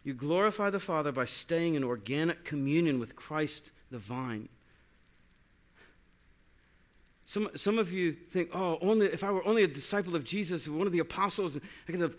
You 0.08 0.14
glorify 0.14 0.70
the 0.70 0.80
Father 0.80 1.12
by 1.12 1.26
staying 1.26 1.76
in 1.76 1.84
organic 1.84 2.46
communion 2.46 2.98
with 2.98 3.18
Christ 3.18 3.72
the 3.92 3.98
vine. 3.98 4.48
Some, 7.26 7.50
some 7.58 7.78
of 7.78 7.92
you 7.92 8.14
think, 8.14 8.52
oh, 8.54 8.78
only 8.82 9.08
if 9.08 9.22
I 9.22 9.32
were 9.32 9.46
only 9.46 9.64
a 9.64 9.68
disciple 9.68 10.16
of 10.16 10.24
Jesus, 10.24 10.66
one 10.70 10.88
of 10.88 10.94
the 10.94 11.00
apostles, 11.00 11.58
I 11.58 11.92
could 11.92 12.00
have 12.00 12.16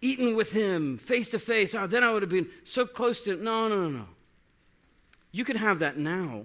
eaten 0.00 0.36
with 0.36 0.52
him 0.52 0.96
face 0.96 1.28
to 1.30 1.40
face. 1.40 1.74
Oh, 1.74 1.88
then 1.88 2.04
I 2.04 2.12
would 2.12 2.22
have 2.22 2.30
been 2.30 2.48
so 2.62 2.86
close 2.86 3.20
to 3.22 3.32
him. 3.32 3.42
No, 3.42 3.66
no, 3.66 3.82
no, 3.82 3.88
no. 3.88 4.06
You 5.32 5.44
can 5.44 5.56
have 5.56 5.80
that 5.80 5.98
now 5.98 6.44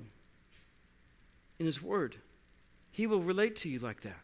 in 1.59 1.67
his 1.67 1.83
word. 1.83 2.15
He 2.89 3.05
will 3.05 3.21
relate 3.21 3.57
to 3.57 3.69
you 3.69 3.77
like 3.77 4.01
that. 4.01 4.21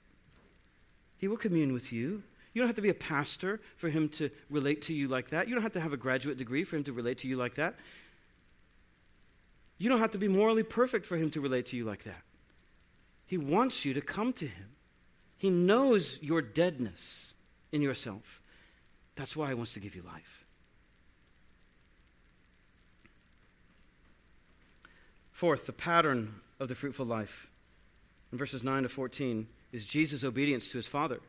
He 1.20 1.28
will 1.28 1.38
commune 1.38 1.74
with 1.74 1.94
you. 1.94 2.24
You 2.54 2.62
don't 2.62 2.68
have 2.68 2.76
to 2.76 2.82
be 2.82 2.90
a 2.90 2.96
pastor 2.96 3.60
for 3.78 3.90
him 3.90 4.10
to 4.10 4.30
relate 4.50 4.84
to 4.84 4.94
you 4.94 5.08
like 5.08 5.30
that. 5.32 5.48
You 5.48 5.56
don't 5.56 5.64
have 5.64 5.74
to 5.74 5.82
have 5.82 5.94
a 5.94 5.98
graduate 5.98 6.38
degree 6.38 6.64
for 6.64 6.76
him 6.76 6.84
to 6.84 6.94
relate 6.94 7.20
to 7.20 7.28
you 7.28 7.36
like 7.36 7.56
that. 7.56 7.76
You 9.80 9.90
don't 9.90 10.00
have 10.00 10.12
to 10.12 10.18
be 10.18 10.28
morally 10.28 10.64
perfect 10.64 11.06
for 11.06 11.18
him 11.18 11.32
to 11.32 11.42
relate 11.42 11.66
to 11.68 11.78
you 11.78 11.84
like 11.84 12.04
that. 12.04 12.22
He 13.26 13.38
wants 13.38 13.86
you 13.86 13.94
to 13.96 14.02
come 14.02 14.34
to 14.34 14.46
him. 14.46 14.70
He 15.38 15.50
knows 15.50 16.20
your 16.22 16.42
deadness 16.42 17.34
in 17.72 17.82
yourself. 17.82 18.42
That's 19.16 19.36
why 19.36 19.50
he 19.50 19.56
wants 19.56 19.74
to 19.74 19.80
give 19.80 19.96
you 19.96 20.04
life. 20.04 20.46
Fourth, 25.32 25.66
the 25.66 25.74
pattern 25.74 26.36
of 26.60 26.68
the 26.68 26.76
fruitful 26.76 27.06
life 27.06 27.50
in 28.32 28.38
verses 28.38 28.64
9 28.64 28.84
to 28.84 28.90
14 28.90 29.48
is 29.72 29.86
Jesus' 29.86 30.24
obedience 30.24 30.70
to 30.70 30.78
his 30.78 30.88
Father. 30.88 31.20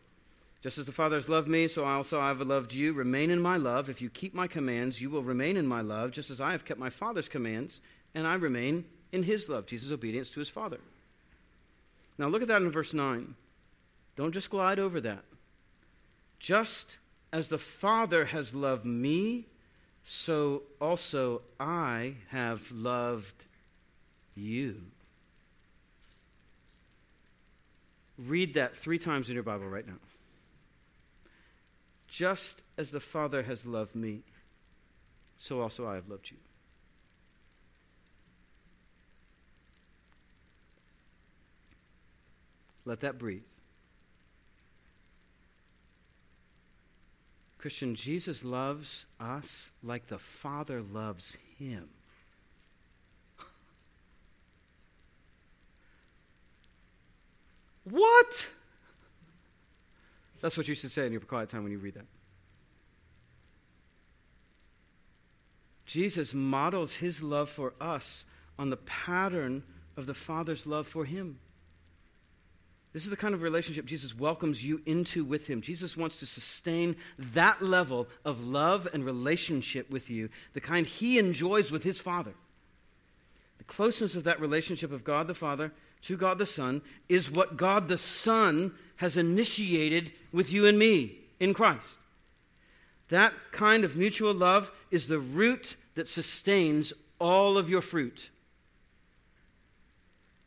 Just 0.65 0.79
as 0.79 0.87
the 0.87 0.93
Father 0.93 1.17
has 1.17 1.29
loved 1.29 1.47
me, 1.47 1.69
so 1.69 1.85
also 1.85 2.19
I 2.19 2.29
have 2.29 2.41
loved 2.41 2.73
you. 2.73 2.95
Remain 2.95 3.31
in 3.31 3.39
my 3.39 3.59
love. 3.59 3.91
If 3.91 4.01
you 4.01 4.09
keep 4.09 4.33
my 4.33 4.47
commands, 4.47 4.99
you 4.99 5.11
will 5.11 5.23
remain 5.23 5.59
in 5.59 5.67
my 5.67 5.83
love, 5.83 6.11
just 6.11 6.31
as 6.31 6.41
I 6.41 6.53
have 6.53 6.65
kept 6.65 6.81
my 6.81 6.89
Father's 6.89 7.29
commands, 7.29 7.83
and 8.15 8.27
I 8.27 8.37
remain 8.37 8.87
in 9.13 9.25
his 9.25 9.51
love. 9.51 9.67
Jesus' 9.67 9.93
obedience 9.93 10.31
to 10.31 10.41
his 10.41 10.49
Father. 10.49 10.81
Now 12.17 12.29
look 12.29 12.41
at 12.41 12.49
that 12.49 12.63
in 12.63 12.71
verse 12.71 12.95
9. 12.95 13.35
Don't 14.17 14.33
just 14.33 14.49
glide 14.49 14.79
over 14.79 15.03
that. 15.03 15.25
Just 16.39 16.97
as 17.31 17.51
the 17.51 17.59
Father 17.59 18.25
has 18.25 18.55
loved 18.55 18.87
me, 18.87 19.45
so 20.03 20.63
also 20.81 21.43
I 21.61 22.15
have 22.31 22.73
loved 22.73 23.45
you. 24.35 24.81
Read 28.17 28.55
that 28.55 28.75
three 28.75 28.99
times 28.99 29.29
in 29.29 29.35
your 29.35 29.43
Bible 29.43 29.69
right 29.69 29.87
now. 29.87 29.99
Just 32.15 32.63
as 32.79 32.93
the 32.93 33.01
Father 33.01 33.43
has 33.43 33.67
loved 33.67 33.97
me, 33.97 34.21
so 35.37 35.61
also 35.61 35.85
I 35.89 35.97
have 35.97 36.09
loved 36.09 36.31
you. 36.31 36.37
Let 42.85 43.01
that 43.01 43.19
breathe. 43.19 43.43
Christian, 47.59 47.97
Jesus 47.97 48.45
loves 48.45 49.07
us 49.19 49.73
like 49.83 50.07
the 50.07 50.19
Father 50.19 50.83
loves 50.83 51.37
him. 51.59 51.89
what? 57.83 58.51
That's 60.45 60.59
what 60.59 60.69
you 60.69 60.75
should 60.75 60.91
say 60.91 61.07
in 61.07 61.13
your 61.13 61.23
quiet 61.23 61.49
time 61.49 61.63
when 61.63 61.73
you 61.73 61.79
read 61.79 61.95
that. 61.95 62.05
Jesus 65.87 66.35
models 66.35 66.97
his 66.97 67.23
love 67.23 67.49
for 67.49 67.73
us 67.81 68.27
on 68.59 68.69
the 68.69 68.77
pattern 68.77 69.63
of 69.97 70.05
the 70.05 70.13
Father's 70.13 70.67
love 70.67 70.87
for 70.87 71.07
him. 71.07 71.39
This 72.93 73.05
is 73.05 73.11
the 73.11 73.17
kind 73.17 73.33
of 73.33 73.41
relationship 73.41 73.87
Jesus 73.87 74.15
welcomes 74.15 74.63
you 74.63 74.83
into 74.85 75.25
with 75.25 75.47
him. 75.47 75.63
Jesus 75.63 75.97
wants 75.97 76.19
to 76.21 76.27
sustain 76.27 76.97
that 77.19 77.63
level 77.63 78.07
of 78.23 78.45
love 78.45 78.87
and 78.93 79.03
relationship 79.03 79.89
with 79.89 80.11
you, 80.11 80.29
the 80.53 80.61
kind 80.61 80.87
he 80.87 81.19
enjoys 81.19 81.71
with 81.71 81.85
his 81.85 82.03
Father. 82.03 82.35
The 83.57 83.65
closeness 83.65 84.15
of 84.15 84.25
that 84.25 84.41
relationship 84.41 84.93
of 84.93 85.05
God 85.05 85.27
the 85.27 85.33
Father 85.33 85.73
to 86.03 86.19
God 86.19 86.37
the 86.37 86.45
Son 86.45 86.83
is 87.09 87.31
what 87.31 87.57
God 87.57 87.89
the 87.89 87.97
Son 87.97 88.75
has 88.97 89.17
initiated 89.17 90.13
with 90.35 90.53
you 90.53 90.67
and 90.67 90.79
me 90.79 91.17
in 91.39 91.55
Christ. 91.55 91.97
That 93.09 93.33
kind 93.53 93.85
of 93.85 93.97
mutual 93.97 94.35
love 94.35 94.71
is 94.91 95.07
the 95.07 95.21
root 95.21 95.77
that 95.95 96.09
sustains 96.09 96.93
all 97.21 97.57
of 97.57 97.71
your 97.71 97.81
fruit. 97.81 98.31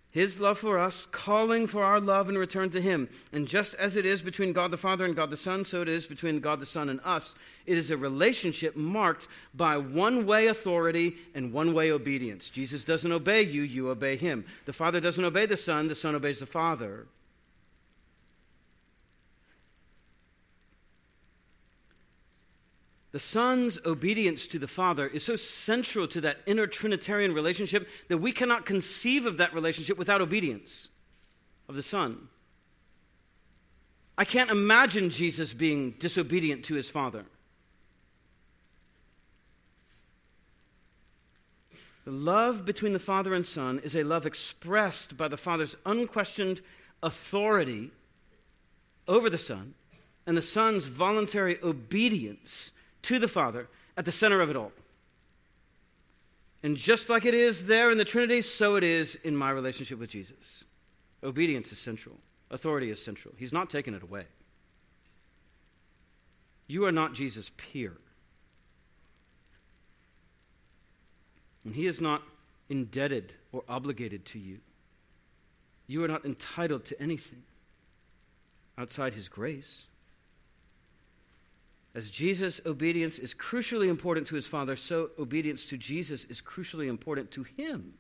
His 0.10 0.42
love 0.42 0.58
for 0.58 0.80
us, 0.80 1.06
calling 1.06 1.68
for 1.68 1.84
our 1.84 2.00
love 2.00 2.28
in 2.28 2.38
return 2.38 2.72
to 2.72 2.82
Him. 2.82 3.08
And 3.32 3.48
just 3.48 3.76
as 3.76 3.96
it 3.96 4.06
is 4.06 4.22
between 4.22 4.52
God 4.52 4.72
the 4.72 4.78
Father 4.78 5.06
and 5.06 5.16
God 5.16 5.30
the 5.30 5.38
Son, 5.38 5.64
so 5.64 5.82
it 5.82 5.88
is 5.88 6.08
between 6.08 6.40
God 6.40 6.60
the 6.60 6.66
Son 6.66 6.90
and 6.90 7.00
us. 7.04 7.36
It 7.68 7.78
is 7.78 7.92
a 7.92 7.98
relationship 7.98 8.76
marked 8.76 9.28
by 9.54 9.78
one 9.78 10.26
way 10.26 10.48
authority 10.48 11.18
and 11.36 11.54
one 11.54 11.74
way 11.74 11.92
obedience. 11.92 12.50
Jesus 12.50 12.84
doesn't 12.84 13.12
obey 13.12 13.44
you, 13.44 13.62
you 13.62 13.90
obey 13.90 14.16
Him. 14.16 14.46
The 14.66 14.74
Father 14.74 15.00
doesn't 15.00 15.24
obey 15.24 15.46
the 15.46 15.56
Son, 15.56 15.88
the 15.88 15.96
Son 15.96 16.16
obeys 16.16 16.40
the 16.40 16.46
Father. 16.48 17.06
The 23.18 23.22
Son's 23.22 23.80
obedience 23.84 24.46
to 24.50 24.60
the 24.60 24.68
Father 24.68 25.08
is 25.08 25.24
so 25.24 25.36
central 25.36 26.08
to 26.10 26.22
that 26.22 26.38
inner 26.46 26.68
Trinitarian 26.68 27.34
relationship 27.34 27.90
that 28.10 28.20
we 28.20 28.32
cannot 28.32 28.68
conceive 28.68 29.26
of 29.26 29.38
that 29.38 29.56
relationship 29.56 29.98
without 29.98 30.22
obedience 30.22 30.90
of 31.68 31.76
the 31.76 31.82
Son. 31.82 32.28
I 34.20 34.24
can't 34.24 34.52
imagine 34.52 35.10
Jesus 35.10 35.52
being 35.52 35.96
disobedient 35.98 36.64
to 36.66 36.76
his 36.76 36.92
Father. 36.92 37.26
The 42.06 42.12
love 42.12 42.66
between 42.66 42.94
the 42.94 43.00
Father 43.00 43.34
and 43.34 43.48
Son 43.48 43.82
is 43.84 43.96
a 43.96 44.04
love 44.04 44.28
expressed 44.28 45.18
by 45.18 45.28
the 45.28 45.38
Father's 45.38 45.76
unquestioned 45.88 46.62
authority 47.02 47.90
over 49.08 49.28
the 49.28 49.40
Son 49.40 49.74
and 50.28 50.38
the 50.38 50.44
Son's 50.44 50.86
voluntary 50.86 51.58
obedience 51.64 52.74
to 53.04 53.20
the 53.20 53.28
Father 53.28 53.68
at 53.96 54.06
the 54.06 54.12
center 54.12 54.42
of 54.42 54.50
it 54.50 54.56
all. 54.56 54.72
And 56.64 56.76
just 56.76 57.10
like 57.10 57.26
it 57.26 57.34
is 57.34 57.66
there 57.66 57.92
in 57.92 57.98
the 57.98 58.06
Trinity, 58.06 58.42
so 58.42 58.76
it 58.76 58.84
is 58.84 59.16
in 59.24 59.36
my 59.36 59.52
relationship 59.52 60.00
with 60.00 60.10
Jesus. 60.10 60.64
Obedience 61.24 61.72
is 61.72 61.80
central, 61.80 62.16
authority 62.52 62.90
is 62.90 63.04
central. 63.04 63.34
He's 63.38 63.54
not 63.54 63.70
taking 63.70 63.94
it 63.94 64.04
away. 64.04 64.26
You 66.68 66.86
are 66.86 66.92
not 66.92 67.14
Jesus' 67.14 67.52
peer. 67.56 67.94
And 71.64 71.76
he 71.76 71.86
is 71.88 72.02
not 72.02 72.22
indebted 72.70 73.34
or 73.52 73.64
obligated 73.68 74.26
to 74.26 74.40
you. 74.40 74.60
You 75.88 76.04
are 76.04 76.08
not 76.08 76.26
entitled 76.26 76.86
to 76.86 77.02
anything 77.02 77.44
outside 78.78 79.14
his 79.14 79.30
grace. 79.30 79.88
As 81.98 82.12
Jesus' 82.12 82.62
obedience 82.64 83.18
is 83.18 83.34
crucially 83.34 83.90
important 83.90 84.28
to 84.28 84.36
his 84.36 84.46
Father, 84.46 84.76
so 84.76 85.10
obedience 85.18 85.66
to 85.66 85.78
Jesus 85.78 86.26
is 86.26 86.42
crucially 86.42 86.88
important 86.88 87.32
to 87.32 87.42
him. 87.42 87.96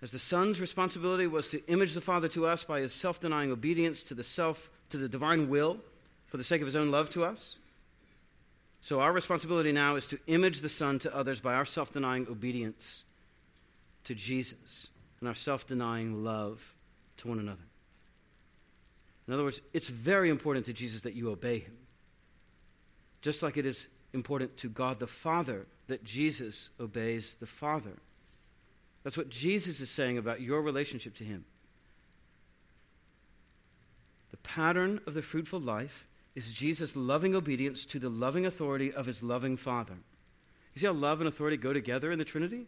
As 0.00 0.10
the 0.10 0.18
Son's 0.18 0.58
responsibility 0.58 1.26
was 1.26 1.48
to 1.48 1.62
image 1.66 1.92
the 1.92 2.00
Father 2.00 2.28
to 2.28 2.46
us 2.46 2.64
by 2.64 2.80
his 2.80 2.94
self 2.94 3.20
denying 3.20 3.52
obedience 3.52 4.02
to 4.04 4.14
the 4.14 4.24
self, 4.24 4.70
to 4.88 4.96
the 4.96 5.06
divine 5.06 5.50
will 5.50 5.76
for 6.28 6.38
the 6.38 6.44
sake 6.44 6.62
of 6.62 6.66
his 6.66 6.76
own 6.76 6.90
love 6.90 7.10
to 7.10 7.26
us, 7.26 7.58
so 8.80 9.00
our 9.00 9.12
responsibility 9.12 9.70
now 9.70 9.96
is 9.96 10.06
to 10.06 10.18
image 10.28 10.62
the 10.62 10.68
Son 10.70 10.98
to 11.00 11.14
others 11.14 11.40
by 11.40 11.52
our 11.52 11.66
self 11.66 11.92
denying 11.92 12.26
obedience 12.30 13.04
to 14.04 14.14
Jesus 14.14 14.88
and 15.20 15.28
our 15.28 15.34
self 15.34 15.66
denying 15.66 16.24
love 16.24 16.74
to 17.18 17.28
one 17.28 17.38
another. 17.38 17.68
In 19.28 19.34
other 19.34 19.44
words, 19.44 19.60
it's 19.74 19.88
very 19.88 20.30
important 20.30 20.66
to 20.66 20.72
Jesus 20.72 21.02
that 21.02 21.14
you 21.14 21.30
obey 21.30 21.58
him. 21.58 21.76
Just 23.20 23.42
like 23.42 23.58
it 23.58 23.66
is 23.66 23.86
important 24.14 24.56
to 24.56 24.68
God 24.68 24.98
the 24.98 25.06
Father 25.06 25.66
that 25.86 26.02
Jesus 26.02 26.70
obeys 26.80 27.36
the 27.38 27.46
Father. 27.46 27.92
That's 29.04 29.18
what 29.18 29.28
Jesus 29.28 29.80
is 29.80 29.90
saying 29.90 30.16
about 30.16 30.40
your 30.40 30.62
relationship 30.62 31.14
to 31.16 31.24
him. 31.24 31.44
The 34.30 34.38
pattern 34.38 35.00
of 35.06 35.14
the 35.14 35.22
fruitful 35.22 35.60
life 35.60 36.06
is 36.34 36.50
Jesus' 36.50 36.96
loving 36.96 37.34
obedience 37.34 37.84
to 37.86 37.98
the 37.98 38.08
loving 38.08 38.46
authority 38.46 38.92
of 38.92 39.06
his 39.06 39.22
loving 39.22 39.56
Father. 39.56 39.96
You 40.74 40.80
see 40.80 40.86
how 40.86 40.92
love 40.92 41.20
and 41.20 41.28
authority 41.28 41.56
go 41.56 41.72
together 41.72 42.12
in 42.12 42.18
the 42.18 42.24
Trinity? 42.24 42.66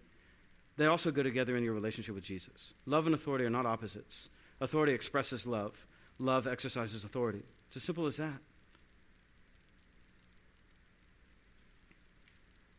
They 0.76 0.86
also 0.86 1.11
go 1.11 1.22
together 1.22 1.56
in 1.56 1.64
your 1.64 1.74
relationship 1.74 2.14
with 2.14 2.24
Jesus. 2.24 2.74
Love 2.86 3.06
and 3.06 3.14
authority 3.14 3.44
are 3.44 3.50
not 3.50 3.66
opposites. 3.66 4.28
Authority 4.61 4.92
expresses 4.92 5.46
love, 5.46 5.86
love 6.21 6.47
exercises 6.47 7.05
authority. 7.05 7.43
It's 7.68 7.77
as 7.79 7.83
simple 7.83 8.07
as 8.07 8.16
that. 8.16 8.41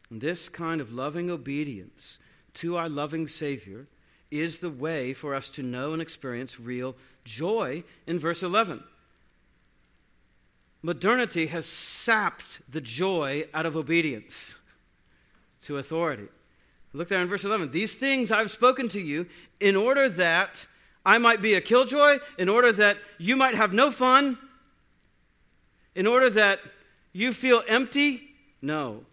And 0.10 0.22
this 0.22 0.50
kind 0.50 0.82
of 0.82 0.92
loving 0.92 1.30
obedience 1.30 2.18
to 2.56 2.78
our 2.78 2.90
loving 2.90 3.28
Savior 3.28 3.88
is 4.30 4.60
the 4.60 4.70
way 4.70 5.14
for 5.14 5.34
us 5.34 5.50
to 5.52 5.64
know 5.64 5.94
and 5.94 6.02
experience 6.02 6.60
real 6.60 6.96
joy 7.24 7.84
in 8.08 8.20
verse 8.20 8.44
11 8.44 8.84
modernity 10.82 11.48
has 11.48 11.66
sapped 11.66 12.62
the 12.70 12.82
joy 12.82 13.46
out 13.54 13.66
of 13.66 13.76
obedience 13.76 14.56
to 15.64 15.78
authority. 15.78 16.28
Look 16.94 17.08
there 17.08 17.22
in 17.22 17.28
verse 17.28 17.46
11. 17.46 17.72
These 17.72 17.96
things 17.96 18.32
I've 18.32 18.52
spoken 18.52 18.90
to 18.90 19.00
you 19.00 19.28
in 19.60 19.76
order 19.76 20.10
that 20.10 20.66
I 21.06 21.18
might 21.18 21.42
be 21.42 21.56
a 21.56 21.62
killjoy, 21.62 22.20
in 22.38 22.50
order 22.50 22.72
that 22.72 22.98
you 23.18 23.36
might 23.36 23.56
have 23.56 23.74
no 23.74 23.92
fun, 23.92 24.38
in 25.96 26.08
order 26.08 26.30
that 26.30 26.60
you 27.12 27.34
feel 27.34 27.64
empty. 27.68 28.36
No. 28.62 29.04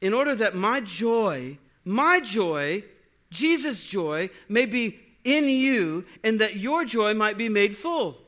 In 0.00 0.12
order 0.12 0.34
that 0.34 0.54
my 0.54 0.80
joy, 0.80 1.58
my 1.84 2.20
joy, 2.20 2.84
Jesus' 3.30 3.82
joy, 3.82 4.30
may 4.48 4.66
be 4.66 4.98
in 5.24 5.44
you, 5.44 6.04
and 6.22 6.40
that 6.40 6.56
your 6.56 6.84
joy 6.84 7.14
might 7.14 7.36
be 7.36 7.48
made 7.48 7.76
full. 7.76 8.18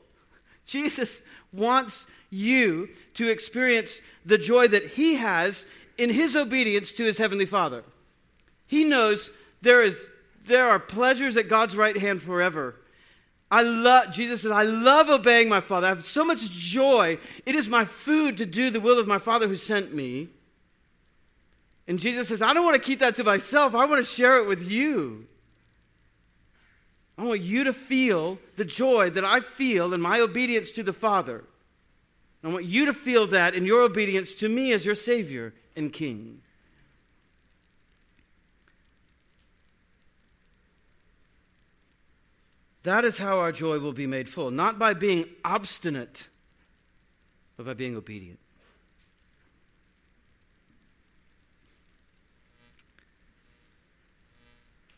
Jesus 0.65 1.21
wants 1.51 2.07
you 2.29 2.89
to 3.13 3.29
experience 3.29 4.01
the 4.25 4.37
joy 4.37 4.67
that 4.67 4.87
he 4.87 5.15
has 5.15 5.65
in 5.97 6.09
his 6.09 6.35
obedience 6.35 6.91
to 6.93 7.03
his 7.03 7.17
heavenly 7.17 7.45
Father. 7.45 7.83
He 8.65 8.83
knows 8.83 9.31
there, 9.61 9.83
is, 9.83 10.09
there 10.45 10.69
are 10.69 10.79
pleasures 10.79 11.37
at 11.37 11.49
God's 11.49 11.75
right 11.75 11.97
hand 11.97 12.21
forever. 12.21 12.75
I 13.49 13.61
love, 13.61 14.11
Jesus 14.11 14.41
says, 14.41 14.51
I 14.51 14.63
love 14.63 15.09
obeying 15.09 15.47
my 15.47 15.61
Father. 15.61 15.87
I 15.87 15.89
have 15.89 16.05
so 16.05 16.25
much 16.25 16.49
joy. 16.49 17.19
It 17.45 17.55
is 17.55 17.69
my 17.69 17.85
food 17.85 18.37
to 18.37 18.45
do 18.45 18.69
the 18.69 18.81
will 18.81 18.97
of 18.99 19.07
my 19.07 19.19
Father 19.19 19.47
who 19.47 19.55
sent 19.55 19.93
me. 19.93 20.29
And 21.87 21.99
Jesus 21.99 22.29
says, 22.29 22.41
I 22.41 22.53
don't 22.53 22.65
want 22.65 22.75
to 22.75 22.81
keep 22.81 22.99
that 22.99 23.15
to 23.17 23.23
myself. 23.23 23.75
I 23.75 23.85
want 23.85 24.03
to 24.03 24.11
share 24.11 24.37
it 24.37 24.47
with 24.47 24.69
you. 24.69 25.27
I 27.17 27.23
want 27.23 27.41
you 27.41 27.63
to 27.65 27.73
feel 27.73 28.39
the 28.55 28.65
joy 28.65 29.11
that 29.11 29.23
I 29.23 29.39
feel 29.39 29.93
in 29.93 30.01
my 30.01 30.19
obedience 30.19 30.71
to 30.71 30.83
the 30.83 30.93
Father. 30.93 31.43
I 32.43 32.49
want 32.49 32.65
you 32.65 32.85
to 32.85 32.93
feel 32.93 33.27
that 33.27 33.53
in 33.53 33.65
your 33.65 33.81
obedience 33.81 34.33
to 34.35 34.49
me 34.49 34.73
as 34.73 34.85
your 34.85 34.95
Savior 34.95 35.53
and 35.75 35.93
King. 35.93 36.41
That 42.83 43.05
is 43.05 43.17
how 43.17 43.39
our 43.39 43.51
joy 43.51 43.79
will 43.79 43.93
be 43.93 44.07
made 44.07 44.29
full, 44.29 44.51
not 44.51 44.77
by 44.77 44.93
being 44.93 45.25
obstinate, 45.43 46.27
but 47.57 47.65
by 47.65 47.73
being 47.73 47.95
obedient. 47.95 48.39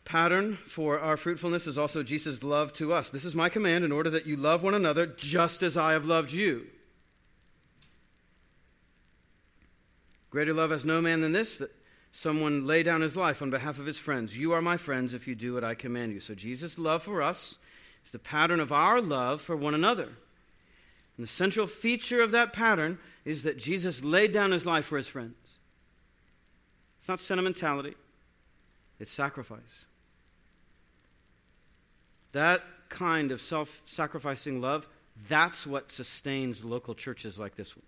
pattern 0.06 0.56
for 0.64 0.98
our 1.00 1.16
fruitfulness 1.16 1.66
is 1.66 1.76
also 1.76 2.02
Jesus' 2.02 2.42
love 2.42 2.72
to 2.74 2.92
us. 2.92 3.10
This 3.10 3.24
is 3.26 3.34
my 3.34 3.50
command 3.50 3.84
in 3.84 3.92
order 3.92 4.08
that 4.10 4.24
you 4.24 4.36
love 4.36 4.62
one 4.62 4.72
another 4.72 5.04
just 5.04 5.62
as 5.62 5.76
I 5.76 5.92
have 5.92 6.06
loved 6.06 6.32
you. 6.32 6.66
Greater 10.30 10.54
love 10.54 10.70
has 10.70 10.84
no 10.84 11.02
man 11.02 11.20
than 11.20 11.32
this, 11.32 11.58
that 11.58 11.74
someone 12.12 12.66
lay 12.66 12.82
down 12.82 13.00
his 13.00 13.16
life 13.16 13.42
on 13.42 13.50
behalf 13.50 13.78
of 13.78 13.86
his 13.86 13.98
friends. 13.98 14.38
You 14.38 14.52
are 14.52 14.62
my 14.62 14.76
friends 14.76 15.12
if 15.12 15.26
you 15.26 15.34
do 15.34 15.54
what 15.54 15.64
I 15.64 15.74
command 15.74 16.12
you. 16.12 16.20
So 16.20 16.34
Jesus' 16.34 16.78
love 16.78 17.02
for 17.02 17.20
us 17.20 17.58
is 18.06 18.12
the 18.12 18.18
pattern 18.18 18.60
of 18.60 18.72
our 18.72 19.00
love 19.00 19.40
for 19.40 19.56
one 19.56 19.74
another. 19.74 20.04
And 20.04 21.26
the 21.26 21.30
central 21.30 21.66
feature 21.66 22.22
of 22.22 22.30
that 22.30 22.52
pattern 22.52 22.98
is 23.24 23.42
that 23.42 23.58
Jesus 23.58 24.02
laid 24.02 24.32
down 24.32 24.52
his 24.52 24.64
life 24.64 24.86
for 24.86 24.96
his 24.96 25.08
friends. 25.08 25.58
It's 26.98 27.08
not 27.08 27.20
sentimentality, 27.20 27.94
it's 29.00 29.12
sacrifice. 29.12 29.84
That 32.32 32.62
kind 32.88 33.32
of 33.32 33.40
self 33.40 33.82
sacrificing 33.86 34.60
love, 34.60 34.88
that's 35.28 35.66
what 35.66 35.90
sustains 35.90 36.64
local 36.64 36.94
churches 36.94 37.38
like 37.38 37.56
this 37.56 37.76
one. 37.76 37.82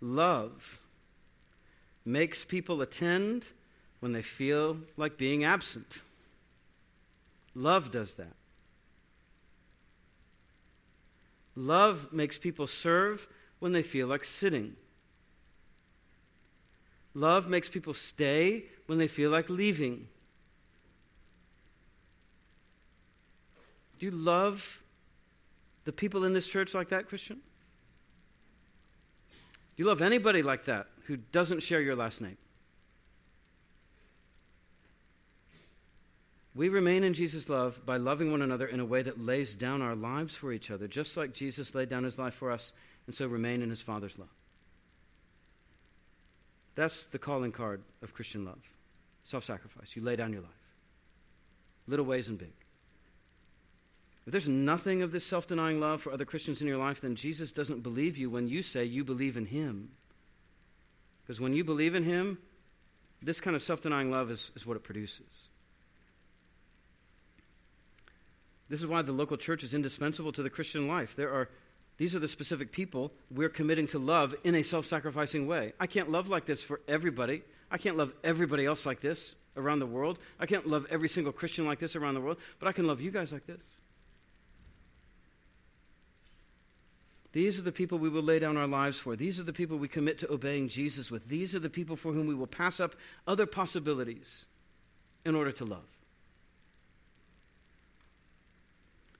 Love 0.00 0.78
makes 2.04 2.44
people 2.44 2.82
attend 2.82 3.44
when 4.00 4.12
they 4.12 4.22
feel 4.22 4.78
like 4.96 5.16
being 5.16 5.44
absent. 5.44 6.00
Love 7.60 7.90
does 7.90 8.14
that. 8.14 8.34
Love 11.54 12.10
makes 12.10 12.38
people 12.38 12.66
serve 12.66 13.28
when 13.58 13.72
they 13.72 13.82
feel 13.82 14.06
like 14.06 14.24
sitting. 14.24 14.76
Love 17.12 17.50
makes 17.50 17.68
people 17.68 17.92
stay 17.92 18.64
when 18.86 18.96
they 18.96 19.08
feel 19.08 19.30
like 19.30 19.50
leaving. 19.50 20.08
Do 23.98 24.06
you 24.06 24.12
love 24.12 24.82
the 25.84 25.92
people 25.92 26.24
in 26.24 26.32
this 26.32 26.48
church 26.48 26.72
like 26.72 26.88
that, 26.88 27.10
Christian? 27.10 27.36
Do 29.76 29.82
you 29.82 29.84
love 29.84 30.00
anybody 30.00 30.40
like 30.40 30.64
that 30.64 30.86
who 31.04 31.18
doesn't 31.18 31.60
share 31.60 31.82
your 31.82 31.96
last 31.96 32.22
name? 32.22 32.38
We 36.54 36.68
remain 36.68 37.04
in 37.04 37.14
Jesus' 37.14 37.48
love 37.48 37.84
by 37.86 37.96
loving 37.96 38.32
one 38.32 38.42
another 38.42 38.66
in 38.66 38.80
a 38.80 38.84
way 38.84 39.02
that 39.02 39.20
lays 39.20 39.54
down 39.54 39.82
our 39.82 39.94
lives 39.94 40.34
for 40.34 40.52
each 40.52 40.70
other, 40.70 40.88
just 40.88 41.16
like 41.16 41.32
Jesus 41.32 41.74
laid 41.74 41.88
down 41.88 42.04
his 42.04 42.18
life 42.18 42.34
for 42.34 42.50
us, 42.50 42.72
and 43.06 43.14
so 43.14 43.26
remain 43.26 43.62
in 43.62 43.70
his 43.70 43.80
Father's 43.80 44.18
love. 44.18 44.28
That's 46.74 47.06
the 47.06 47.18
calling 47.18 47.52
card 47.52 47.82
of 48.02 48.14
Christian 48.14 48.44
love 48.44 48.62
self 49.22 49.44
sacrifice. 49.44 49.94
You 49.94 50.02
lay 50.02 50.16
down 50.16 50.32
your 50.32 50.42
life, 50.42 50.50
little 51.86 52.06
ways 52.06 52.28
and 52.28 52.38
big. 52.38 52.52
If 54.26 54.32
there's 54.32 54.48
nothing 54.48 55.02
of 55.02 55.12
this 55.12 55.24
self 55.24 55.46
denying 55.46 55.78
love 55.80 56.02
for 56.02 56.12
other 56.12 56.24
Christians 56.24 56.60
in 56.60 56.66
your 56.66 56.78
life, 56.78 57.00
then 57.00 57.14
Jesus 57.16 57.52
doesn't 57.52 57.82
believe 57.82 58.16
you 58.16 58.28
when 58.28 58.48
you 58.48 58.62
say 58.62 58.84
you 58.84 59.04
believe 59.04 59.36
in 59.36 59.46
him. 59.46 59.90
Because 61.22 61.40
when 61.40 61.54
you 61.54 61.62
believe 61.62 61.94
in 61.94 62.04
him, 62.04 62.38
this 63.22 63.40
kind 63.40 63.54
of 63.54 63.62
self 63.62 63.80
denying 63.80 64.10
love 64.10 64.30
is, 64.30 64.50
is 64.56 64.66
what 64.66 64.76
it 64.76 64.82
produces. 64.82 65.48
This 68.70 68.80
is 68.80 68.86
why 68.86 69.02
the 69.02 69.12
local 69.12 69.36
church 69.36 69.64
is 69.64 69.74
indispensable 69.74 70.30
to 70.32 70.42
the 70.44 70.48
Christian 70.48 70.86
life. 70.86 71.16
There 71.16 71.30
are, 71.30 71.48
these 71.98 72.14
are 72.14 72.20
the 72.20 72.28
specific 72.28 72.70
people 72.70 73.12
we're 73.28 73.48
committing 73.48 73.88
to 73.88 73.98
love 73.98 74.34
in 74.44 74.54
a 74.54 74.62
self 74.62 74.86
sacrificing 74.86 75.48
way. 75.48 75.72
I 75.80 75.88
can't 75.88 76.10
love 76.10 76.28
like 76.28 76.46
this 76.46 76.62
for 76.62 76.80
everybody. 76.86 77.42
I 77.70 77.78
can't 77.78 77.96
love 77.96 78.12
everybody 78.22 78.64
else 78.64 78.86
like 78.86 79.00
this 79.00 79.34
around 79.56 79.80
the 79.80 79.86
world. 79.86 80.20
I 80.38 80.46
can't 80.46 80.68
love 80.68 80.86
every 80.88 81.08
single 81.08 81.32
Christian 81.32 81.66
like 81.66 81.80
this 81.80 81.96
around 81.96 82.14
the 82.14 82.20
world, 82.20 82.38
but 82.60 82.68
I 82.68 82.72
can 82.72 82.86
love 82.86 83.00
you 83.00 83.10
guys 83.10 83.32
like 83.32 83.46
this. 83.46 83.62
These 87.32 87.58
are 87.58 87.62
the 87.62 87.72
people 87.72 87.98
we 87.98 88.08
will 88.08 88.22
lay 88.22 88.38
down 88.38 88.56
our 88.56 88.66
lives 88.66 88.98
for. 88.98 89.14
These 89.16 89.38
are 89.40 89.44
the 89.44 89.52
people 89.52 89.78
we 89.78 89.88
commit 89.88 90.18
to 90.18 90.32
obeying 90.32 90.68
Jesus 90.68 91.10
with. 91.10 91.28
These 91.28 91.54
are 91.56 91.60
the 91.60 91.70
people 91.70 91.96
for 91.96 92.12
whom 92.12 92.26
we 92.26 92.34
will 92.34 92.46
pass 92.46 92.80
up 92.80 92.94
other 93.26 93.46
possibilities 93.46 94.46
in 95.24 95.34
order 95.34 95.52
to 95.52 95.64
love. 95.64 95.99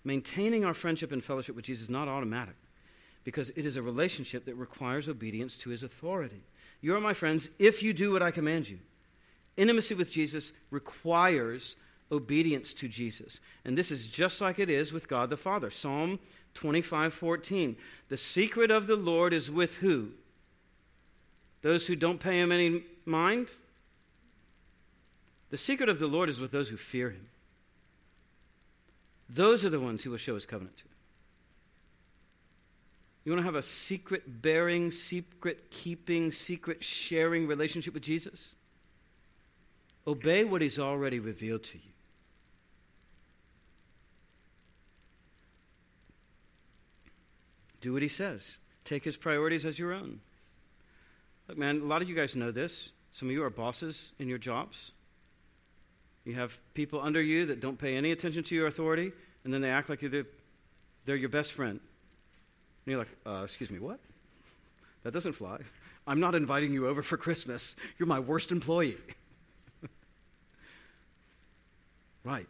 Maintaining 0.04 0.64
our 0.64 0.74
friendship 0.74 1.12
and 1.12 1.22
fellowship 1.22 1.54
with 1.54 1.64
Jesus 1.64 1.84
is 1.84 1.90
not 1.90 2.08
automatic 2.08 2.54
because 3.24 3.50
it 3.50 3.66
is 3.66 3.76
a 3.76 3.82
relationship 3.82 4.44
that 4.46 4.54
requires 4.54 5.08
obedience 5.08 5.56
to 5.58 5.70
his 5.70 5.82
authority. 5.82 6.42
You 6.80 6.94
are 6.94 7.00
my 7.00 7.12
friends 7.12 7.50
if 7.58 7.82
you 7.82 7.92
do 7.92 8.12
what 8.12 8.22
I 8.22 8.30
command 8.30 8.68
you. 8.68 8.78
Intimacy 9.56 9.94
with 9.94 10.10
Jesus 10.10 10.52
requires 10.70 11.76
obedience 12.10 12.72
to 12.74 12.88
Jesus. 12.88 13.40
And 13.64 13.76
this 13.76 13.90
is 13.90 14.06
just 14.06 14.40
like 14.40 14.58
it 14.58 14.70
is 14.70 14.92
with 14.92 15.08
God 15.08 15.30
the 15.30 15.36
Father. 15.36 15.70
Psalm 15.70 16.18
25 16.54 17.12
14. 17.12 17.76
The 18.08 18.16
secret 18.16 18.70
of 18.70 18.86
the 18.86 18.96
Lord 18.96 19.32
is 19.32 19.50
with 19.50 19.76
who? 19.76 20.12
Those 21.62 21.86
who 21.86 21.96
don't 21.96 22.20
pay 22.20 22.40
him 22.40 22.52
any 22.52 22.84
mind? 23.04 23.48
The 25.50 25.58
secret 25.58 25.88
of 25.88 25.98
the 25.98 26.06
Lord 26.06 26.28
is 26.28 26.40
with 26.40 26.52
those 26.52 26.70
who 26.70 26.76
fear 26.76 27.10
him. 27.10 27.28
Those 29.32 29.64
are 29.64 29.70
the 29.70 29.80
ones 29.80 30.02
he 30.02 30.08
will 30.08 30.16
show 30.16 30.34
his 30.34 30.44
covenant 30.44 30.76
to. 30.78 30.84
You 33.24 33.32
want 33.32 33.40
to 33.40 33.46
have 33.46 33.54
a 33.54 33.62
secret 33.62 34.42
bearing, 34.42 34.90
secret 34.90 35.70
keeping, 35.70 36.32
secret 36.32 36.82
sharing 36.82 37.46
relationship 37.46 37.94
with 37.94 38.02
Jesus? 38.02 38.54
Obey 40.06 40.42
what 40.44 40.62
he's 40.62 40.78
already 40.78 41.20
revealed 41.20 41.62
to 41.64 41.78
you. 41.78 41.92
Do 47.80 47.92
what 47.92 48.02
he 48.02 48.08
says. 48.08 48.58
Take 48.84 49.04
his 49.04 49.16
priorities 49.16 49.64
as 49.64 49.78
your 49.78 49.92
own. 49.92 50.20
Look, 51.46 51.56
man, 51.56 51.80
a 51.82 51.84
lot 51.84 52.02
of 52.02 52.08
you 52.08 52.16
guys 52.16 52.34
know 52.34 52.50
this. 52.50 52.92
Some 53.12 53.28
of 53.28 53.32
you 53.32 53.44
are 53.44 53.50
bosses 53.50 54.12
in 54.18 54.28
your 54.28 54.38
jobs. 54.38 54.92
You 56.30 56.36
have 56.36 56.56
people 56.74 57.00
under 57.00 57.20
you 57.20 57.46
that 57.46 57.58
don't 57.58 57.76
pay 57.76 57.96
any 57.96 58.12
attention 58.12 58.44
to 58.44 58.54
your 58.54 58.68
authority, 58.68 59.10
and 59.42 59.52
then 59.52 59.60
they 59.60 59.70
act 59.70 59.88
like 59.88 59.98
they're, 59.98 60.26
they're 61.04 61.16
your 61.16 61.28
best 61.28 61.50
friend. 61.50 61.80
And 61.80 61.80
you're 62.86 62.98
like, 63.00 63.08
uh, 63.26 63.42
excuse 63.42 63.68
me, 63.68 63.80
what? 63.80 63.98
That 65.02 65.12
doesn't 65.12 65.32
fly. 65.32 65.58
I'm 66.06 66.20
not 66.20 66.36
inviting 66.36 66.72
you 66.72 66.86
over 66.86 67.02
for 67.02 67.16
Christmas. 67.16 67.74
You're 67.98 68.06
my 68.06 68.20
worst 68.20 68.52
employee. 68.52 68.96
right. 72.24 72.46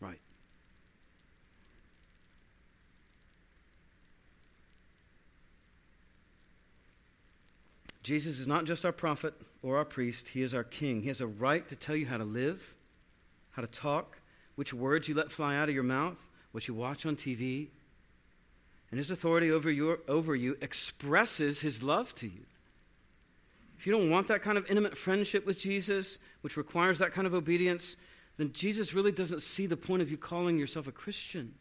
Right. 0.00 0.20
Jesus 8.04 8.38
is 8.38 8.46
not 8.46 8.66
just 8.66 8.86
our 8.86 8.92
prophet 8.92 9.34
or 9.62 9.76
our 9.76 9.84
priest, 9.84 10.28
he 10.28 10.42
is 10.42 10.54
our 10.54 10.64
king. 10.64 11.02
He 11.02 11.08
has 11.08 11.20
a 11.20 11.26
right 11.26 11.68
to 11.68 11.76
tell 11.76 11.96
you 11.96 12.06
how 12.06 12.18
to 12.18 12.24
live, 12.24 12.74
how 13.50 13.62
to 13.62 13.68
talk, 13.68 14.20
which 14.54 14.72
words 14.72 15.08
you 15.08 15.14
let 15.14 15.32
fly 15.32 15.56
out 15.56 15.68
of 15.68 15.74
your 15.74 15.84
mouth, 15.84 16.18
what 16.52 16.68
you 16.68 16.74
watch 16.74 17.06
on 17.06 17.16
TV. 17.16 17.68
And 18.90 18.98
his 18.98 19.10
authority 19.10 19.50
over, 19.50 19.70
your, 19.70 19.98
over 20.08 20.34
you 20.34 20.56
expresses 20.60 21.60
his 21.60 21.82
love 21.82 22.14
to 22.16 22.26
you. 22.26 22.46
If 23.78 23.86
you 23.86 23.92
don't 23.92 24.10
want 24.10 24.28
that 24.28 24.42
kind 24.42 24.58
of 24.58 24.68
intimate 24.68 24.96
friendship 24.96 25.46
with 25.46 25.58
Jesus, 25.58 26.18
which 26.40 26.56
requires 26.56 26.98
that 26.98 27.12
kind 27.12 27.26
of 27.26 27.34
obedience, 27.34 27.96
then 28.36 28.52
Jesus 28.52 28.94
really 28.94 29.12
doesn't 29.12 29.42
see 29.42 29.66
the 29.66 29.76
point 29.76 30.02
of 30.02 30.10
you 30.10 30.16
calling 30.16 30.58
yourself 30.58 30.86
a 30.86 30.92
Christian. 30.92 31.54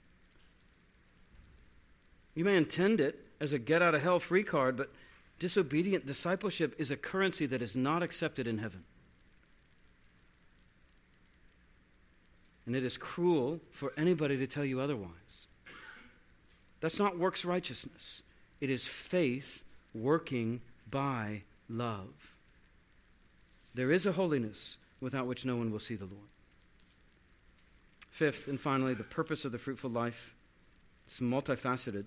You 2.34 2.46
may 2.46 2.56
intend 2.56 3.02
it 3.02 3.26
as 3.40 3.54
a 3.54 3.60
get 3.60 3.82
out 3.82 3.96
of 3.96 4.02
hell 4.02 4.20
free 4.20 4.44
card, 4.44 4.78
but 4.78 4.92
Disobedient 5.40 6.06
discipleship 6.06 6.76
is 6.78 6.90
a 6.90 6.98
currency 6.98 7.46
that 7.46 7.62
is 7.62 7.76
not 7.76 8.02
accepted 8.02 8.48
in 8.48 8.58
heaven. 8.58 8.84
And 12.66 12.76
it 12.76 12.84
is 12.84 12.98
cruel 12.98 13.62
for 13.72 13.94
anybody 13.96 14.38
to 14.38 14.48
tell 14.48 14.66
you 14.66 14.80
otherwise. 14.80 15.12
That's 16.80 17.00
not 17.00 17.18
works 17.18 17.46
righteousness, 17.46 18.22
it 18.60 18.70
is 18.70 18.86
faith 18.86 19.64
working 19.94 20.62
by 20.90 21.44
love. 21.70 22.36
There 23.74 23.92
is 23.92 24.06
a 24.06 24.12
holiness 24.12 24.78
without 25.00 25.28
which 25.28 25.46
no 25.46 25.56
one 25.56 25.72
will 25.72 25.80
see 25.80 25.96
the 25.96 26.06
Lord. 26.06 26.30
Fifth, 28.10 28.48
and 28.48 28.60
finally, 28.60 28.96
the 28.96 29.04
purpose 29.04 29.46
of 29.46 29.52
the 29.52 29.60
fruitful 29.60 29.92
life. 29.92 30.34
It's 31.06 31.20
multifaceted 31.20 32.06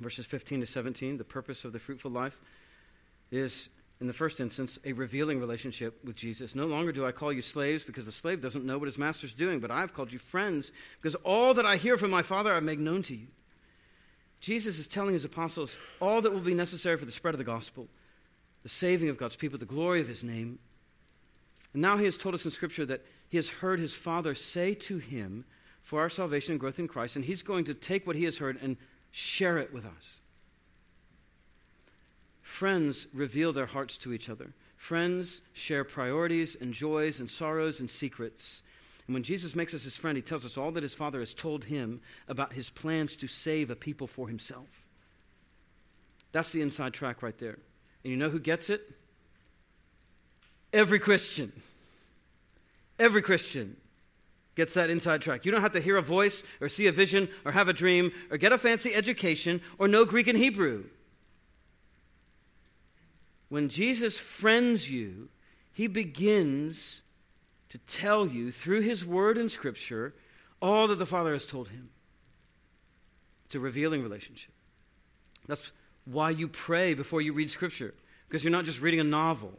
verses 0.00 0.26
15 0.26 0.60
to 0.60 0.66
17, 0.66 1.16
the 1.18 1.24
purpose 1.24 1.64
of 1.64 1.72
the 1.72 1.78
fruitful 1.78 2.10
life 2.10 2.40
is, 3.30 3.68
in 4.00 4.06
the 4.06 4.12
first 4.12 4.40
instance, 4.40 4.78
a 4.84 4.92
revealing 4.92 5.40
relationship 5.40 6.02
with 6.04 6.16
Jesus. 6.16 6.54
No 6.54 6.66
longer 6.66 6.92
do 6.92 7.06
I 7.06 7.12
call 7.12 7.32
you 7.32 7.42
slaves 7.42 7.84
because 7.84 8.06
the 8.06 8.12
slave 8.12 8.40
doesn't 8.40 8.64
know 8.64 8.78
what 8.78 8.86
his 8.86 8.98
master's 8.98 9.34
doing, 9.34 9.60
but 9.60 9.70
I've 9.70 9.94
called 9.94 10.12
you 10.12 10.18
friends 10.18 10.72
because 11.00 11.14
all 11.16 11.54
that 11.54 11.66
I 11.66 11.76
hear 11.76 11.96
from 11.96 12.10
my 12.10 12.22
Father 12.22 12.52
I 12.52 12.60
make 12.60 12.78
known 12.78 13.02
to 13.04 13.14
you. 13.14 13.28
Jesus 14.40 14.78
is 14.78 14.86
telling 14.86 15.12
his 15.12 15.24
apostles 15.24 15.76
all 16.00 16.22
that 16.22 16.32
will 16.32 16.40
be 16.40 16.54
necessary 16.54 16.96
for 16.96 17.04
the 17.04 17.12
spread 17.12 17.34
of 17.34 17.38
the 17.38 17.44
gospel, 17.44 17.88
the 18.62 18.68
saving 18.68 19.10
of 19.10 19.18
God's 19.18 19.36
people, 19.36 19.58
the 19.58 19.66
glory 19.66 20.00
of 20.00 20.08
his 20.08 20.24
name. 20.24 20.58
And 21.72 21.82
now 21.82 21.98
he 21.98 22.06
has 22.06 22.16
told 22.16 22.34
us 22.34 22.44
in 22.44 22.50
Scripture 22.50 22.86
that 22.86 23.04
he 23.28 23.36
has 23.36 23.48
heard 23.48 23.78
his 23.78 23.92
Father 23.92 24.34
say 24.34 24.74
to 24.74 24.98
him 24.98 25.44
for 25.82 26.00
our 26.00 26.08
salvation 26.08 26.52
and 26.52 26.60
growth 26.60 26.78
in 26.78 26.88
Christ, 26.88 27.16
and 27.16 27.24
he's 27.24 27.42
going 27.42 27.64
to 27.66 27.74
take 27.74 28.06
what 28.06 28.16
he 28.16 28.24
has 28.24 28.38
heard 28.38 28.58
and 28.62 28.76
share 29.10 29.58
it 29.58 29.72
with 29.72 29.84
us. 29.84 30.20
Friends 32.42 33.06
reveal 33.12 33.52
their 33.52 33.66
hearts 33.66 33.96
to 33.98 34.12
each 34.12 34.28
other. 34.28 34.52
Friends 34.76 35.42
share 35.52 35.84
priorities 35.84 36.56
and 36.60 36.74
joys 36.74 37.20
and 37.20 37.30
sorrows 37.30 37.80
and 37.80 37.90
secrets. 37.90 38.62
And 39.06 39.14
when 39.14 39.22
Jesus 39.22 39.54
makes 39.54 39.74
us 39.74 39.82
his 39.82 39.96
friend, 39.96 40.16
he 40.16 40.22
tells 40.22 40.44
us 40.44 40.56
all 40.56 40.70
that 40.72 40.82
his 40.82 40.94
Father 40.94 41.20
has 41.20 41.34
told 41.34 41.64
him 41.64 42.00
about 42.28 42.52
his 42.52 42.70
plans 42.70 43.16
to 43.16 43.26
save 43.26 43.70
a 43.70 43.76
people 43.76 44.06
for 44.06 44.28
himself. 44.28 44.68
That's 46.32 46.52
the 46.52 46.62
inside 46.62 46.92
track 46.92 47.22
right 47.22 47.38
there. 47.38 47.58
And 48.04 48.10
you 48.10 48.16
know 48.16 48.30
who 48.30 48.38
gets 48.38 48.70
it? 48.70 48.88
Every 50.72 50.98
Christian. 50.98 51.52
Every 52.98 53.22
Christian 53.22 53.76
gets 54.54 54.74
that 54.74 54.90
inside 54.90 55.22
track. 55.22 55.44
You 55.44 55.52
don't 55.52 55.62
have 55.62 55.72
to 55.72 55.80
hear 55.80 55.96
a 55.96 56.02
voice 56.02 56.42
or 56.60 56.68
see 56.68 56.86
a 56.86 56.92
vision 56.92 57.28
or 57.44 57.52
have 57.52 57.68
a 57.68 57.72
dream 57.72 58.12
or 58.30 58.36
get 58.36 58.52
a 58.52 58.58
fancy 58.58 58.94
education 58.94 59.60
or 59.78 59.88
know 59.88 60.04
Greek 60.04 60.26
and 60.26 60.38
Hebrew. 60.38 60.84
When 63.48 63.68
Jesus 63.68 64.16
friends 64.16 64.90
you, 64.90 65.28
he 65.72 65.86
begins 65.86 67.02
to 67.68 67.78
tell 67.78 68.26
you 68.26 68.50
through 68.50 68.80
his 68.80 69.04
word 69.04 69.38
and 69.38 69.50
scripture 69.50 70.14
all 70.60 70.88
that 70.88 70.98
the 70.98 71.06
Father 71.06 71.32
has 71.32 71.46
told 71.46 71.68
him. 71.68 71.90
It's 73.46 73.54
a 73.54 73.60
revealing 73.60 74.02
relationship. 74.02 74.52
That's 75.46 75.72
why 76.04 76.30
you 76.30 76.48
pray 76.48 76.94
before 76.94 77.20
you 77.20 77.32
read 77.32 77.50
scripture, 77.50 77.94
because 78.28 78.44
you're 78.44 78.52
not 78.52 78.64
just 78.64 78.80
reading 78.80 79.00
a 79.00 79.04
novel. 79.04 79.58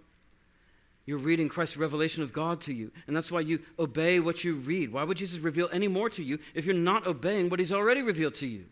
You're 1.12 1.20
reading 1.20 1.49
Christ's 1.49 1.76
revelation 1.76 2.24
of 2.24 2.32
God 2.32 2.62
to 2.62 2.74
you. 2.74 2.89
And 3.05 3.14
that's 3.14 3.30
why 3.30 3.41
you 3.41 3.59
obey 3.78 4.22
what 4.22 4.45
you 4.45 4.55
read. 4.55 4.93
Why 4.93 5.03
would 5.03 5.18
Jesus 5.18 5.41
reveal 5.41 5.68
any 5.74 5.89
more 5.89 6.09
to 6.09 6.24
you 6.24 6.39
if 6.53 6.66
you're 6.66 6.74
not 6.74 7.05
obeying 7.05 7.49
what 7.49 7.59
he's 7.59 7.74
already 7.74 8.01
revealed 8.01 8.36
to 8.36 8.47
you? 8.47 8.64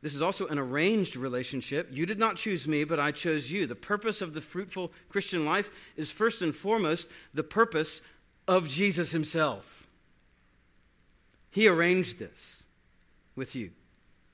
This 0.00 0.14
is 0.14 0.22
also 0.22 0.46
an 0.46 0.58
arranged 0.58 1.14
relationship. 1.14 1.90
You 1.92 2.06
did 2.06 2.18
not 2.18 2.36
choose 2.36 2.66
me, 2.66 2.84
but 2.84 2.98
I 2.98 3.12
chose 3.12 3.52
you. 3.52 3.66
The 3.66 3.74
purpose 3.74 4.22
of 4.22 4.32
the 4.32 4.40
fruitful 4.40 4.92
Christian 5.10 5.44
life 5.44 5.70
is 5.94 6.10
first 6.10 6.40
and 6.40 6.56
foremost 6.56 7.06
the 7.34 7.44
purpose 7.44 8.00
of 8.48 8.66
Jesus 8.66 9.10
himself. 9.10 9.86
He 11.50 11.68
arranged 11.68 12.18
this 12.18 12.62
with 13.36 13.54
you, 13.54 13.72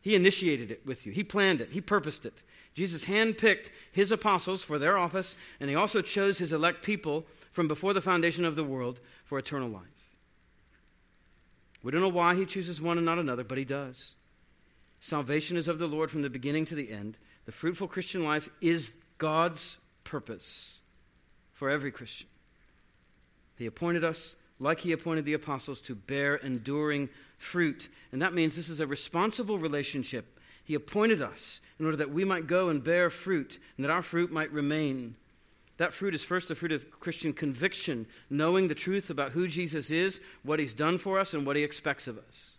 He 0.00 0.14
initiated 0.14 0.70
it 0.70 0.86
with 0.86 1.04
you, 1.04 1.10
He 1.10 1.24
planned 1.24 1.60
it, 1.60 1.70
He 1.72 1.80
purposed 1.80 2.26
it. 2.26 2.34
Jesus 2.76 3.06
handpicked 3.06 3.70
His 3.90 4.12
apostles 4.12 4.62
for 4.62 4.78
their 4.78 4.98
office, 4.98 5.34
and 5.58 5.70
He 5.70 5.74
also 5.74 6.02
chose 6.02 6.36
His 6.36 6.52
elect 6.52 6.84
people 6.84 7.24
from 7.50 7.68
before 7.68 7.94
the 7.94 8.02
foundation 8.02 8.44
of 8.44 8.54
the 8.54 8.62
world 8.62 9.00
for 9.24 9.38
eternal 9.38 9.70
life. 9.70 9.82
We 11.82 11.90
don't 11.90 12.02
know 12.02 12.08
why 12.10 12.34
He 12.34 12.44
chooses 12.44 12.80
one 12.80 12.98
and 12.98 13.06
not 13.06 13.18
another, 13.18 13.44
but 13.44 13.56
He 13.56 13.64
does. 13.64 14.14
Salvation 15.00 15.56
is 15.56 15.68
of 15.68 15.78
the 15.78 15.86
Lord 15.86 16.10
from 16.10 16.20
the 16.20 16.28
beginning 16.28 16.66
to 16.66 16.74
the 16.74 16.92
end. 16.92 17.16
The 17.46 17.52
fruitful 17.52 17.88
Christian 17.88 18.22
life 18.24 18.50
is 18.60 18.94
God's 19.16 19.78
purpose 20.04 20.80
for 21.54 21.70
every 21.70 21.90
Christian. 21.90 22.28
He 23.56 23.64
appointed 23.64 24.04
us, 24.04 24.36
like 24.60 24.80
He 24.80 24.92
appointed 24.92 25.24
the 25.24 25.32
apostles, 25.32 25.80
to 25.82 25.94
bear 25.94 26.36
enduring 26.36 27.08
fruit. 27.38 27.88
And 28.12 28.20
that 28.20 28.34
means 28.34 28.54
this 28.54 28.68
is 28.68 28.80
a 28.80 28.86
responsible 28.86 29.58
relationship. 29.58 30.35
He 30.66 30.74
appointed 30.74 31.22
us 31.22 31.62
in 31.78 31.86
order 31.86 31.96
that 31.96 32.10
we 32.10 32.26
might 32.26 32.46
go 32.46 32.68
and 32.68 32.84
bear 32.84 33.08
fruit 33.08 33.58
and 33.78 33.84
that 33.84 33.90
our 33.90 34.02
fruit 34.02 34.30
might 34.30 34.52
remain. 34.52 35.16
That 35.78 35.94
fruit 35.94 36.14
is 36.14 36.24
first 36.24 36.48
the 36.48 36.54
fruit 36.54 36.72
of 36.72 36.90
Christian 36.90 37.32
conviction, 37.32 38.06
knowing 38.28 38.68
the 38.68 38.74
truth 38.74 39.08
about 39.08 39.32
who 39.32 39.48
Jesus 39.48 39.90
is, 39.90 40.20
what 40.42 40.58
He's 40.58 40.74
done 40.74 40.98
for 40.98 41.18
us, 41.18 41.32
and 41.32 41.46
what 41.46 41.56
He 41.56 41.64
expects 41.64 42.06
of 42.06 42.18
us 42.18 42.56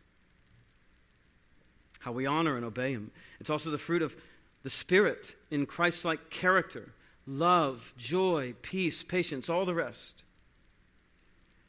how 2.08 2.14
we 2.14 2.26
honor 2.26 2.56
and 2.56 2.64
obey 2.64 2.92
Him. 2.92 3.12
It's 3.42 3.50
also 3.50 3.70
the 3.70 3.78
fruit 3.78 4.02
of 4.02 4.16
the 4.64 4.70
Spirit 4.70 5.36
in 5.52 5.66
Christ 5.66 6.06
like 6.06 6.30
character 6.30 6.94
love, 7.30 7.94
joy, 7.98 8.54
peace, 8.62 9.04
patience, 9.04 9.50
all 9.50 9.66
the 9.66 9.76
rest. 9.76 10.24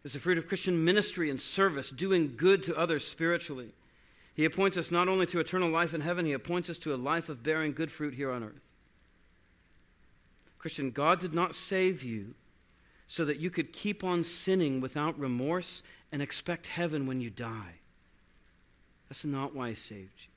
It's 0.05 0.15
the 0.15 0.21
fruit 0.21 0.39
of 0.39 0.47
Christian 0.47 0.85
ministry 0.85 1.29
and 1.29 1.41
service, 1.41 1.91
doing 1.91 2.35
good 2.37 2.63
to 2.63 2.77
others 2.77 3.05
spiritually. 3.05 3.73
He 4.39 4.45
appoints 4.45 4.77
us 4.77 4.93
not 4.93 5.09
only 5.09 5.27
to 5.27 5.41
eternal 5.41 5.69
life 5.69 5.95
in 5.95 6.01
heaven, 6.01 6.25
He 6.25 6.33
appoints 6.33 6.71
us 6.71 6.79
to 6.79 6.95
a 6.95 6.97
life 6.97 7.29
of 7.29 7.43
bearing 7.43 7.73
good 7.73 7.91
fruit 7.91 8.15
here 8.15 8.31
on 8.31 8.45
earth. 8.45 8.61
Christian, 10.61 10.93
God 10.93 11.19
did 11.19 11.35
not 11.35 11.57
save 11.57 12.05
you 12.05 12.37
so 13.09 13.25
that 13.25 13.41
you 13.41 13.51
could 13.51 13.73
keep 13.73 14.05
on 14.05 14.23
sinning 14.23 14.81
without 14.81 15.19
remorse 15.19 15.83
and 16.13 16.23
expect 16.23 16.69
heaven 16.69 17.05
when 17.09 17.21
you 17.21 17.31
die. 17.31 17.81
That's 19.09 19.25
not 19.25 19.57
why 19.57 19.71
He 19.71 19.75
saved 19.75 20.21
you. 20.21 20.31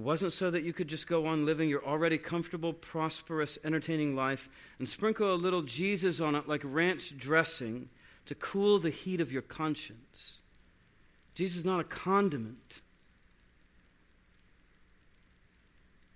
It 0.00 0.04
wasn't 0.04 0.32
so 0.32 0.52
that 0.52 0.62
you 0.62 0.72
could 0.72 0.86
just 0.86 1.08
go 1.08 1.26
on 1.26 1.44
living 1.44 1.68
your 1.68 1.84
already 1.84 2.18
comfortable, 2.18 2.72
prosperous, 2.72 3.58
entertaining 3.64 4.14
life 4.14 4.48
and 4.78 4.88
sprinkle 4.88 5.34
a 5.34 5.34
little 5.34 5.62
Jesus 5.62 6.20
on 6.20 6.36
it 6.36 6.46
like 6.46 6.62
ranch 6.62 7.18
dressing 7.18 7.88
to 8.26 8.36
cool 8.36 8.78
the 8.78 8.90
heat 8.90 9.20
of 9.20 9.32
your 9.32 9.42
conscience. 9.42 10.36
Jesus 11.38 11.58
is 11.58 11.64
not 11.64 11.78
a 11.78 11.84
condiment 11.84 12.80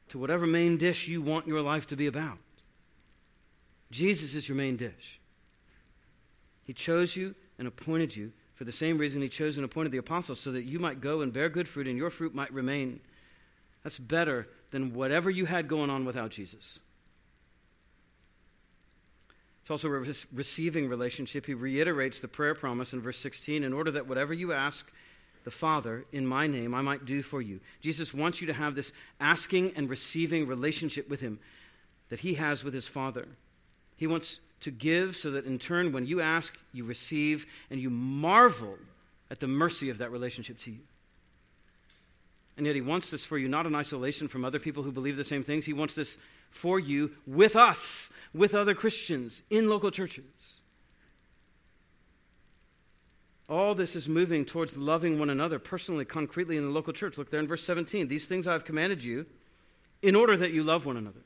to 0.09 0.19
whatever 0.19 0.49
main 0.49 0.77
dish 0.79 1.07
you 1.07 1.23
want 1.23 1.47
your 1.47 1.61
life 1.61 1.87
to 1.87 1.97
be 1.97 2.09
about. 2.09 2.39
Jesus 3.93 4.35
is 4.35 4.49
your 4.49 4.57
main 4.57 4.77
dish. 4.77 5.21
He 6.65 6.73
chose 6.73 7.15
you 7.15 7.37
and 7.57 7.69
appointed 7.69 8.17
you 8.17 8.33
for 8.57 8.65
the 8.65 8.73
same 8.73 8.99
reason 8.99 9.23
he 9.23 9.29
chose 9.29 9.57
and 9.59 9.65
appointed 9.65 9.93
the 9.93 9.99
apostles, 9.99 10.41
so 10.41 10.51
that 10.51 10.65
you 10.65 10.81
might 10.81 11.01
go 11.01 11.21
and 11.21 11.33
bear 11.33 11.49
good 11.49 11.69
fruit 11.69 11.87
and 11.87 11.97
your 11.97 12.11
fruit 12.11 12.35
might 12.35 12.53
remain. 12.53 12.99
That's 13.85 14.01
better 14.01 14.49
than 14.73 14.93
whatever 14.93 15.31
you 15.31 15.47
had 15.47 15.69
going 15.69 15.89
on 15.89 16.05
without 16.05 16.33
Jesus. 16.33 16.81
It's 19.61 19.71
also 19.71 19.87
a 19.87 20.05
receiving 20.33 20.89
relationship. 20.89 21.47
He 21.47 21.55
reiterates 21.55 22.19
the 22.19 22.27
prayer 22.27 22.57
promise 22.57 22.93
in 22.93 23.01
verse 23.01 23.19
16 23.19 23.63
in 23.63 23.73
order 23.73 23.93
that 23.93 24.09
whatever 24.09 24.35
you 24.35 24.53
ask 24.53 24.91
the 25.45 25.51
Father 25.51 26.05
in 26.13 26.27
my 26.27 26.47
name, 26.47 26.75
I 26.75 26.83
might 26.83 27.05
do 27.05 27.23
for 27.23 27.43
you. 27.43 27.61
Jesus 27.81 28.15
wants 28.15 28.41
you 28.41 28.47
to 28.47 28.53
have 28.53 28.75
this 28.75 28.93
asking 29.21 29.73
and 29.77 29.89
receiving 29.89 30.47
relationship 30.47 31.09
with 31.09 31.21
him 31.21 31.39
that 32.09 32.21
he 32.21 32.35
has 32.35 32.65
with 32.65 32.75
his 32.75 32.87
Father. 32.87 33.27
He 33.97 34.07
wants 34.07 34.41
to 34.61 34.71
give 34.71 35.17
so 35.17 35.31
that 35.33 35.45
in 35.45 35.59
turn, 35.59 35.93
when 35.93 36.07
you 36.07 36.21
ask, 36.21 36.57
you 36.73 36.85
receive, 36.85 37.47
and 37.71 37.81
you 37.81 37.91
marvel 37.91 38.79
at 39.31 39.41
the 39.41 39.49
mercy 39.49 39.91
of 39.91 39.99
that 39.99 40.13
relationship 40.13 40.59
to 40.61 40.71
you. 40.71 40.81
And 42.57 42.67
yet, 42.67 42.75
He 42.75 42.83
wants 42.83 43.11
this 43.11 43.25
for 43.25 43.39
you 43.39 43.49
not 43.49 43.67
in 43.67 43.75
isolation 43.75 44.29
from 44.29 44.45
other 44.45 44.59
people 44.59 44.83
who 44.83 44.93
believe 44.93 45.17
the 45.17 45.25
same 45.25 45.43
things. 45.43 45.65
He 45.65 45.73
wants 45.73 45.95
this 45.95 46.19
for 46.51 46.79
you 46.79 47.13
with 47.27 47.57
us, 47.57 48.11
with 48.35 48.55
other 48.55 48.75
Christians 48.75 49.43
in 49.49 49.69
local 49.69 49.91
churches. 49.91 50.25
All 53.53 53.75
this 53.75 53.95
is 53.95 54.09
moving 54.09 54.47
towards 54.47 54.79
loving 54.79 55.19
one 55.19 55.29
another 55.29 55.59
personally, 55.59 56.07
concretely 56.07 56.57
in 56.57 56.65
the 56.65 56.71
local 56.71 56.95
church. 56.95 57.19
Look 57.19 57.31
there 57.31 57.39
in 57.39 57.47
verse 57.47 57.63
17. 57.63 58.09
These 58.09 58.25
things 58.25 58.47
I 58.47 58.55
have 58.55 58.65
commanded 58.65 59.05
you 59.05 59.27
in 60.01 60.17
order 60.17 60.39
that 60.39 60.53
you 60.53 60.63
love 60.63 60.87
one 60.87 60.97
another. 60.97 61.21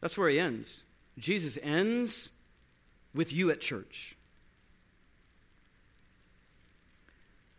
That's 0.00 0.16
where 0.16 0.30
he 0.30 0.40
ends. 0.40 0.84
Jesus 1.18 1.58
ends 1.62 2.30
with 3.14 3.30
you 3.30 3.50
at 3.50 3.60
church. 3.60 4.16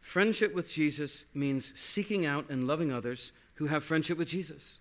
Friendship 0.01 0.55
with 0.55 0.67
Jesus 0.67 1.25
means 1.31 1.79
seeking 1.79 2.25
out 2.25 2.49
and 2.49 2.65
loving 2.65 2.91
others 2.91 3.31
who 3.55 3.67
have 3.67 3.83
friendship 3.83 4.17
with 4.17 4.29
Jesus. 4.29 4.79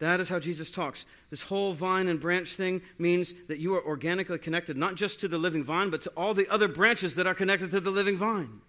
That 0.00 0.18
is 0.18 0.30
how 0.30 0.38
Jesus 0.38 0.70
talks. 0.70 1.04
This 1.28 1.42
whole 1.42 1.74
vine 1.74 2.08
and 2.08 2.18
branch 2.18 2.56
thing 2.56 2.80
means 2.98 3.34
that 3.48 3.58
you 3.58 3.74
are 3.74 3.86
organically 3.86 4.38
connected, 4.38 4.76
not 4.76 4.94
just 4.94 5.20
to 5.20 5.28
the 5.28 5.38
living 5.38 5.62
vine, 5.62 5.90
but 5.90 6.02
to 6.02 6.10
all 6.16 6.32
the 6.32 6.48
other 6.48 6.68
branches 6.68 7.14
that 7.16 7.26
are 7.26 7.34
connected 7.34 7.70
to 7.70 7.80
the 7.80 7.90
living 7.90 8.16
vine. 8.16 8.62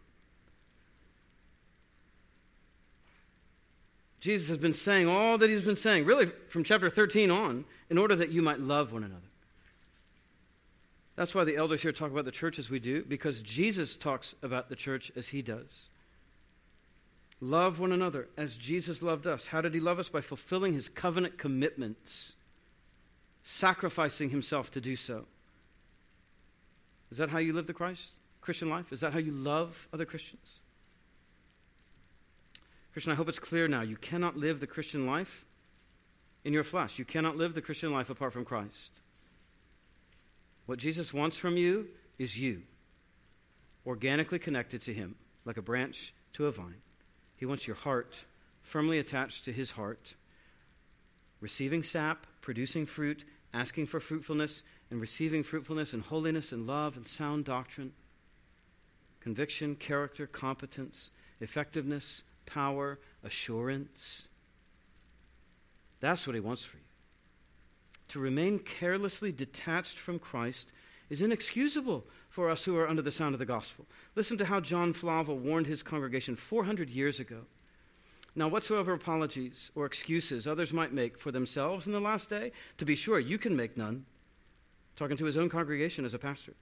Jesus 4.20 4.50
has 4.50 4.58
been 4.58 4.74
saying 4.74 5.08
all 5.08 5.38
that 5.38 5.50
he's 5.50 5.64
been 5.64 5.78
saying, 5.78 6.06
really 6.06 6.28
from 6.50 6.64
chapter 6.66 6.90
13 6.90 7.32
on, 7.32 7.66
in 7.90 7.98
order 7.98 8.16
that 8.18 8.30
you 8.30 8.42
might 8.42 8.60
love 8.60 8.92
one 8.92 9.04
another. 9.04 9.22
That's 11.16 11.34
why 11.34 11.46
the 11.46 11.56
elders 11.56 11.82
here 11.82 11.94
talk 11.94 12.12
about 12.12 12.26
the 12.26 12.32
church 12.32 12.60
as 12.60 12.70
we 12.70 12.80
do, 12.80 13.04
because 13.04 13.42
Jesus 13.42 13.96
talks 13.96 14.36
about 14.44 14.68
the 14.68 14.76
church 14.76 15.12
as 15.16 15.30
he 15.30 15.42
does. 15.42 15.88
Love 17.42 17.80
one 17.80 17.92
another 17.92 18.30
as 18.38 18.56
Jesus 18.56 19.02
loved 19.02 19.26
us. 19.26 19.48
How 19.48 19.62
did 19.62 19.74
he 19.74 19.80
love 19.80 19.98
us? 19.98 20.10
By 20.10 20.22
fulfilling 20.22 20.74
his 20.74 20.88
covenant 20.88 21.40
commitments, 21.40 22.36
sacrificing 23.42 24.30
himself 24.30 24.70
to 24.72 24.82
do 24.82 24.96
so. 24.96 25.26
Is 27.12 27.18
that 27.18 27.30
how 27.30 27.40
you 27.40 27.52
live 27.52 27.66
the 27.66 27.74
Christ 27.74 28.12
Christian 28.42 28.70
life? 28.70 28.94
Is 28.94 29.02
that 29.02 29.14
how 29.14 29.20
you 29.20 29.32
love 29.32 29.88
other 29.92 30.06
Christians? 30.06 30.60
Christian, 32.92 33.12
I 33.12 33.16
hope 33.16 33.30
it's 33.30 33.40
clear 33.40 33.68
now. 33.68 33.82
You 33.82 33.96
cannot 33.96 34.38
live 34.38 34.60
the 34.60 34.68
Christian 34.68 35.08
life 35.08 35.46
in 36.44 36.54
your 36.54 36.64
flesh. 36.64 37.00
You 37.00 37.06
cannot 37.06 37.38
live 37.38 37.56
the 37.56 37.62
Christian 37.62 37.92
life 37.92 38.10
apart 38.10 38.34
from 38.34 38.46
Christ. 38.46 38.92
What 40.66 40.78
Jesus 40.78 41.14
wants 41.14 41.38
from 41.38 41.58
you 41.58 41.88
is 42.20 42.40
you, 42.40 42.64
organically 43.86 44.40
connected 44.40 44.82
to 44.84 44.94
Him, 44.94 45.16
like 45.44 45.58
a 45.58 45.62
branch 45.62 46.14
to 46.34 46.48
a 46.48 46.52
vine. 46.52 46.82
He 47.42 47.48
wants 47.48 47.66
your 47.66 47.76
heart 47.76 48.26
firmly 48.62 49.00
attached 49.00 49.46
to 49.46 49.52
His 49.52 49.72
heart, 49.72 50.14
receiving 51.40 51.82
sap, 51.82 52.28
producing 52.40 52.86
fruit, 52.86 53.26
asking 53.52 53.88
for 53.88 54.00
fruitfulness, 54.00 54.62
and 54.92 55.02
receiving 55.02 55.42
fruitfulness 55.42 55.92
and 55.92 56.04
holiness 56.04 56.52
and 56.52 56.68
love 56.68 56.98
and 56.98 57.08
sound 57.08 57.46
doctrine, 57.46 57.94
conviction, 59.22 59.74
character, 59.74 60.28
competence, 60.28 61.10
effectiveness, 61.40 62.22
power, 62.46 63.00
assurance. 63.24 64.28
That's 66.00 66.28
what 66.28 66.36
he 66.36 66.42
wants 66.42 66.64
for 66.64 66.78
you. 66.78 66.84
To 68.10 68.20
remain 68.20 68.60
carelessly 68.60 69.32
detached 69.32 69.98
from 69.98 70.20
Christ 70.20 70.72
is 71.12 71.22
inexcusable 71.22 72.06
for 72.30 72.50
us 72.50 72.64
who 72.64 72.78
are 72.78 72.88
under 72.88 73.02
the 73.02 73.12
sound 73.12 73.36
of 73.36 73.40
the 73.40 73.46
gospel. 73.46 73.86
Listen 74.16 74.38
to 74.38 74.46
how 74.46 74.62
John 74.62 74.94
Flavel 74.94 75.38
warned 75.38 75.68
his 75.68 75.84
congregation 75.84 76.38
400 76.38 76.90
years 76.90 77.20
ago. 77.20 77.42
Now, 78.34 78.48
whatsoever 78.48 78.94
apologies 78.94 79.72
or 79.76 79.86
excuses 79.86 80.48
others 80.48 80.72
might 80.72 80.94
make 80.94 81.20
for 81.20 81.30
themselves 81.30 81.86
in 81.86 81.92
the 81.92 82.00
last 82.00 82.30
day, 82.30 82.54
to 82.78 82.86
be 82.86 82.96
sure, 82.96 83.20
you 83.20 83.38
can 83.38 83.58
make 83.58 83.76
none. 83.76 84.06
Talking 84.96 85.18
to 85.18 85.26
his 85.26 85.36
own 85.36 85.50
congregation 85.50 86.06
as 86.06 86.14
a 86.14 86.20
pastor. 86.20 86.54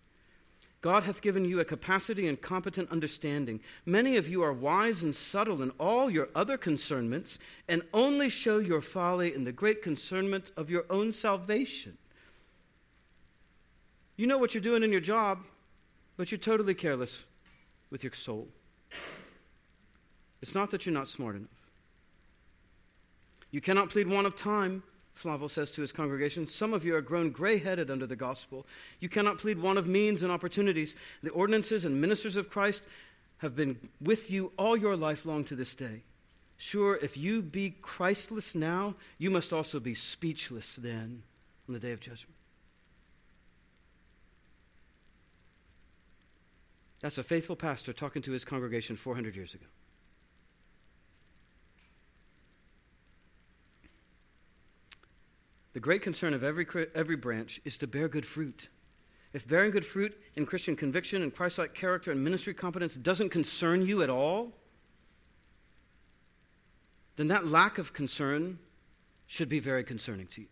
God 0.81 1.03
hath 1.03 1.21
given 1.21 1.45
you 1.45 1.59
a 1.59 1.65
capacity 1.65 2.27
and 2.27 2.41
competent 2.41 2.89
understanding. 2.89 3.59
Many 3.85 4.17
of 4.17 4.27
you 4.27 4.41
are 4.41 4.53
wise 4.53 5.03
and 5.03 5.15
subtle 5.15 5.61
in 5.61 5.69
all 5.71 6.09
your 6.09 6.29
other 6.33 6.57
concernments, 6.57 7.37
and 7.67 7.83
only 7.93 8.29
show 8.29 8.57
your 8.57 8.81
folly 8.81 9.31
in 9.31 9.43
the 9.43 9.51
great 9.51 9.83
concernment 9.83 10.51
of 10.57 10.71
your 10.71 10.85
own 10.89 11.13
salvation. 11.13 11.99
You 14.19 14.27
know 14.27 14.37
what 14.37 14.53
you're 14.53 14.61
doing 14.61 14.83
in 14.83 14.91
your 14.91 14.99
job, 14.99 15.45
but 16.17 16.29
you're 16.29 16.39
totally 16.39 16.73
careless 16.73 17.23
with 17.89 18.03
your 18.03 18.11
soul. 18.11 18.49
It's 20.41 20.53
not 20.53 20.71
that 20.71 20.85
you're 20.85 20.91
not 20.91 21.07
smart 21.07 21.37
enough. 21.37 21.47
You 23.49 23.61
cannot 23.61 23.89
plead 23.89 24.09
want 24.09 24.27
of 24.27 24.35
time, 24.35 24.83
Flavel 25.13 25.47
says 25.47 25.71
to 25.71 25.81
his 25.81 25.93
congregation. 25.93 26.49
Some 26.49 26.73
of 26.73 26.83
you 26.83 26.97
are 26.97 27.01
grown 27.01 27.29
gray 27.29 27.59
headed 27.59 27.89
under 27.89 28.05
the 28.05 28.17
gospel. 28.17 28.67
You 28.99 29.07
cannot 29.07 29.37
plead 29.37 29.57
want 29.57 29.79
of 29.79 29.87
means 29.87 30.21
and 30.21 30.33
opportunities. 30.33 30.97
The 31.23 31.31
ordinances 31.31 31.85
and 31.85 32.01
ministers 32.01 32.35
of 32.35 32.49
Christ 32.49 32.83
have 33.37 33.55
been 33.55 33.79
with 34.01 34.29
you 34.29 34.51
all 34.57 34.75
your 34.75 34.97
life 34.97 35.25
long 35.25 35.45
to 35.45 35.55
this 35.55 35.73
day. 35.73 36.01
Sure, 36.57 36.99
if 37.01 37.15
you 37.15 37.41
be 37.41 37.73
Christless 37.81 38.53
now, 38.53 38.95
you 39.17 39.29
must 39.29 39.53
also 39.53 39.79
be 39.79 39.93
speechless 39.93 40.75
then 40.75 41.23
on 41.69 41.73
the 41.73 41.79
day 41.79 41.93
of 41.93 42.01
judgment. 42.01 42.35
That's 47.01 47.17
a 47.17 47.23
faithful 47.23 47.55
pastor 47.55 47.93
talking 47.93 48.21
to 48.23 48.31
his 48.31 48.43
congregation 48.43 48.95
400 48.95 49.35
years 49.35 49.53
ago. 49.53 49.65
The 55.73 55.79
great 55.79 56.01
concern 56.01 56.33
of 56.33 56.43
every, 56.43 56.65
every 56.93 57.15
branch 57.15 57.61
is 57.63 57.77
to 57.77 57.87
bear 57.87 58.09
good 58.09 58.25
fruit. 58.25 58.69
If 59.31 59.47
bearing 59.47 59.71
good 59.71 59.85
fruit 59.85 60.19
in 60.35 60.45
Christian 60.45 60.75
conviction 60.75 61.21
and 61.21 61.33
Christ 61.33 61.57
like 61.57 61.73
character 61.73 62.11
and 62.11 62.23
ministry 62.23 62.53
competence 62.53 62.95
doesn't 62.95 63.29
concern 63.29 63.85
you 63.85 64.01
at 64.01 64.09
all, 64.09 64.51
then 67.15 67.27
that 67.27 67.47
lack 67.47 67.77
of 67.77 67.93
concern 67.93 68.59
should 69.27 69.47
be 69.47 69.59
very 69.59 69.83
concerning 69.83 70.25
to 70.27 70.41
you. 70.41 70.47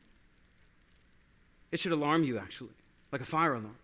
It 1.72 1.80
should 1.80 1.92
alarm 1.92 2.24
you, 2.24 2.38
actually, 2.38 2.76
like 3.12 3.22
a 3.22 3.26
fire 3.26 3.54
alarm. 3.54 3.78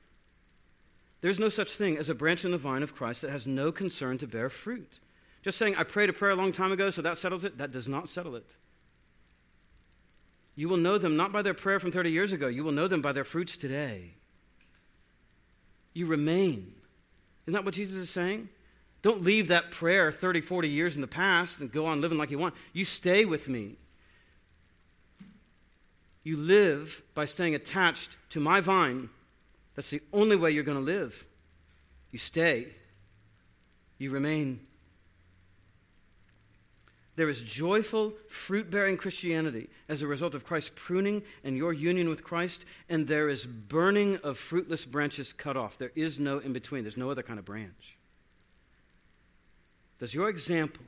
There's 1.23 1.39
no 1.39 1.47
such 1.47 1.71
thing 1.75 1.97
as 1.97 2.09
a 2.09 2.15
branch 2.15 2.43
in 2.43 2.51
the 2.51 2.57
vine 2.57 2.83
of 2.83 2.95
Christ 2.95 3.21
that 3.21 3.31
has 3.31 3.47
no 3.47 3.71
concern 3.71 4.17
to 4.17 4.27
bear 4.27 4.49
fruit. 4.49 4.99
Just 5.41 5.57
saying, 5.57 5.73
I 5.77 5.83
prayed 5.83 6.09
a 6.09 6.13
prayer 6.13 6.33
a 6.33 6.35
long 6.35 6.51
time 6.51 6.73
ago, 6.73 6.89
so 6.89 7.01
that 7.01 7.17
settles 7.17 7.45
it, 7.45 7.59
that 7.59 7.71
does 7.71 7.87
not 7.87 8.09
settle 8.09 8.35
it. 8.35 8.45
You 10.57 10.67
will 10.67 10.75
know 10.75 10.97
them 10.97 11.15
not 11.15 11.31
by 11.31 11.41
their 11.41 11.53
prayer 11.53 11.79
from 11.79 11.93
30 11.93 12.11
years 12.11 12.33
ago, 12.33 12.49
you 12.49 12.65
will 12.65 12.73
know 12.73 12.89
them 12.89 13.01
by 13.01 13.13
their 13.13 13.23
fruits 13.23 13.55
today. 13.55 14.15
You 15.93 16.07
remain. 16.07 16.73
Isn't 17.45 17.53
that 17.53 17.63
what 17.63 17.75
Jesus 17.75 17.95
is 17.95 18.09
saying? 18.09 18.49
Don't 19.01 19.21
leave 19.21 19.47
that 19.47 19.71
prayer 19.71 20.11
30, 20.11 20.41
40 20.41 20.67
years 20.67 20.95
in 20.95 21.01
the 21.01 21.07
past 21.07 21.61
and 21.61 21.71
go 21.71 21.85
on 21.85 22.01
living 22.01 22.17
like 22.17 22.31
you 22.31 22.37
want. 22.37 22.53
You 22.73 22.83
stay 22.83 23.23
with 23.23 23.47
me. 23.47 23.77
You 26.25 26.35
live 26.35 27.01
by 27.13 27.23
staying 27.23 27.55
attached 27.55 28.17
to 28.31 28.41
my 28.41 28.59
vine. 28.59 29.09
That's 29.75 29.89
the 29.89 30.01
only 30.11 30.35
way 30.35 30.51
you're 30.51 30.63
going 30.63 30.77
to 30.77 30.83
live. 30.83 31.25
You 32.11 32.19
stay. 32.19 32.67
You 33.97 34.11
remain. 34.11 34.59
There 37.15 37.29
is 37.29 37.41
joyful, 37.41 38.13
fruit 38.27 38.71
bearing 38.71 38.97
Christianity 38.97 39.69
as 39.87 40.01
a 40.01 40.07
result 40.07 40.33
of 40.33 40.45
Christ's 40.45 40.71
pruning 40.73 41.21
and 41.43 41.55
your 41.55 41.71
union 41.71 42.09
with 42.09 42.23
Christ, 42.23 42.65
and 42.89 43.07
there 43.07 43.29
is 43.29 43.45
burning 43.45 44.17
of 44.17 44.37
fruitless 44.37 44.83
branches 44.85 45.31
cut 45.31 45.55
off. 45.55 45.77
There 45.77 45.91
is 45.95 46.19
no 46.19 46.39
in 46.39 46.53
between, 46.53 46.83
there's 46.83 46.97
no 46.97 47.11
other 47.11 47.21
kind 47.21 47.37
of 47.37 47.45
branch. 47.45 47.97
Does 49.99 50.13
your 50.13 50.27
example 50.27 50.83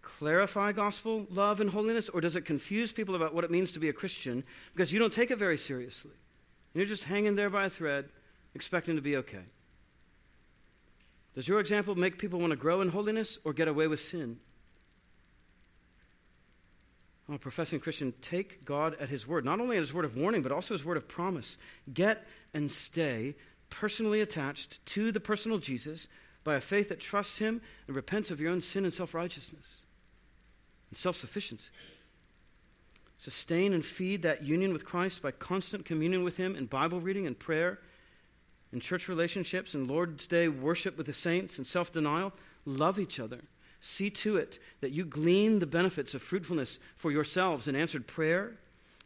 clarify 0.00 0.72
gospel 0.72 1.26
love 1.30 1.60
and 1.60 1.70
holiness, 1.70 2.08
or 2.08 2.22
does 2.22 2.34
it 2.34 2.46
confuse 2.46 2.90
people 2.90 3.14
about 3.14 3.34
what 3.34 3.44
it 3.44 3.50
means 3.50 3.72
to 3.72 3.78
be 3.78 3.90
a 3.90 3.92
Christian 3.92 4.42
because 4.72 4.90
you 4.90 4.98
don't 4.98 5.12
take 5.12 5.30
it 5.30 5.38
very 5.38 5.58
seriously? 5.58 6.12
And 6.72 6.80
you're 6.80 6.86
just 6.86 7.04
hanging 7.04 7.36
there 7.36 7.50
by 7.50 7.66
a 7.66 7.70
thread, 7.70 8.08
expecting 8.54 8.96
to 8.96 9.02
be 9.02 9.16
okay. 9.16 9.44
Does 11.34 11.48
your 11.48 11.60
example 11.60 11.94
make 11.94 12.18
people 12.18 12.40
want 12.40 12.50
to 12.50 12.56
grow 12.56 12.80
in 12.80 12.90
holiness 12.90 13.38
or 13.44 13.52
get 13.52 13.68
away 13.68 13.86
with 13.86 14.00
sin? 14.00 14.38
a 17.34 17.38
professing 17.38 17.80
Christian, 17.80 18.12
take 18.22 18.64
God 18.64 18.96
at 19.00 19.08
His 19.08 19.26
word, 19.26 19.44
not 19.44 19.60
only 19.60 19.76
at 19.76 19.80
His 19.80 19.94
word 19.94 20.04
of 20.04 20.16
warning, 20.16 20.42
but 20.42 20.52
also 20.52 20.74
His 20.74 20.84
word 20.84 20.96
of 20.96 21.08
promise. 21.08 21.56
Get 21.92 22.26
and 22.52 22.70
stay 22.70 23.36
personally 23.68 24.20
attached 24.20 24.84
to 24.86 25.12
the 25.12 25.20
personal 25.20 25.58
Jesus 25.58 26.08
by 26.42 26.56
a 26.56 26.60
faith 26.60 26.88
that 26.88 27.00
trusts 27.00 27.38
Him 27.38 27.60
and 27.86 27.94
repents 27.94 28.30
of 28.30 28.40
your 28.40 28.50
own 28.50 28.60
sin 28.60 28.84
and 28.84 28.92
self 28.92 29.14
righteousness 29.14 29.82
and 30.90 30.98
self 30.98 31.16
sufficiency. 31.16 31.70
Sustain 33.20 33.72
and 33.72 33.84
feed 33.84 34.22
that 34.22 34.42
union 34.42 34.72
with 34.72 34.84
Christ 34.84 35.20
by 35.20 35.30
constant 35.30 35.84
communion 35.84 36.24
with 36.24 36.38
Him 36.38 36.56
in 36.56 36.66
Bible 36.66 37.00
reading 37.00 37.26
and 37.26 37.38
prayer, 37.38 37.78
in 38.72 38.80
church 38.80 39.08
relationships, 39.08 39.74
and 39.74 39.86
Lord's 39.86 40.26
Day 40.26 40.48
worship 40.48 40.96
with 40.96 41.06
the 41.06 41.12
saints 41.12 41.58
and 41.58 41.66
self 41.66 41.92
denial. 41.92 42.32
Love 42.64 42.98
each 42.98 43.20
other. 43.20 43.42
See 43.78 44.10
to 44.10 44.36
it 44.36 44.58
that 44.80 44.92
you 44.92 45.04
glean 45.04 45.58
the 45.58 45.66
benefits 45.66 46.14
of 46.14 46.22
fruitfulness 46.22 46.78
for 46.96 47.12
yourselves 47.12 47.68
in 47.68 47.76
answered 47.76 48.06
prayer, 48.06 48.56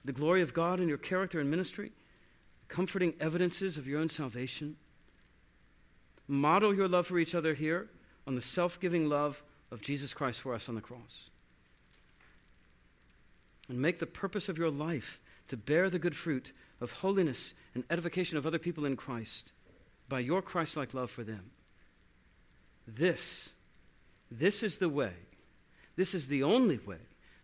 the 0.04 0.12
glory 0.12 0.42
of 0.42 0.54
God 0.54 0.80
in 0.80 0.88
your 0.88 0.98
character 0.98 1.40
and 1.40 1.50
ministry, 1.50 1.92
comforting 2.68 3.14
evidences 3.20 3.76
of 3.76 3.86
your 3.86 4.00
own 4.00 4.08
salvation 4.08 4.76
Model 6.26 6.74
your 6.74 6.88
love 6.88 7.06
for 7.06 7.18
each 7.18 7.34
other 7.34 7.54
here 7.54 7.88
on 8.26 8.34
the 8.34 8.42
self 8.42 8.80
giving 8.80 9.08
love 9.08 9.42
of 9.70 9.82
Jesus 9.82 10.14
Christ 10.14 10.40
for 10.40 10.54
us 10.54 10.68
on 10.68 10.74
the 10.74 10.80
cross. 10.80 11.28
And 13.68 13.78
make 13.78 13.98
the 13.98 14.06
purpose 14.06 14.48
of 14.48 14.58
your 14.58 14.70
life 14.70 15.20
to 15.48 15.56
bear 15.56 15.88
the 15.88 15.98
good 15.98 16.16
fruit 16.16 16.52
of 16.80 16.92
holiness 16.92 17.54
and 17.74 17.84
edification 17.90 18.36
of 18.36 18.46
other 18.46 18.58
people 18.58 18.84
in 18.84 18.96
Christ 18.96 19.52
by 20.08 20.20
your 20.20 20.42
Christ 20.42 20.76
like 20.76 20.94
love 20.94 21.10
for 21.10 21.24
them. 21.24 21.50
This, 22.86 23.50
this 24.30 24.62
is 24.62 24.78
the 24.78 24.88
way, 24.88 25.14
this 25.96 26.14
is 26.14 26.28
the 26.28 26.42
only 26.42 26.78
way 26.78 26.98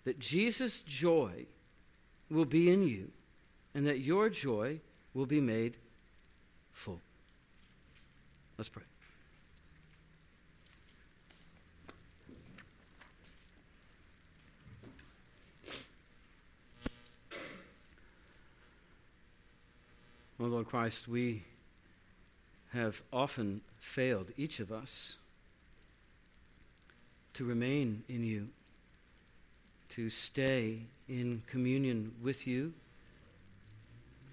that 0.05 0.19
Jesus' 0.19 0.81
joy 0.81 1.47
will 2.31 2.45
be 2.45 2.71
in 2.71 2.87
you 2.87 3.11
and 3.75 3.87
that 3.87 4.01
your 4.01 4.29
joy 4.29 4.81
will 5.15 5.27
be 5.27 5.41
made 5.41 5.77
full. 6.73 7.01
Let's 8.59 8.69
pray. 8.69 8.90
Oh 20.43 20.47
Lord 20.47 20.69
Christ, 20.69 21.07
we 21.07 21.43
have 22.73 23.03
often 23.13 23.61
failed, 23.79 24.29
each 24.39 24.59
of 24.59 24.73
us, 24.73 25.17
to 27.35 27.45
remain 27.45 28.05
in 28.09 28.25
you, 28.25 28.49
to 29.91 30.09
stay 30.09 30.79
in 31.09 31.43
communion 31.47 32.13
with 32.23 32.47
you, 32.47 32.73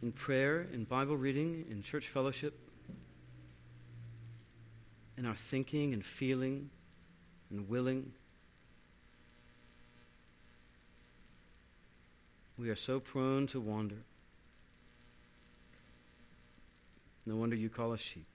in 0.02 0.14
prayer, 0.14 0.66
in 0.72 0.86
Bible 0.86 1.18
reading, 1.18 1.66
in 1.70 1.84
church 1.84 2.08
fellowship 2.08 2.58
in 5.18 5.26
our 5.26 5.36
thinking 5.36 5.94
and 5.94 6.06
feeling 6.06 6.70
and 7.50 7.68
willing. 7.68 8.14
We 12.58 12.70
are 12.70 12.76
so 12.76 13.00
prone 13.00 13.48
to 13.48 13.60
wander. 13.60 14.07
No 17.28 17.36
wonder 17.36 17.58
you 17.58 17.68
call 17.68 17.92
us 17.92 18.00
sheep. 18.00 18.26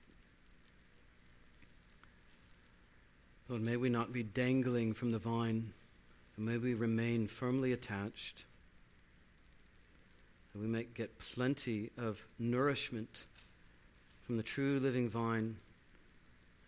Lord, 3.49 3.62
may 3.62 3.78
we 3.78 3.88
not 3.88 4.12
be 4.12 4.22
dangling 4.22 4.93
from 4.93 5.12
the 5.12 5.18
vine, 5.18 5.72
and 6.36 6.47
may 6.47 6.59
we 6.59 6.74
remain 6.74 7.26
firmly 7.26 7.72
attached, 7.72 8.45
that 10.53 10.61
we 10.61 10.66
may 10.66 10.82
get 10.82 11.18
plenty 11.18 11.90
of 11.97 12.22
nourishment 12.38 13.24
from 14.26 14.36
the 14.36 14.43
true 14.43 14.78
living 14.78 15.09
vine 15.09 15.57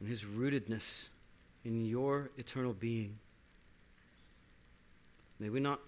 and 0.01 0.09
his 0.09 0.25
rootedness 0.25 1.09
in 1.63 1.85
your 1.85 2.31
eternal 2.39 2.73
being. 2.73 3.19
May 5.39 5.51
we 5.51 5.61
not 5.61 5.81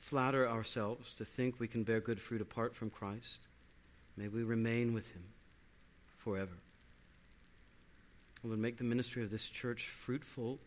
flatter 0.00 0.48
ourselves 0.48 1.14
to 1.18 1.24
think 1.24 1.60
we 1.60 1.68
can 1.68 1.84
bear 1.84 2.00
good 2.00 2.20
fruit 2.20 2.40
apart 2.40 2.74
from 2.74 2.90
Christ. 2.90 3.38
May 4.16 4.26
we 4.26 4.42
remain 4.42 4.92
with 4.92 5.06
him 5.12 5.22
forever. 6.24 6.56
Lord, 8.42 8.58
make 8.58 8.78
the 8.78 8.84
ministry 8.84 9.22
of 9.22 9.30
this 9.30 9.48
church 9.48 9.88
fruitful 9.88 10.58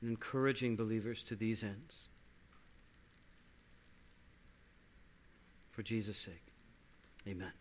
and 0.00 0.10
encouraging 0.10 0.76
believers 0.76 1.22
to 1.24 1.34
these 1.34 1.62
ends. 1.62 2.08
For 5.70 5.82
Jesus' 5.82 6.18
sake, 6.18 6.52
amen. 7.28 7.52